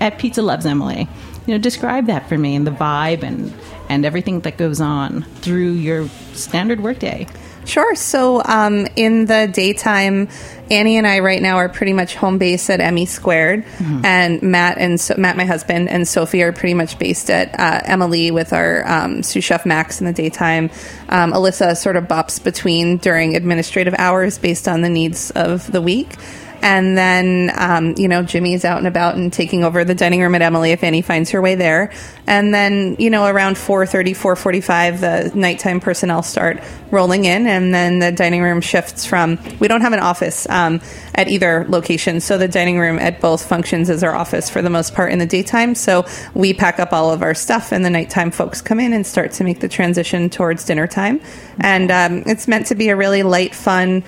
at 0.00 0.18
Pizza 0.18 0.42
Loves 0.42 0.66
Emily, 0.66 1.08
you 1.46 1.54
know, 1.54 1.58
describe 1.58 2.06
that 2.06 2.28
for 2.28 2.36
me 2.36 2.54
and 2.54 2.66
the 2.66 2.72
vibe 2.72 3.22
and 3.22 3.52
and 3.88 4.04
everything 4.04 4.40
that 4.40 4.56
goes 4.56 4.80
on 4.80 5.22
through 5.40 5.70
your 5.72 6.08
standard 6.32 6.80
workday. 6.80 7.26
Sure. 7.64 7.96
So, 7.96 8.40
um, 8.44 8.86
in 8.94 9.24
the 9.26 9.50
daytime, 9.52 10.28
Annie 10.70 10.98
and 10.98 11.06
I 11.06 11.18
right 11.18 11.42
now 11.42 11.56
are 11.56 11.68
pretty 11.68 11.92
much 11.92 12.14
home 12.14 12.38
base 12.38 12.70
at 12.70 12.80
Emmy 12.80 13.06
Squared, 13.06 13.64
and 14.04 14.40
Matt 14.40 14.78
and 14.78 15.00
so- 15.00 15.16
Matt, 15.18 15.36
my 15.36 15.46
husband, 15.46 15.88
and 15.88 16.06
Sophie 16.06 16.44
are 16.44 16.52
pretty 16.52 16.74
much 16.74 16.96
based 16.96 17.28
at 17.28 17.58
uh, 17.58 17.80
Emily 17.84 18.30
with 18.30 18.52
our 18.52 18.86
um, 18.88 19.24
sous 19.24 19.42
chef 19.42 19.66
Max 19.66 20.00
in 20.00 20.06
the 20.06 20.12
daytime. 20.12 20.70
Um, 21.08 21.32
Alyssa 21.32 21.76
sort 21.76 21.96
of 21.96 22.04
bops 22.04 22.42
between 22.42 22.98
during 22.98 23.34
administrative 23.34 23.96
hours 23.98 24.38
based 24.38 24.68
on 24.68 24.82
the 24.82 24.88
needs 24.88 25.32
of 25.32 25.70
the 25.72 25.82
week. 25.82 26.14
And 26.62 26.96
then, 26.96 27.50
um, 27.56 27.94
you 27.96 28.08
know, 28.08 28.22
Jimmy's 28.22 28.64
out 28.64 28.78
and 28.78 28.86
about 28.86 29.16
and 29.16 29.32
taking 29.32 29.64
over 29.64 29.84
the 29.84 29.94
dining 29.94 30.20
room 30.20 30.34
at 30.34 30.42
Emily 30.42 30.72
if 30.72 30.82
Annie 30.82 31.02
finds 31.02 31.30
her 31.30 31.40
way 31.40 31.54
there. 31.54 31.92
And 32.26 32.52
then, 32.52 32.96
you 32.98 33.10
know, 33.10 33.26
around 33.26 33.54
4.30, 33.54 34.10
4.45, 34.16 35.00
the 35.00 35.38
nighttime 35.38 35.80
personnel 35.80 36.22
start 36.22 36.62
rolling 36.90 37.24
in. 37.24 37.46
And 37.46 37.74
then 37.74 37.98
the 37.98 38.12
dining 38.12 38.42
room 38.42 38.60
shifts 38.60 39.06
from, 39.06 39.38
we 39.60 39.68
don't 39.68 39.82
have 39.82 39.92
an 39.92 40.00
office 40.00 40.48
um, 40.48 40.80
at 41.14 41.28
either 41.28 41.66
location. 41.68 42.20
So 42.20 42.38
the 42.38 42.48
dining 42.48 42.78
room 42.78 42.98
at 42.98 43.20
both 43.20 43.46
functions 43.46 43.90
is 43.90 44.02
our 44.02 44.14
office 44.14 44.50
for 44.50 44.62
the 44.62 44.70
most 44.70 44.94
part 44.94 45.12
in 45.12 45.18
the 45.18 45.26
daytime. 45.26 45.74
So 45.74 46.06
we 46.34 46.52
pack 46.54 46.80
up 46.80 46.92
all 46.92 47.12
of 47.12 47.22
our 47.22 47.34
stuff 47.34 47.72
and 47.72 47.84
the 47.84 47.90
nighttime 47.90 48.30
folks 48.30 48.60
come 48.60 48.80
in 48.80 48.92
and 48.92 49.06
start 49.06 49.32
to 49.32 49.44
make 49.44 49.60
the 49.60 49.68
transition 49.68 50.30
towards 50.30 50.64
dinner 50.64 50.86
time. 50.86 51.20
And 51.60 51.90
um, 51.90 52.22
it's 52.26 52.48
meant 52.48 52.66
to 52.66 52.74
be 52.74 52.88
a 52.88 52.96
really 52.96 53.22
light, 53.22 53.54
fun, 53.54 54.04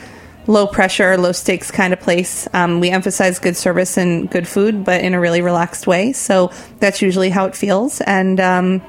low 0.48 0.66
pressure, 0.66 1.16
low 1.16 1.30
stakes 1.30 1.70
kind 1.70 1.92
of 1.92 2.00
place. 2.00 2.48
Um, 2.52 2.80
we 2.80 2.90
emphasize 2.90 3.38
good 3.38 3.56
service 3.56 3.96
and 3.96 4.28
good 4.28 4.48
food, 4.48 4.84
but 4.84 5.02
in 5.02 5.14
a 5.14 5.20
really 5.20 5.42
relaxed 5.42 5.86
way. 5.86 6.12
So 6.12 6.50
that's 6.80 7.00
usually 7.00 7.30
how 7.30 7.46
it 7.46 7.54
feels. 7.54 8.00
And 8.00 8.40
um, 8.40 8.82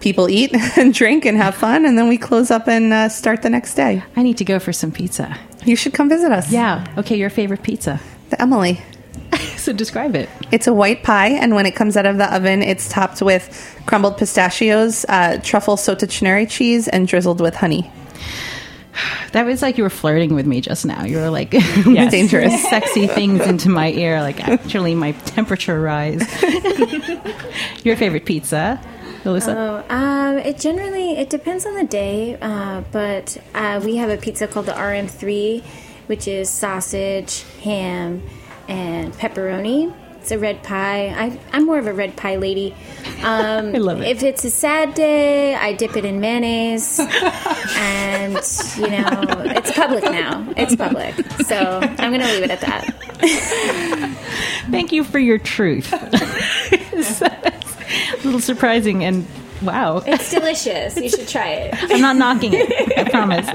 people 0.00 0.28
eat 0.28 0.54
and 0.76 0.92
drink 0.92 1.24
and 1.24 1.38
have 1.38 1.54
fun, 1.54 1.86
and 1.86 1.96
then 1.96 2.08
we 2.08 2.18
close 2.18 2.50
up 2.50 2.68
and 2.68 2.92
uh, 2.92 3.08
start 3.08 3.42
the 3.42 3.50
next 3.50 3.74
day. 3.74 4.02
I 4.16 4.22
need 4.22 4.36
to 4.38 4.44
go 4.44 4.58
for 4.58 4.72
some 4.72 4.92
pizza. 4.92 5.38
You 5.64 5.76
should 5.76 5.94
come 5.94 6.08
visit 6.08 6.32
us. 6.32 6.52
Yeah. 6.52 6.84
Okay, 6.98 7.16
your 7.16 7.30
favorite 7.30 7.62
pizza. 7.62 8.00
The 8.30 8.42
Emily. 8.42 8.82
So 9.62 9.72
describe 9.72 10.16
it. 10.16 10.28
It's 10.50 10.66
a 10.66 10.72
white 10.72 11.04
pie, 11.04 11.28
and 11.28 11.54
when 11.54 11.66
it 11.66 11.76
comes 11.76 11.96
out 11.96 12.04
of 12.04 12.18
the 12.18 12.34
oven, 12.34 12.62
it's 12.62 12.88
topped 12.88 13.22
with 13.22 13.80
crumbled 13.86 14.18
pistachios, 14.18 15.06
uh, 15.08 15.38
truffle 15.40 15.76
sottocenere 15.76 16.50
cheese, 16.50 16.88
and 16.88 17.06
drizzled 17.06 17.40
with 17.40 17.54
honey. 17.54 17.88
That 19.32 19.46
was 19.46 19.62
like 19.62 19.78
you 19.78 19.84
were 19.84 19.90
flirting 19.90 20.34
with 20.34 20.46
me 20.46 20.60
just 20.60 20.84
now. 20.84 21.04
You 21.04 21.16
were 21.16 21.30
like 21.30 21.50
Dangerous. 21.84 22.62
sexy 22.68 23.06
things 23.06 23.40
into 23.40 23.70
my 23.70 23.90
ear. 23.90 24.20
Like 24.20 24.46
actually, 24.46 24.94
my 24.94 25.12
temperature 25.12 25.80
rise. 25.80 26.20
your 27.82 27.96
favorite 27.96 28.26
pizza, 28.26 28.78
Melissa? 29.24 29.84
Oh, 29.88 29.94
um, 29.94 30.36
it 30.36 30.58
generally 30.58 31.12
it 31.12 31.30
depends 31.30 31.64
on 31.64 31.74
the 31.76 31.84
day, 31.84 32.36
uh, 32.42 32.82
but 32.92 33.38
uh, 33.54 33.80
we 33.82 33.96
have 33.96 34.10
a 34.10 34.18
pizza 34.18 34.46
called 34.46 34.66
the 34.66 34.72
RM3, 34.72 35.62
which 36.08 36.28
is 36.28 36.50
sausage, 36.50 37.44
ham, 37.62 38.22
and 38.68 39.14
pepperoni. 39.14 39.94
It's 40.22 40.30
a 40.30 40.38
red 40.38 40.62
pie. 40.62 41.08
I, 41.08 41.36
I'm 41.52 41.66
more 41.66 41.80
of 41.80 41.88
a 41.88 41.92
red 41.92 42.16
pie 42.16 42.36
lady. 42.36 42.76
Um, 43.24 43.24
I 43.74 43.78
love 43.78 44.00
it. 44.00 44.06
If 44.06 44.22
it's 44.22 44.44
a 44.44 44.50
sad 44.50 44.94
day, 44.94 45.56
I 45.56 45.72
dip 45.72 45.96
it 45.96 46.04
in 46.04 46.20
mayonnaise, 46.20 47.00
and 47.76 48.34
you 48.76 48.88
know 48.88 49.20
it's 49.46 49.72
public 49.72 50.04
now. 50.04 50.46
It's 50.56 50.76
public, 50.76 51.16
so 51.44 51.80
I'm 51.82 52.12
going 52.12 52.20
to 52.20 52.26
leave 52.28 52.44
it 52.44 52.52
at 52.52 52.60
that. 52.60 52.94
Thank 54.70 54.92
you 54.92 55.02
for 55.02 55.18
your 55.18 55.38
truth. 55.38 55.92
It's 55.92 57.20
a 57.20 58.16
little 58.24 58.38
surprising 58.38 59.02
and 59.02 59.26
wow. 59.60 60.04
It's 60.06 60.30
delicious. 60.30 60.96
You 60.96 61.08
should 61.08 61.26
try 61.26 61.48
it. 61.48 61.74
I'm 61.90 62.00
not 62.00 62.14
knocking 62.14 62.52
it. 62.54 62.96
I 62.96 63.10
promise. 63.10 63.48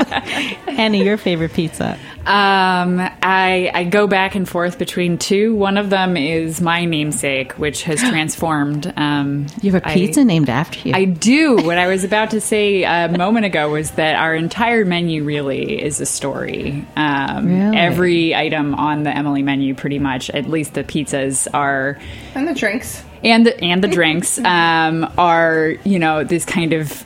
Annie, 0.68 1.06
your 1.06 1.16
favorite 1.16 1.54
pizza? 1.54 1.98
Um, 2.26 3.00
I 3.22 3.72
I 3.74 3.84
go 3.86 4.08
back 4.08 4.36
and 4.36 4.48
forth 4.48 4.78
between 4.78 5.18
two. 5.18 5.56
One 5.56 5.78
of 5.78 5.90
them 5.90 6.18
is 6.18 6.60
my 6.62 6.86
namesake, 6.86 7.54
which 7.54 7.84
has 7.84 8.00
transformed. 8.10 8.92
Um, 8.98 9.48
You 9.62 9.72
have 9.72 9.84
a 9.86 9.90
pizza 9.94 10.24
named 10.26 10.50
after 10.50 10.88
you. 10.88 10.94
I 10.96 11.06
do. 11.06 11.56
What 11.58 11.78
I 11.78 11.88
was 11.88 12.04
about 12.04 12.32
to 12.32 12.42
say 12.42 12.84
a 12.84 13.08
moment 13.18 13.46
ago 13.46 13.70
was 13.72 13.92
that 13.92 14.16
our 14.16 14.36
entire 14.36 14.84
menu 14.86 15.24
really 15.24 15.82
is 15.82 16.02
a 16.02 16.06
story. 16.06 16.86
Um, 16.96 17.48
Really? 17.48 17.78
Every 17.78 18.36
item 18.36 18.76
on 18.76 19.04
the 19.04 19.16
Emily 19.16 19.42
menu, 19.44 19.74
pretty 19.76 20.00
much, 20.00 20.30
at 20.30 20.50
least 20.50 20.74
the 20.74 20.84
pizzas, 20.84 21.48
are 21.54 21.98
And 22.36 22.48
the 22.48 22.54
drinks. 22.54 23.04
and 23.24 23.46
the, 23.46 23.60
and 23.64 23.84
the 23.84 23.88
drinks 23.88 24.38
um, 24.44 25.12
are 25.18 25.76
you 25.84 26.00
know 26.00 26.24
this 26.24 26.46
kind 26.46 26.74
of 26.74 27.06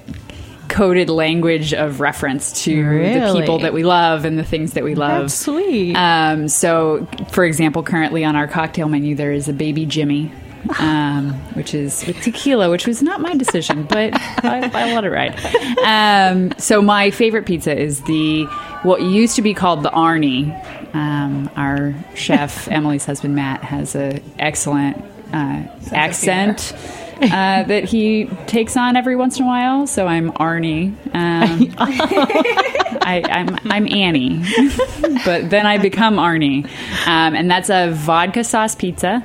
coded 0.71 1.09
language 1.09 1.73
of 1.73 1.99
reference 1.99 2.63
to 2.63 2.73
the 2.73 3.39
people 3.39 3.59
that 3.59 3.73
we 3.73 3.83
love 3.83 4.25
and 4.25 4.39
the 4.39 4.43
things 4.43 4.73
that 4.73 4.83
we 4.83 4.95
love. 4.95 5.23
That's 5.23 5.33
sweet. 5.35 5.95
Um, 5.95 6.47
so, 6.47 7.07
for 7.29 7.43
example, 7.43 7.83
currently 7.83 8.23
on 8.23 8.35
our 8.35 8.47
cocktail 8.47 8.87
menu, 8.87 9.15
there 9.15 9.33
is 9.33 9.47
a 9.47 9.53
baby 9.53 9.85
Jimmy. 9.85 10.31
Um, 10.79 11.33
which 11.55 11.73
is 11.73 12.05
with 12.05 12.21
tequila, 12.21 12.69
which 12.69 12.85
was 12.85 13.01
not 13.01 13.19
my 13.19 13.35
decision, 13.35 13.83
but 13.83 14.13
I, 14.13 14.69
I 14.71 14.93
let 14.93 15.03
it 15.03 15.09
ride. 15.09 15.35
Um, 15.83 16.53
so 16.59 16.83
my 16.83 17.09
favorite 17.09 17.47
pizza 17.47 17.75
is 17.75 18.01
the 18.03 18.45
what 18.83 19.01
used 19.01 19.35
to 19.37 19.41
be 19.41 19.55
called 19.55 19.81
the 19.81 19.89
Arnie. 19.89 20.53
Um, 20.93 21.49
our 21.55 21.95
chef 22.13 22.67
Emily's 22.71 23.05
husband 23.05 23.33
Matt 23.33 23.63
has 23.63 23.95
a 23.95 24.21
excellent 24.37 25.03
uh, 25.33 25.63
accent 25.91 26.75
uh, 27.31 27.63
that 27.63 27.83
he 27.83 28.25
takes 28.47 28.75
on 28.75 28.95
every 28.95 29.15
once 29.15 29.37
in 29.37 29.45
a 29.45 29.47
while. 29.47 29.85
So 29.85 30.07
I'm 30.07 30.31
Arnie. 30.33 30.87
Um, 31.13 31.73
I, 31.77 33.23
I'm 33.29 33.57
I'm 33.65 33.87
Annie, 33.87 34.43
but 35.25 35.49
then 35.49 35.67
I 35.67 35.77
become 35.77 36.15
Arnie, 36.15 36.65
um, 37.05 37.35
and 37.35 37.49
that's 37.49 37.69
a 37.69 37.91
vodka 37.91 38.43
sauce 38.43 38.73
pizza. 38.73 39.23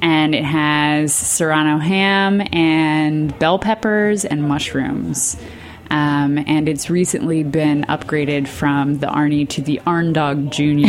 And 0.00 0.34
it 0.34 0.44
has 0.44 1.14
serrano 1.14 1.78
ham 1.78 2.42
and 2.52 3.36
bell 3.38 3.58
peppers 3.58 4.24
and 4.24 4.42
mushrooms. 4.44 5.36
Um, 5.92 6.38
and 6.46 6.70
it's 6.70 6.88
recently 6.88 7.44
been 7.44 7.84
upgraded 7.84 8.48
from 8.48 9.00
the 9.00 9.08
Arnie 9.08 9.46
to 9.50 9.60
the 9.60 9.78
Arndog 9.86 10.50
Junior. 10.50 10.88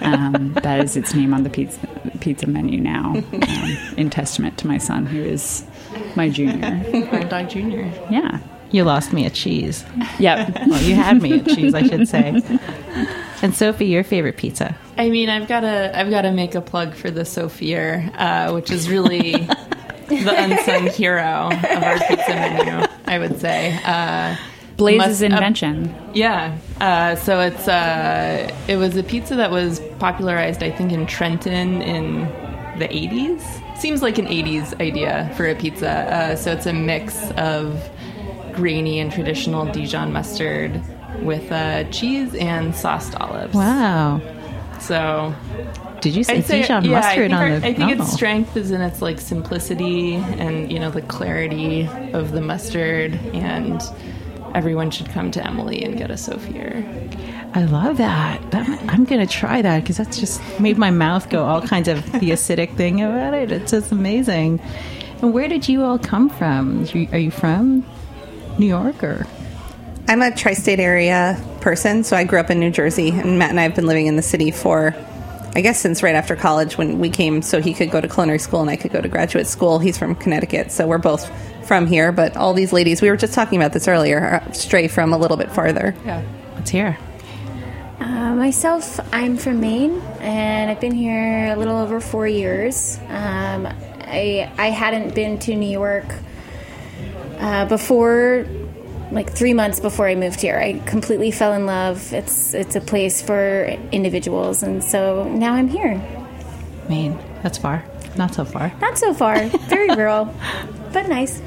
um, 0.00 0.54
that 0.62 0.82
is 0.82 0.96
its 0.96 1.12
name 1.14 1.34
on 1.34 1.42
the 1.42 1.50
pizza 1.50 1.78
pizza 2.20 2.46
menu 2.46 2.80
now, 2.80 3.12
um, 3.14 3.76
in 3.98 4.08
testament 4.08 4.56
to 4.56 4.66
my 4.66 4.78
son, 4.78 5.04
who 5.04 5.20
is 5.20 5.66
my 6.16 6.30
junior. 6.30 6.82
Dog 7.28 7.50
Junior. 7.50 7.92
Yeah. 8.10 8.40
You 8.70 8.84
lost 8.84 9.12
me 9.12 9.26
at 9.26 9.34
cheese. 9.34 9.84
Yep. 10.18 10.66
Well, 10.66 10.82
you 10.82 10.94
had 10.94 11.20
me 11.20 11.40
at 11.40 11.46
cheese, 11.46 11.74
I 11.74 11.86
should 11.86 12.08
say. 12.08 12.40
And 13.42 13.54
Sophie, 13.54 13.86
your 13.86 14.02
favorite 14.02 14.38
pizza? 14.38 14.74
I 14.96 15.10
mean, 15.10 15.28
I've 15.28 15.46
got 15.46 15.60
to 15.60 15.96
I've 15.96 16.08
got 16.08 16.22
to 16.22 16.32
make 16.32 16.54
a 16.54 16.62
plug 16.62 16.94
for 16.94 17.10
the 17.10 17.22
Sophier, 17.22 18.10
uh, 18.18 18.52
which 18.52 18.70
is 18.70 18.88
really 18.88 19.46
the 20.22 20.34
unsung 20.36 20.86
hero 20.88 21.48
of 21.52 21.82
our 21.82 21.98
pizza 21.98 22.28
menu. 22.30 22.86
I 23.06 23.18
would 23.18 23.40
say. 23.40 23.78
Uh, 23.84 24.36
Blaze's 24.76 25.06
must- 25.06 25.22
uh, 25.22 25.26
invention. 25.26 25.94
Yeah. 26.14 26.58
Uh, 26.80 27.14
so 27.16 27.40
it's 27.40 27.68
uh, 27.68 28.50
it 28.68 28.76
was 28.76 28.96
a 28.96 29.02
pizza 29.02 29.36
that 29.36 29.50
was 29.50 29.80
popularized, 29.98 30.62
I 30.62 30.70
think, 30.70 30.90
in 30.92 31.06
Trenton 31.06 31.80
in 31.82 32.20
the 32.78 32.88
80s. 32.88 33.78
Seems 33.78 34.02
like 34.02 34.18
an 34.18 34.26
80s 34.26 34.80
idea 34.80 35.32
for 35.36 35.46
a 35.46 35.54
pizza. 35.54 35.88
Uh, 35.90 36.36
so 36.36 36.50
it's 36.52 36.66
a 36.66 36.72
mix 36.72 37.30
of 37.36 37.88
grainy 38.54 38.98
and 39.00 39.12
traditional 39.12 39.64
Dijon 39.66 40.12
mustard 40.12 40.80
with 41.22 41.52
uh, 41.52 41.84
cheese 41.90 42.34
and 42.34 42.74
sauced 42.74 43.14
olives. 43.20 43.54
Wow. 43.54 44.20
So 44.80 45.32
Did 46.04 46.16
you 46.16 46.22
say 46.22 46.36
I'd 46.36 46.44
say- 46.44 46.60
yeah, 46.60 46.80
mustard 46.80 47.30
think, 47.30 47.32
on 47.32 47.32
our- 47.32 47.58
the? 47.58 47.66
I 47.66 47.72
think 47.72 47.98
oh. 47.98 48.02
its 48.02 48.12
strength 48.12 48.58
is 48.58 48.70
in 48.70 48.82
its 48.82 49.00
like 49.00 49.18
simplicity 49.18 50.16
and 50.16 50.70
you 50.70 50.78
know 50.78 50.90
the 50.90 51.00
clarity 51.00 51.88
of 52.12 52.32
the 52.32 52.42
mustard, 52.42 53.14
and 53.32 53.82
everyone 54.54 54.90
should 54.90 55.08
come 55.08 55.30
to 55.30 55.44
Emily 55.44 55.82
and 55.82 55.96
get 55.96 56.10
a 56.10 56.14
Sophier. 56.14 56.84
I 57.54 57.64
love 57.64 57.96
that. 57.96 58.50
that 58.50 58.68
I'm 58.90 59.06
going 59.06 59.26
to 59.26 59.32
try 59.32 59.62
that 59.62 59.80
because 59.80 59.96
that's 59.96 60.18
just 60.18 60.42
made 60.60 60.76
my 60.76 60.90
mouth 60.90 61.30
go 61.30 61.42
all 61.44 61.62
kinds 61.62 61.88
of 61.88 62.04
the 62.12 62.32
acidic 62.32 62.76
thing 62.76 63.00
about 63.00 63.32
it. 63.32 63.50
It's 63.50 63.70
just 63.70 63.90
amazing. 63.90 64.60
And 65.22 65.32
where 65.32 65.48
did 65.48 65.68
you 65.68 65.84
all 65.84 65.98
come 65.98 66.28
from? 66.28 66.86
Are 67.12 67.18
you 67.18 67.30
from 67.30 67.86
New 68.58 68.66
York 68.66 69.02
or? 69.02 69.26
I'm 70.06 70.20
a 70.20 70.34
tri 70.34 70.52
state 70.52 70.80
area 70.80 71.42
person, 71.62 72.04
so 72.04 72.14
I 72.14 72.24
grew 72.24 72.38
up 72.38 72.50
in 72.50 72.60
New 72.60 72.70
Jersey, 72.70 73.08
and 73.08 73.38
Matt 73.38 73.48
and 73.48 73.58
I 73.58 73.62
have 73.62 73.74
been 73.74 73.86
living 73.86 74.06
in 74.06 74.16
the 74.16 74.22
city 74.22 74.50
for, 74.50 74.94
I 75.54 75.60
guess, 75.60 75.80
since 75.80 76.02
right 76.02 76.14
after 76.14 76.34
college 76.34 76.76
when 76.76 76.98
we 76.98 77.10
came, 77.10 77.42
so 77.42 77.60
he 77.60 77.74
could 77.74 77.90
go 77.90 78.00
to 78.00 78.08
culinary 78.08 78.38
school 78.40 78.60
and 78.60 78.68
I 78.68 78.76
could 78.76 78.92
go 78.92 79.00
to 79.00 79.08
graduate 79.08 79.46
school. 79.46 79.78
He's 79.78 79.96
from 79.96 80.14
Connecticut, 80.14 80.72
so 80.72 80.86
we're 80.86 80.98
both 80.98 81.30
from 81.66 81.86
here, 81.86 82.12
but 82.12 82.36
all 82.36 82.54
these 82.54 82.72
ladies, 82.72 83.00
we 83.00 83.08
were 83.08 83.16
just 83.16 83.34
talking 83.34 83.60
about 83.60 83.72
this 83.72 83.86
earlier, 83.88 84.18
are 84.18 84.52
stray 84.52 84.88
from 84.88 85.12
a 85.12 85.18
little 85.18 85.36
bit 85.36 85.50
farther. 85.52 85.94
Yeah. 86.04 86.22
Let's 86.56 86.70
hear. 86.70 86.98
Uh, 88.00 88.34
myself, 88.34 89.00
I'm 89.12 89.36
from 89.36 89.60
Maine, 89.60 90.00
and 90.20 90.70
I've 90.70 90.80
been 90.80 90.94
here 90.94 91.52
a 91.52 91.56
little 91.56 91.76
over 91.76 92.00
four 92.00 92.26
years. 92.26 92.98
Um, 93.08 93.66
I 93.66 94.52
I 94.58 94.70
hadn't 94.70 95.14
been 95.14 95.38
to 95.40 95.54
New 95.54 95.70
York 95.70 96.06
uh, 97.38 97.66
before, 97.66 98.46
like 99.14 99.32
three 99.32 99.54
months 99.54 99.80
before 99.80 100.08
I 100.08 100.14
moved 100.16 100.40
here. 100.40 100.58
I 100.58 100.80
completely 100.80 101.30
fell 101.30 101.54
in 101.54 101.66
love. 101.66 102.12
It's 102.12 102.52
it's 102.52 102.76
a 102.76 102.80
place 102.80 103.22
for 103.22 103.64
individuals, 103.92 104.62
and 104.62 104.82
so 104.82 105.24
now 105.28 105.54
I'm 105.54 105.68
here. 105.68 106.02
Maine. 106.88 107.18
That's 107.42 107.58
far. 107.58 107.84
Not 108.16 108.34
so 108.34 108.44
far. 108.44 108.72
Not 108.80 108.98
so 108.98 109.12
far, 109.12 109.46
very 109.68 109.88
rural, 109.96 110.34
but 110.92 111.08
nice. 111.08 111.40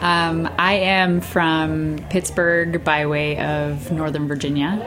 Um, 0.00 0.52
I 0.58 0.74
am 0.74 1.20
from 1.20 2.04
Pittsburgh 2.10 2.84
by 2.84 3.06
way 3.06 3.38
of 3.38 3.90
Northern 3.90 4.28
Virginia. 4.28 4.78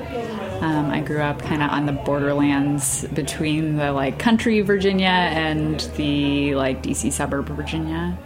Um, 0.61 0.91
I 0.91 1.01
grew 1.01 1.21
up 1.21 1.41
kind 1.41 1.61
of 1.61 1.69
on 1.71 1.85
the 1.85 1.91
borderlands 1.93 3.05
between 3.07 3.77
the 3.77 3.91
like 3.91 4.19
country 4.19 4.61
Virginia 4.61 5.07
and 5.07 5.79
the 5.95 6.55
like 6.55 6.83
DC 6.83 7.11
suburb 7.11 7.47
Virginia. 7.49 8.17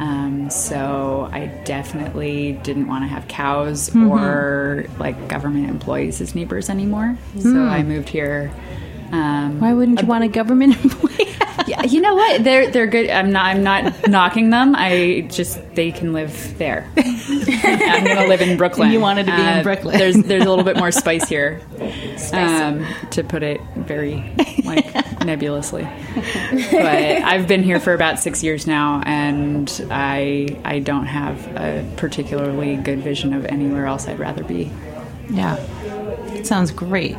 Um, 0.00 0.48
so 0.50 1.28
I 1.30 1.46
definitely 1.64 2.54
didn't 2.64 2.86
want 2.88 3.04
to 3.04 3.08
have 3.08 3.28
cows 3.28 3.90
or 4.10 4.86
like 4.98 5.28
government 5.28 5.68
employees 5.68 6.20
as 6.22 6.34
neighbors 6.34 6.70
anymore. 6.70 7.16
So 7.38 7.60
I 7.60 7.82
moved 7.82 8.08
here. 8.08 8.50
Um, 9.12 9.60
Why 9.60 9.72
wouldn't 9.72 10.00
you 10.00 10.06
want 10.06 10.24
a 10.24 10.28
government 10.28 10.76
employee? 10.84 11.16
yeah, 11.66 11.82
you 11.84 12.00
know 12.00 12.14
what? 12.14 12.42
They're 12.44 12.70
they're 12.70 12.86
good. 12.86 13.10
I'm 13.10 13.32
not 13.32 13.46
I'm 13.46 13.62
not 13.62 14.08
knocking 14.08 14.50
them. 14.50 14.74
I 14.76 15.26
just 15.30 15.60
they 15.74 15.90
can 15.92 16.12
live 16.12 16.56
there. 16.58 16.88
I'm 16.96 18.04
gonna 18.04 18.26
live 18.26 18.40
in 18.40 18.56
Brooklyn. 18.56 18.88
Uh, 18.88 18.92
You 18.92 19.00
wanted 19.00 19.26
to 19.26 19.36
be 19.36 19.42
in 19.42 19.62
Brooklyn. 19.62 19.98
There's 19.98 20.16
there's 20.16 20.44
a 20.44 20.48
little 20.48 20.64
bit 20.64 20.76
more 20.76 20.90
spice 20.90 21.28
here, 21.28 21.60
um, 22.32 22.86
to 23.10 23.22
put 23.24 23.42
it 23.42 23.60
very 23.76 24.24
like 24.64 24.86
nebulously. 25.24 25.82
But 26.70 26.84
I've 26.84 27.46
been 27.46 27.62
here 27.62 27.78
for 27.80 27.92
about 27.94 28.18
six 28.20 28.42
years 28.42 28.66
now, 28.66 29.02
and 29.04 29.70
I 29.90 30.56
I 30.64 30.78
don't 30.80 31.06
have 31.06 31.46
a 31.56 31.84
particularly 31.96 32.76
good 32.76 33.00
vision 33.00 33.34
of 33.34 33.44
anywhere 33.46 33.86
else 33.86 34.08
I'd 34.08 34.18
rather 34.18 34.44
be. 34.44 34.70
yeah. 35.28 35.56
it 36.34 36.46
Sounds 36.46 36.70
great. 36.70 37.16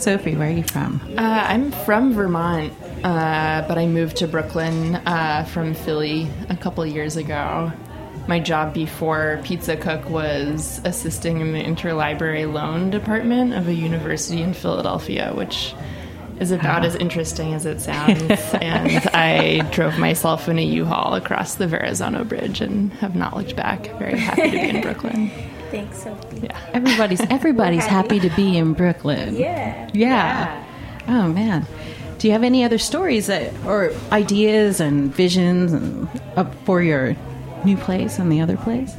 Sophie, 0.00 0.34
where 0.34 0.48
are 0.48 0.52
you 0.52 0.62
from? 0.62 1.00
Uh, 1.18 1.20
I'm 1.20 1.72
from 1.72 2.14
Vermont, 2.14 2.72
uh, 3.04 3.64
but 3.68 3.76
I 3.76 3.86
moved 3.86 4.16
to 4.16 4.26
Brooklyn 4.26 4.96
uh, 4.96 5.44
from 5.44 5.74
Philly 5.74 6.26
a 6.48 6.56
couple 6.56 6.84
years 6.86 7.16
ago. 7.16 7.70
My 8.26 8.40
job 8.40 8.72
before 8.72 9.40
Pizza 9.44 9.76
Cook 9.76 10.08
was 10.08 10.80
assisting 10.84 11.40
in 11.40 11.52
the 11.52 11.62
interlibrary 11.62 12.50
loan 12.50 12.88
department 12.88 13.52
of 13.52 13.68
a 13.68 13.74
university 13.74 14.40
in 14.40 14.54
Philadelphia, 14.54 15.32
which 15.34 15.74
is 16.38 16.50
about 16.50 16.86
as 16.86 16.96
interesting 16.96 17.52
as 17.52 17.66
it 17.66 17.80
sounds. 17.80 18.22
and 18.54 19.06
I 19.08 19.68
drove 19.70 19.98
myself 19.98 20.48
in 20.48 20.58
a 20.58 20.64
U-Haul 20.64 21.14
across 21.14 21.56
the 21.56 21.66
Verrazano 21.66 22.24
Bridge 22.24 22.62
and 22.62 22.90
have 22.94 23.14
not 23.14 23.36
looked 23.36 23.54
back. 23.54 23.86
Very 23.98 24.18
happy 24.18 24.50
to 24.50 24.50
be 24.50 24.68
in 24.70 24.80
Brooklyn. 24.82 25.30
Thanks, 25.70 26.02
Sophie. 26.02 26.48
Everybody's 26.72 27.20
everybody's 27.20 27.86
happy 27.86 28.20
to 28.20 28.30
be 28.30 28.56
in 28.56 28.72
Brooklyn. 28.72 29.36
Yeah. 29.36 29.88
Yeah. 29.92 30.64
Oh 31.08 31.28
man. 31.28 31.66
Do 32.18 32.26
you 32.26 32.32
have 32.32 32.42
any 32.42 32.64
other 32.64 32.78
stories 32.78 33.28
that 33.28 33.52
or 33.64 33.92
ideas 34.12 34.80
and 34.80 35.14
visions 35.14 35.72
and 35.72 36.08
uh, 36.36 36.44
for 36.64 36.82
your 36.82 37.16
new 37.64 37.76
place 37.76 38.18
and 38.18 38.30
the 38.30 38.40
other 38.40 38.56
place? 38.56 38.94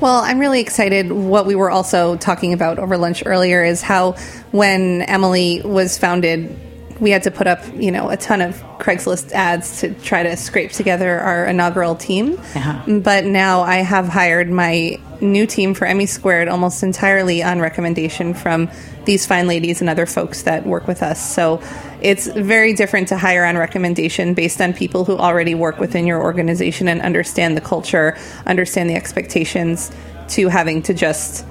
Well, 0.00 0.16
I'm 0.16 0.38
really 0.38 0.60
excited. 0.60 1.12
What 1.12 1.44
we 1.44 1.54
were 1.54 1.70
also 1.70 2.16
talking 2.16 2.54
about 2.54 2.78
over 2.78 2.96
lunch 2.96 3.22
earlier 3.26 3.62
is 3.62 3.82
how 3.82 4.12
when 4.50 5.02
Emily 5.02 5.60
was 5.62 5.98
founded, 5.98 6.58
we 7.00 7.10
had 7.10 7.22
to 7.24 7.30
put 7.30 7.46
up, 7.46 7.60
you 7.74 7.90
know, 7.90 8.08
a 8.08 8.16
ton 8.16 8.40
of 8.40 8.56
Craigslist 8.78 9.32
ads 9.32 9.80
to 9.80 9.92
try 9.94 10.22
to 10.22 10.36
scrape 10.36 10.72
together 10.72 11.20
our 11.20 11.44
inaugural 11.44 11.94
team. 11.94 12.38
Uh-huh. 12.54 13.00
But 13.00 13.26
now 13.26 13.60
I 13.60 13.76
have 13.76 14.08
hired 14.08 14.50
my 14.50 14.98
new 15.20 15.46
team 15.46 15.74
for 15.74 15.86
Emmy 15.86 16.06
Squared 16.06 16.48
almost 16.48 16.82
entirely 16.82 17.42
on 17.42 17.60
recommendation 17.60 18.34
from 18.34 18.70
these 19.04 19.26
fine 19.26 19.46
ladies 19.46 19.80
and 19.80 19.88
other 19.90 20.06
folks 20.06 20.42
that 20.42 20.66
work 20.66 20.86
with 20.86 21.02
us. 21.02 21.34
So 21.34 21.62
it's 22.00 22.26
very 22.26 22.72
different 22.74 23.08
to 23.08 23.16
hire 23.16 23.44
on 23.44 23.56
recommendation 23.56 24.34
based 24.34 24.60
on 24.60 24.72
people 24.72 25.04
who 25.04 25.16
already 25.16 25.54
work 25.54 25.78
within 25.78 26.06
your 26.06 26.22
organization 26.22 26.88
and 26.88 27.00
understand 27.02 27.56
the 27.56 27.60
culture, 27.60 28.16
understand 28.46 28.88
the 28.90 28.94
expectations, 28.94 29.90
to 30.28 30.48
having 30.48 30.82
to 30.82 30.94
just 30.94 31.44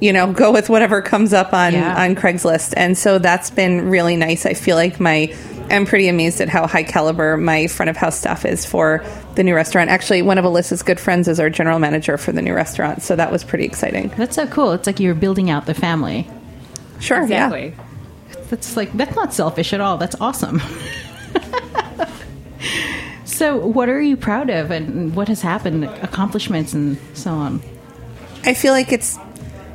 you 0.00 0.12
know 0.12 0.32
go 0.32 0.52
with 0.52 0.68
whatever 0.68 1.02
comes 1.02 1.32
up 1.32 1.52
on 1.52 1.72
Yeah. 1.72 2.00
on 2.02 2.14
Craigslist. 2.14 2.74
And 2.76 2.96
so 2.96 3.18
that's 3.18 3.50
been 3.50 3.88
really 3.88 4.16
nice. 4.16 4.46
I 4.46 4.54
feel 4.54 4.76
like 4.76 5.00
my 5.00 5.34
I'm 5.70 5.86
pretty 5.86 6.08
amazed 6.08 6.40
at 6.40 6.48
how 6.48 6.66
high 6.66 6.82
caliber 6.82 7.36
my 7.36 7.66
front 7.66 7.90
of 7.90 7.96
house 7.96 8.18
staff 8.18 8.44
is 8.44 8.64
for 8.64 9.04
the 9.34 9.42
new 9.42 9.54
restaurant. 9.54 9.90
Actually, 9.90 10.22
one 10.22 10.38
of 10.38 10.44
Alyssa's 10.44 10.82
good 10.82 10.98
friends 10.98 11.28
is 11.28 11.38
our 11.40 11.50
general 11.50 11.78
manager 11.78 12.18
for 12.18 12.32
the 12.32 12.42
new 12.42 12.54
restaurant, 12.54 13.02
so 13.02 13.16
that 13.16 13.30
was 13.30 13.44
pretty 13.44 13.64
exciting. 13.64 14.08
That's 14.16 14.36
so 14.36 14.46
cool. 14.46 14.72
It's 14.72 14.86
like 14.86 15.00
you're 15.00 15.14
building 15.14 15.50
out 15.50 15.66
the 15.66 15.74
family. 15.74 16.28
Sure, 17.00 17.22
Exactly. 17.22 17.74
That's 18.50 18.76
like 18.76 18.92
that's 18.94 19.14
not 19.14 19.34
selfish 19.34 19.72
at 19.72 19.80
all. 19.80 19.98
That's 19.98 20.16
awesome. 20.20 20.62
so, 23.24 23.58
what 23.58 23.88
are 23.88 24.00
you 24.00 24.16
proud 24.16 24.48
of, 24.48 24.70
and 24.70 25.14
what 25.14 25.28
has 25.28 25.42
happened, 25.42 25.84
accomplishments, 25.84 26.72
and 26.72 26.98
so 27.12 27.30
on? 27.30 27.62
I 28.44 28.54
feel 28.54 28.72
like 28.72 28.90
it's 28.90 29.18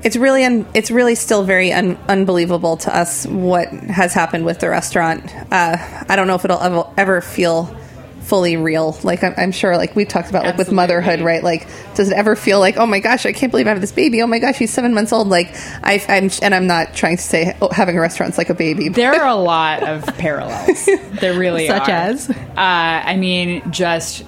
it's 0.03 0.15
really 0.15 0.43
un, 0.43 0.65
it's 0.73 0.91
really 0.91 1.15
still 1.15 1.43
very 1.43 1.71
un, 1.71 1.97
unbelievable 2.07 2.77
to 2.77 2.95
us 2.95 3.25
what 3.25 3.69
has 3.69 4.13
happened 4.13 4.45
with 4.45 4.59
the 4.59 4.69
restaurant. 4.69 5.33
Uh, 5.51 5.77
I 6.09 6.15
don't 6.15 6.27
know 6.27 6.35
if 6.35 6.45
it'll 6.45 6.61
ever, 6.61 6.83
ever 6.97 7.21
feel 7.21 7.75
fully 8.23 8.55
real. 8.55 8.97
Like 9.03 9.23
I'm, 9.23 9.33
I'm 9.37 9.51
sure, 9.51 9.77
like 9.77 9.95
we 9.95 10.05
talked 10.05 10.29
about, 10.29 10.45
like 10.45 10.57
with 10.57 10.71
motherhood, 10.71 11.21
right? 11.21 11.43
Like, 11.43 11.67
does 11.95 12.09
it 12.09 12.15
ever 12.15 12.35
feel 12.35 12.59
like, 12.59 12.77
oh 12.77 12.85
my 12.85 12.99
gosh, 12.99 13.25
I 13.25 13.31
can't 13.31 13.51
believe 13.51 13.67
I 13.67 13.71
have 13.71 13.81
this 13.81 13.91
baby. 13.91 14.21
Oh 14.21 14.27
my 14.27 14.39
gosh, 14.39 14.57
he's 14.57 14.71
seven 14.71 14.93
months 14.93 15.13
old. 15.13 15.27
Like, 15.27 15.49
I, 15.83 16.03
I'm, 16.07 16.29
and 16.41 16.55
I'm 16.55 16.67
not 16.67 16.93
trying 16.93 17.17
to 17.17 17.23
say 17.23 17.55
oh, 17.61 17.69
having 17.69 17.97
a 17.97 18.01
restaurant's 18.01 18.37
like 18.37 18.49
a 18.49 18.53
baby. 18.55 18.89
There 18.89 19.13
are 19.13 19.27
a 19.27 19.35
lot 19.35 19.83
of 19.83 20.05
parallels. 20.17 20.89
There 21.13 21.37
really 21.37 21.67
Such 21.67 21.87
are. 21.87 21.91
as? 21.91 22.29
Uh, 22.29 22.33
I 22.57 23.15
mean, 23.15 23.71
just 23.71 24.25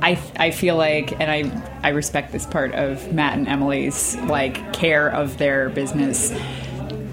I 0.00 0.18
I 0.36 0.52
feel 0.52 0.76
like, 0.76 1.20
and 1.20 1.30
I 1.30 1.42
I 1.82 1.90
respect 1.90 2.32
this 2.32 2.46
part 2.46 2.74
of 2.74 3.12
Matt 3.12 3.38
and 3.38 3.48
Emily's 3.48 4.16
like 4.16 4.72
care 4.72 5.08
of 5.08 5.38
their 5.38 5.68
business. 5.70 6.32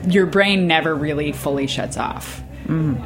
Your 0.07 0.26
brain 0.26 0.68
never 0.68 0.95
really 0.95 1.32
fully 1.32 1.68
shuts 1.68 1.97
off. 1.97 2.41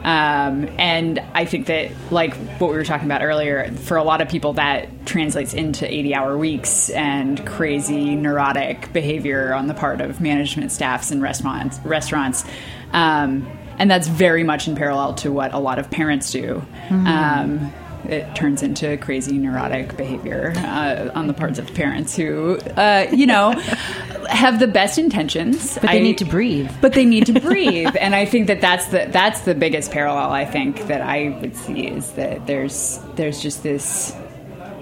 Um, 0.03 0.67
and 0.79 1.19
I 1.33 1.45
think 1.45 1.67
that, 1.67 1.91
like 2.09 2.33
what 2.57 2.71
we 2.71 2.77
were 2.77 2.83
talking 2.83 3.05
about 3.05 3.21
earlier, 3.21 3.71
for 3.71 3.97
a 3.97 4.03
lot 4.03 4.21
of 4.21 4.27
people, 4.27 4.53
that 4.53 5.05
translates 5.05 5.53
into 5.53 5.91
80 5.91 6.15
hour 6.15 6.37
weeks 6.37 6.89
and 6.89 7.45
crazy 7.45 8.15
neurotic 8.15 8.91
behavior 8.91 9.53
on 9.53 9.67
the 9.67 9.75
part 9.75 10.01
of 10.01 10.19
management 10.19 10.71
staffs 10.71 11.11
and 11.11 11.21
restaurants. 11.21 11.79
restaurants. 11.85 12.43
Um, 12.91 13.47
and 13.77 13.89
that's 13.89 14.07
very 14.07 14.43
much 14.43 14.67
in 14.67 14.75
parallel 14.75 15.13
to 15.15 15.31
what 15.31 15.53
a 15.53 15.59
lot 15.59 15.79
of 15.79 15.89
parents 15.91 16.31
do. 16.31 16.63
Um, 16.89 17.71
it 18.05 18.35
turns 18.35 18.63
into 18.63 18.97
crazy 18.97 19.37
neurotic 19.37 19.95
behavior 19.97 20.53
uh, 20.57 21.09
on 21.13 21.27
the 21.27 21.33
parts 21.33 21.59
of 21.59 21.73
parents 21.73 22.15
who, 22.15 22.57
uh, 22.77 23.07
you 23.11 23.25
know, 23.25 23.51
have 24.29 24.59
the 24.59 24.67
best 24.67 24.97
intentions, 24.97 25.75
But 25.75 25.91
they 25.91 26.01
need 26.01 26.17
to 26.19 26.25
breathe. 26.25 26.71
But 26.81 26.93
they 26.93 27.05
need 27.05 27.25
to 27.27 27.39
breathe, 27.39 27.95
and 27.99 28.15
I 28.15 28.25
think 28.25 28.47
that 28.47 28.61
that's 28.61 28.87
the 28.87 29.07
that's 29.09 29.41
the 29.41 29.55
biggest 29.55 29.91
parallel. 29.91 30.31
I 30.31 30.45
think 30.45 30.87
that 30.87 31.01
I 31.01 31.37
would 31.41 31.55
see 31.55 31.87
is 31.87 32.11
that 32.13 32.47
there's 32.47 32.99
there's 33.15 33.41
just 33.41 33.63
this 33.63 34.15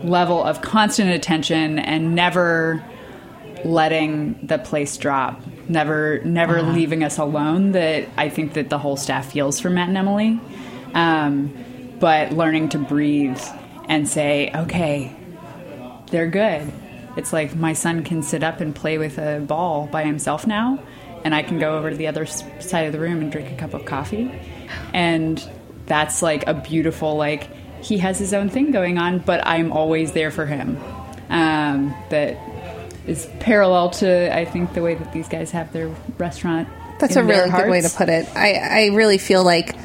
level 0.04 0.44
of 0.44 0.62
constant 0.62 1.10
attention 1.12 1.80
and 1.80 2.16
never 2.16 2.84
letting 3.66 4.40
the 4.46 4.58
place 4.58 4.96
drop 4.96 5.42
never 5.68 6.22
never 6.24 6.62
leaving 6.62 7.04
us 7.04 7.18
alone 7.18 7.74
that 7.74 8.08
i 8.18 8.30
think 8.30 8.54
that 8.54 8.70
the 8.70 8.78
whole 8.78 8.96
staff 8.96 9.34
feels 9.34 9.60
for 9.60 9.70
matt 9.70 9.90
and 9.90 9.98
emily 9.98 10.40
um, 10.94 11.54
but 12.00 12.32
learning 12.32 12.70
to 12.70 12.78
breathe 12.78 13.42
and 13.88 14.08
say 14.08 14.52
okay 14.56 15.16
they're 16.12 16.30
good 16.30 16.72
it's 17.18 17.34
like 17.34 17.56
my 17.56 17.74
son 17.74 18.04
can 18.04 18.22
sit 18.24 18.44
up 18.44 18.62
and 18.62 18.76
play 18.76 18.98
with 18.98 19.18
a 19.18 19.40
ball 19.40 19.88
by 19.88 20.04
himself 20.04 20.46
now 20.48 20.82
and 21.24 21.36
i 21.36 21.42
can 21.42 21.60
go 21.60 21.78
over 21.78 21.90
to 21.90 21.96
the 21.96 22.08
other 22.08 22.26
side 22.26 22.86
of 22.86 22.94
the 22.94 23.00
room 23.00 23.22
and 23.22 23.32
drink 23.32 23.52
a 23.52 23.56
cup 23.56 23.74
of 23.74 23.86
coffee 23.86 24.32
and 24.94 25.48
that's 25.86 26.22
like 26.22 26.48
a 26.48 26.54
beautiful 26.54 27.16
like 27.16 27.50
he 27.84 27.98
has 27.98 28.20
his 28.20 28.34
own 28.34 28.50
thing 28.50 28.72
going 28.72 28.98
on 28.98 29.20
but 29.20 29.46
i'm 29.46 29.72
always 29.72 30.12
there 30.14 30.32
for 30.32 30.46
him 30.46 30.78
um, 31.30 31.96
that 32.10 32.38
is 33.08 33.28
parallel 33.40 33.92
to 33.92 34.36
I 34.36 34.46
think 34.46 34.74
the 34.74 34.82
way 34.82 34.96
that 34.96 35.14
these 35.14 35.28
guys 35.28 35.52
have 35.52 35.72
their 35.72 35.90
restaurant. 36.18 36.68
That's 37.00 37.16
a 37.16 37.24
really 37.24 37.50
good 37.50 37.70
way 37.70 37.82
to 37.82 37.90
put 37.90 38.10
it. 38.10 38.28
I, 38.36 38.54
I 38.54 38.86
really 38.88 39.18
feel 39.18 39.44
like, 39.44 39.76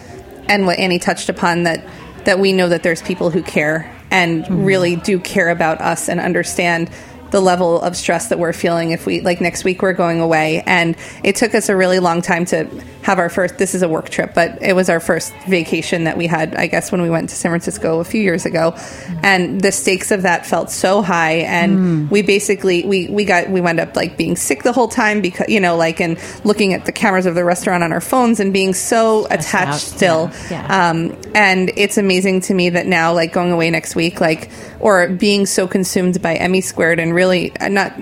and 0.49 0.67
what 0.67 0.79
Annie 0.79 0.99
touched 0.99 1.29
upon 1.29 1.63
that 1.63 1.85
that 2.25 2.39
we 2.39 2.53
know 2.53 2.69
that 2.69 2.83
there's 2.83 3.03
people 3.03 3.31
who 3.31 3.43
care 3.43 3.91
and 4.11 4.45
Mm-hmm. 4.45 4.65
really 4.65 4.97
do 4.97 5.19
care 5.19 5.49
about 5.49 5.81
us 5.81 6.09
and 6.09 6.21
understand 6.21 6.89
the 7.31 7.41
level 7.41 7.81
of 7.81 7.97
stress 7.97 8.29
that 8.29 8.39
we're 8.39 8.53
feeling 8.53 8.93
if 8.93 9.07
we 9.07 9.21
like 9.23 9.41
next 9.41 9.65
week 9.65 9.83
we're 9.83 9.93
going 9.93 10.21
away 10.21 10.63
and 10.67 10.95
it 11.25 11.35
took 11.35 11.53
us 11.55 11.69
a 11.69 11.75
really 11.75 11.99
long 11.99 12.23
time 12.23 12.45
to 12.45 12.69
have 13.05 13.19
our 13.19 13.29
first 13.29 13.59
this 13.59 13.75
is 13.75 13.83
a 13.83 13.89
work 13.89 14.09
trip 14.09 14.33
but 14.35 14.59
it 14.61 14.75
was 14.75 14.89
our 14.89 15.01
first 15.01 15.33
vacation 15.47 16.05
that 16.05 16.17
we 16.17 16.27
had 16.27 16.55
i 16.57 16.67
guess 16.67 16.91
when 16.91 17.03
we 17.03 17.11
went 17.11 17.29
to 17.29 17.37
san 17.37 17.51
francisco 17.51 18.01
a 18.01 18.05
few 18.05 18.21
years 18.21 18.45
ago 18.47 18.75
and 19.23 19.61
the 19.61 19.71
stakes 19.71 20.11
of 20.11 20.23
that 20.23 20.45
felt 20.47 20.71
so 20.71 21.03
high 21.03 21.37
and 21.45 22.11
we 22.11 22.23
basically 22.23 22.85
we 22.85 23.07
we 23.09 23.25
got 23.25 23.49
we 23.51 23.61
wound 23.61 23.79
up 23.79 23.95
like 23.95 24.17
being 24.17 24.35
sick 24.37 24.63
the 24.63 24.73
whole 24.73 24.89
time 24.89 25.21
because 25.21 25.49
you 25.49 25.61
know 25.61 25.77
like 25.77 26.01
and 26.01 26.19
looking 26.45 26.73
at 26.75 26.87
the 26.87 26.93
cameras 26.93 27.27
of 27.27 27.35
the 27.35 27.45
restaurant 27.45 27.85
on 27.85 27.93
our 27.93 28.01
phones 28.01 28.41
and 28.41 28.53
being 28.53 28.73
so 28.75 29.27
attached 29.27 29.69
out. 29.69 29.81
still 29.81 30.31
Yeah. 30.51 30.55
Yeah. 30.55 30.91
um, 30.91 31.17
and 31.35 31.71
it's 31.77 31.99
amazing 31.99 32.41
to 32.43 32.55
me 32.55 32.71
that 32.71 32.87
now, 32.87 33.13
like 33.13 33.33
going 33.33 33.53
away 33.53 33.71
next 33.71 33.95
week, 33.95 34.21
like 34.21 34.51
or 34.81 35.09
being 35.09 35.47
so 35.47 35.67
consumed 35.67 36.21
by 36.23 36.35
Emmy 36.35 36.61
squared 36.61 36.99
and 36.99 37.15
really 37.15 37.57
uh, 37.59 37.69
not 37.69 37.93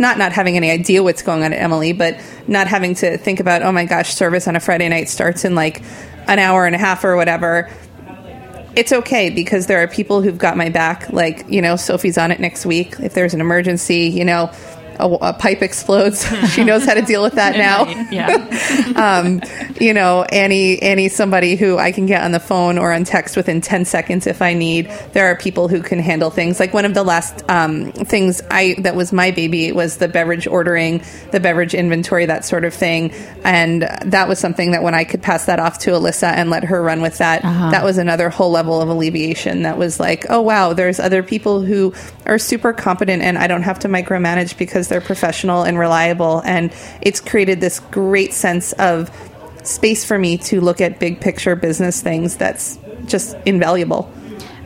not 0.00 0.18
not 0.18 0.32
having 0.32 0.56
any 0.56 0.70
idea 0.70 1.02
what's 1.02 1.22
going 1.22 1.44
on 1.44 1.52
at 1.52 1.60
Emily, 1.60 1.92
but 1.92 2.18
not 2.48 2.66
having 2.66 2.94
to 2.96 3.18
think 3.18 3.38
about 3.38 3.62
oh 3.62 3.70
my 3.70 3.84
gosh, 3.84 4.14
service 4.14 4.48
on 4.48 4.56
a 4.56 4.60
Friday 4.60 4.88
night 4.88 5.08
starts 5.08 5.44
in 5.44 5.54
like 5.54 5.82
an 6.26 6.38
hour 6.38 6.66
and 6.66 6.74
a 6.74 6.78
half 6.78 7.04
or 7.04 7.16
whatever. 7.16 7.70
It's 8.76 8.92
okay 8.92 9.30
because 9.30 9.66
there 9.66 9.82
are 9.82 9.88
people 9.88 10.22
who've 10.22 10.38
got 10.38 10.56
my 10.56 10.70
back. 10.70 11.10
Like 11.10 11.44
you 11.48 11.62
know, 11.62 11.76
Sophie's 11.76 12.18
on 12.18 12.32
it 12.32 12.40
next 12.40 12.66
week. 12.66 12.94
If 12.98 13.14
there's 13.14 13.34
an 13.34 13.40
emergency, 13.40 14.08
you 14.08 14.24
know. 14.24 14.50
A, 15.00 15.30
a 15.30 15.32
pipe 15.32 15.62
explodes. 15.62 16.26
she 16.52 16.64
knows 16.64 16.84
how 16.84 16.94
to 16.94 17.02
deal 17.02 17.22
with 17.22 17.34
that 17.34 17.56
now 17.56 17.84
yeah. 18.10 18.90
um, 18.96 19.40
you 19.80 19.94
know, 19.94 20.24
Annie, 20.24 20.80
Annie's 20.82 21.14
somebody 21.14 21.56
who 21.56 21.78
I 21.78 21.92
can 21.92 22.06
get 22.06 22.22
on 22.22 22.32
the 22.32 22.40
phone 22.40 22.78
or 22.78 22.92
on 22.92 23.04
text 23.04 23.36
within 23.36 23.60
10 23.60 23.84
seconds 23.84 24.26
if 24.26 24.42
I 24.42 24.54
need. 24.54 24.90
There 25.12 25.26
are 25.26 25.36
people 25.36 25.68
who 25.68 25.82
can 25.82 25.98
handle 25.98 26.30
things. 26.30 26.60
Like 26.60 26.74
one 26.74 26.84
of 26.84 26.94
the 26.94 27.02
last 27.02 27.42
um, 27.48 27.92
things 27.92 28.42
I 28.50 28.76
that 28.78 28.96
was 28.96 29.12
my 29.12 29.30
baby 29.30 29.72
was 29.72 29.98
the 29.98 30.08
beverage 30.08 30.46
ordering, 30.46 31.02
the 31.32 31.40
beverage 31.40 31.74
inventory, 31.74 32.26
that 32.26 32.44
sort 32.44 32.64
of 32.64 32.74
thing. 32.74 33.12
And 33.44 33.82
that 33.82 34.28
was 34.28 34.38
something 34.38 34.72
that 34.72 34.82
when 34.82 34.94
I 34.94 35.04
could 35.04 35.22
pass 35.22 35.46
that 35.46 35.58
off 35.58 35.78
to 35.80 35.92
Alyssa 35.92 36.32
and 36.32 36.50
let 36.50 36.64
her 36.64 36.82
run 36.82 37.00
with 37.00 37.18
that, 37.18 37.42
that 37.42 37.84
was 37.84 37.98
another 37.98 38.30
whole 38.30 38.50
level 38.50 38.80
of 38.80 38.88
alleviation. 38.88 39.62
That 39.62 39.78
was 39.78 40.00
like, 40.00 40.26
oh 40.28 40.40
wow, 40.40 40.72
there's 40.72 41.00
other 41.00 41.22
people 41.22 41.62
who 41.62 41.94
are 42.26 42.38
super 42.38 42.72
competent 42.72 43.22
and 43.22 43.38
I 43.38 43.46
don't 43.46 43.62
have 43.62 43.78
to 43.80 43.88
micromanage 43.88 44.56
because 44.58 44.88
they're 44.90 45.00
professional 45.00 45.62
and 45.62 45.78
reliable. 45.78 46.42
And 46.44 46.72
it's 47.00 47.20
created 47.20 47.60
this 47.62 47.80
great 47.80 48.34
sense 48.34 48.72
of 48.74 49.10
space 49.62 50.04
for 50.04 50.18
me 50.18 50.36
to 50.38 50.60
look 50.60 50.80
at 50.80 50.98
big 51.00 51.20
picture 51.20 51.56
business 51.56 52.02
things 52.02 52.36
that's 52.36 52.78
just 53.06 53.36
invaluable. 53.46 54.12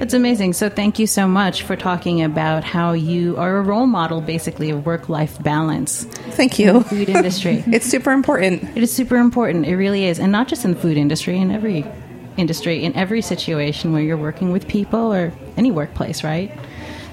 It's 0.01 0.13
amazing. 0.13 0.55
So 0.55 0.69
thank 0.69 0.99
you 0.99 1.07
so 1.07 1.29
much 1.29 1.63
for 1.63 1.77
talking 1.77 2.23
about 2.23 2.65
how 2.65 2.93
you 2.93 3.37
are 3.37 3.59
a 3.59 3.63
role 3.63 3.87
model, 3.87 4.21
basically, 4.21 4.71
of 4.71 4.85
work-life 4.85 5.41
balance 5.43 6.05
Thank 6.35 6.59
you. 6.59 6.83
food 6.83 7.09
industry. 7.09 7.63
It's 7.73 7.87
super 7.87 8.11
important. 8.11 8.77
It 8.77 8.83
is 8.83 8.93
super 8.93 9.17
important. 9.17 9.67
It 9.67 9.77
really 9.77 10.05
is, 10.07 10.19
and 10.19 10.33
not 10.33 10.49
just 10.49 10.65
in 10.65 10.75
the 10.75 10.81
food 10.81 10.97
industry, 10.97 11.39
in 11.39 11.53
every 11.53 11.87
industry, 12.37 12.85
in 12.85 12.95
every 12.97 13.23
situation 13.23 13.93
where 13.93 14.03
you're 14.03 14.17
working 14.17 14.51
with 14.51 14.67
people 14.67 15.15
or 15.15 15.33
any 15.57 15.71
workplace, 15.71 16.25
right? 16.25 16.51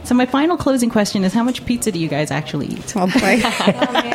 So 0.03 0.15
my 0.15 0.25
final 0.25 0.57
closing 0.57 0.89
question 0.89 1.23
is: 1.23 1.33
How 1.33 1.43
much 1.43 1.65
pizza 1.65 1.91
do 1.91 1.99
you 1.99 2.07
guys 2.07 2.31
actually 2.31 2.67
eat? 2.67 2.93
Oh 2.95 3.07
boy. 3.19 3.39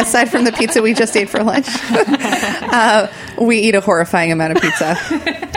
Aside 0.01 0.27
from 0.31 0.45
the 0.45 0.53
pizza 0.53 0.83
we 0.83 0.95
just 0.95 1.17
ate 1.17 1.29
for 1.29 1.43
lunch, 1.43 1.67
uh, 1.91 3.07
we 3.41 3.59
eat 3.61 3.75
a 3.75 3.81
horrifying 3.81 4.33
amount 4.33 4.57
of 4.57 4.63
pizza. 4.63 4.97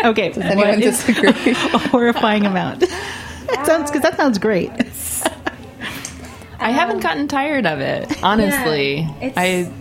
Okay, 0.05 0.29
does 0.29 0.37
Anyone 0.43 0.67
what 0.69 0.79
is 0.81 1.03
disagree? 1.05 1.51
a 1.73 1.77
horrifying 1.77 2.45
amount? 2.45 2.81
That 2.81 3.63
sounds 3.65 3.89
because 3.91 4.03
that 4.03 4.15
sounds 4.17 4.37
great. 4.37 4.71
I 6.61 6.71
haven't 6.71 6.99
gotten 7.01 7.27
tired 7.27 7.65
of 7.65 7.79
it, 7.79 8.21
honestly. 8.23 8.99
Yeah, 8.99 9.15
it's- 9.21 9.33
I, 9.37 9.71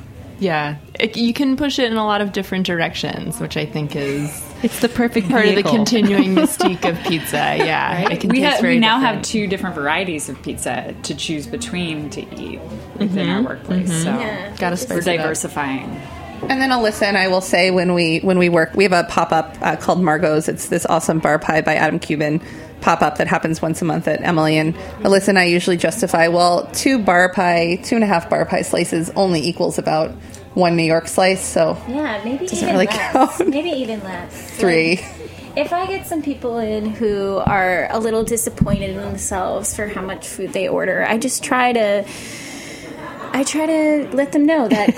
yeah, 0.40 0.76
it, 0.98 1.16
you 1.16 1.34
can 1.34 1.56
push 1.56 1.78
it 1.80 1.90
in 1.90 1.96
a 1.98 2.04
lot 2.06 2.20
of 2.20 2.32
different 2.32 2.64
directions, 2.66 3.40
which 3.40 3.56
I 3.56 3.66
think 3.66 3.96
is 3.96 4.30
It's 4.62 4.80
the 4.80 4.88
perfect 4.88 5.28
part 5.28 5.46
of 5.46 5.54
the 5.54 5.62
continuing 5.62 6.34
mystique 6.34 6.88
of 6.88 6.98
pizza. 7.06 7.36
Yeah, 7.58 8.10
it 8.10 8.20
can 8.20 8.30
We, 8.30 8.40
taste 8.40 8.56
ha- 8.56 8.62
very 8.62 8.74
we 8.74 8.80
now 8.80 8.98
have 8.98 9.22
two 9.22 9.46
different 9.46 9.76
varieties 9.76 10.28
of 10.28 10.40
pizza 10.42 10.94
to 11.04 11.14
choose 11.14 11.46
between 11.46 12.10
to 12.10 12.20
eat 12.34 12.60
within 12.98 13.28
our 13.28 13.42
workplace. 13.42 13.88
So 14.02 14.10
Yeah. 14.18 14.50
Gotta 14.56 14.72
we're 14.72 14.76
spice 14.76 15.06
it 15.06 15.10
up. 15.10 15.16
diversifying. 15.22 16.00
And 16.48 16.60
then 16.60 16.70
Alyssa 16.70 17.02
and 17.02 17.18
I 17.18 17.28
will 17.28 17.40
say 17.40 17.70
when 17.72 17.94
we 17.94 18.18
when 18.20 18.38
we 18.38 18.48
work, 18.48 18.74
we 18.74 18.84
have 18.84 18.92
a 18.92 19.04
pop 19.04 19.32
up 19.32 19.56
uh, 19.60 19.76
called 19.76 20.00
Margot's. 20.00 20.48
It's 20.48 20.68
this 20.68 20.86
awesome 20.86 21.18
bar 21.18 21.38
pie 21.38 21.62
by 21.62 21.74
Adam 21.74 21.98
Kuban 21.98 22.40
pop 22.80 23.02
up 23.02 23.18
that 23.18 23.26
happens 23.26 23.60
once 23.60 23.82
a 23.82 23.84
month 23.84 24.06
at 24.08 24.22
Emily 24.22 24.56
and 24.58 24.74
Alyssa 25.02 25.28
and 25.28 25.38
I 25.38 25.44
usually 25.44 25.76
justify. 25.76 26.28
Well, 26.28 26.66
two 26.72 26.98
bar 26.98 27.32
pie, 27.32 27.76
two 27.82 27.94
and 27.96 28.04
a 28.04 28.06
half 28.06 28.30
bar 28.30 28.44
pie 28.44 28.62
slices 28.62 29.10
only 29.16 29.46
equals 29.46 29.78
about 29.78 30.10
one 30.54 30.76
New 30.76 30.82
York 30.84 31.08
slice. 31.08 31.44
So 31.44 31.76
Yeah, 31.88 32.20
maybe 32.24 32.44
even 32.46 32.68
really 32.68 32.86
less. 32.86 33.12
count. 33.12 33.48
Maybe 33.48 33.70
even 33.70 34.02
less. 34.02 34.50
three. 34.52 34.96
Like, 34.96 35.14
if 35.56 35.72
I 35.72 35.86
get 35.86 36.06
some 36.06 36.22
people 36.22 36.58
in 36.58 36.86
who 36.90 37.38
are 37.38 37.88
a 37.90 37.98
little 37.98 38.22
disappointed 38.24 38.90
in 38.90 38.96
themselves 38.96 39.74
for 39.74 39.88
how 39.88 40.02
much 40.02 40.26
food 40.28 40.52
they 40.52 40.68
order, 40.68 41.04
I 41.04 41.18
just 41.18 41.42
try 41.42 41.72
to 41.72 42.04
I 43.32 43.44
try 43.44 43.66
to 43.66 44.08
let 44.12 44.32
them 44.32 44.46
know 44.46 44.68
that 44.68 44.94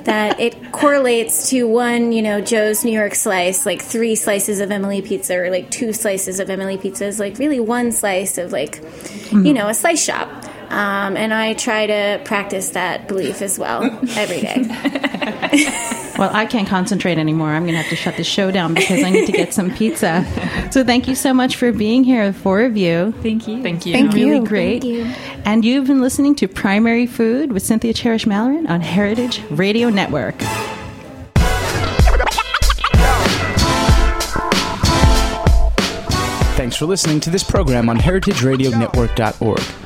that 0.04 0.38
it 0.38 0.72
correlates 0.72 1.50
to 1.50 1.66
one, 1.66 2.12
you 2.12 2.22
know, 2.22 2.40
Joe's 2.40 2.84
New 2.84 2.92
York 2.92 3.14
slice, 3.14 3.66
like 3.66 3.82
three 3.82 4.14
slices 4.14 4.60
of 4.60 4.70
Emily 4.70 5.02
pizza 5.02 5.36
or 5.36 5.50
like 5.50 5.70
two 5.70 5.92
slices 5.92 6.40
of 6.40 6.48
Emily 6.48 6.78
pizzas, 6.78 7.18
like 7.18 7.38
really 7.38 7.60
one 7.60 7.92
slice 7.92 8.38
of 8.38 8.52
like 8.52 8.76
you 8.76 8.82
mm-hmm. 8.82 9.52
know, 9.52 9.68
a 9.68 9.74
slice 9.74 10.02
shop. 10.02 10.28
Um, 10.68 11.16
and 11.16 11.32
I 11.32 11.54
try 11.54 11.86
to 11.86 12.20
practice 12.24 12.70
that 12.70 13.08
belief 13.08 13.42
as 13.42 13.58
well 13.58 13.84
every 14.16 14.40
day. 14.40 16.02
Well, 16.18 16.30
I 16.34 16.46
can't 16.46 16.66
concentrate 16.66 17.18
anymore. 17.18 17.50
I'm 17.50 17.64
going 17.64 17.74
to 17.74 17.82
have 17.82 17.90
to 17.90 17.96
shut 17.96 18.16
the 18.16 18.24
show 18.24 18.50
down 18.50 18.72
because 18.72 19.02
I 19.04 19.10
need 19.10 19.26
to 19.26 19.32
get 19.32 19.52
some 19.52 19.70
pizza. 19.70 20.24
So 20.70 20.82
thank 20.82 21.08
you 21.08 21.14
so 21.14 21.34
much 21.34 21.56
for 21.56 21.72
being 21.72 22.04
here, 22.04 22.32
the 22.32 22.38
four 22.38 22.62
of 22.62 22.74
you. 22.74 23.12
Thank 23.22 23.46
you. 23.46 23.62
Thank 23.62 23.84
you. 23.84 23.92
Thank 23.92 24.14
you. 24.14 24.30
Really 24.32 24.46
great. 24.46 24.82
you. 24.82 25.04
And 25.44 25.62
you've 25.62 25.86
been 25.86 26.00
listening 26.00 26.34
to 26.36 26.48
Primary 26.48 27.06
Food 27.06 27.52
with 27.52 27.62
Cynthia 27.62 27.92
Cherish 27.92 28.24
Malaran 28.24 28.66
on 28.68 28.80
Heritage 28.80 29.42
Radio 29.50 29.90
Network. 29.90 30.36
Thanks 36.56 36.76
for 36.76 36.86
listening 36.86 37.20
to 37.20 37.30
this 37.30 37.44
program 37.44 37.90
on 37.90 37.98
heritageradionetwork.org. 37.98 39.85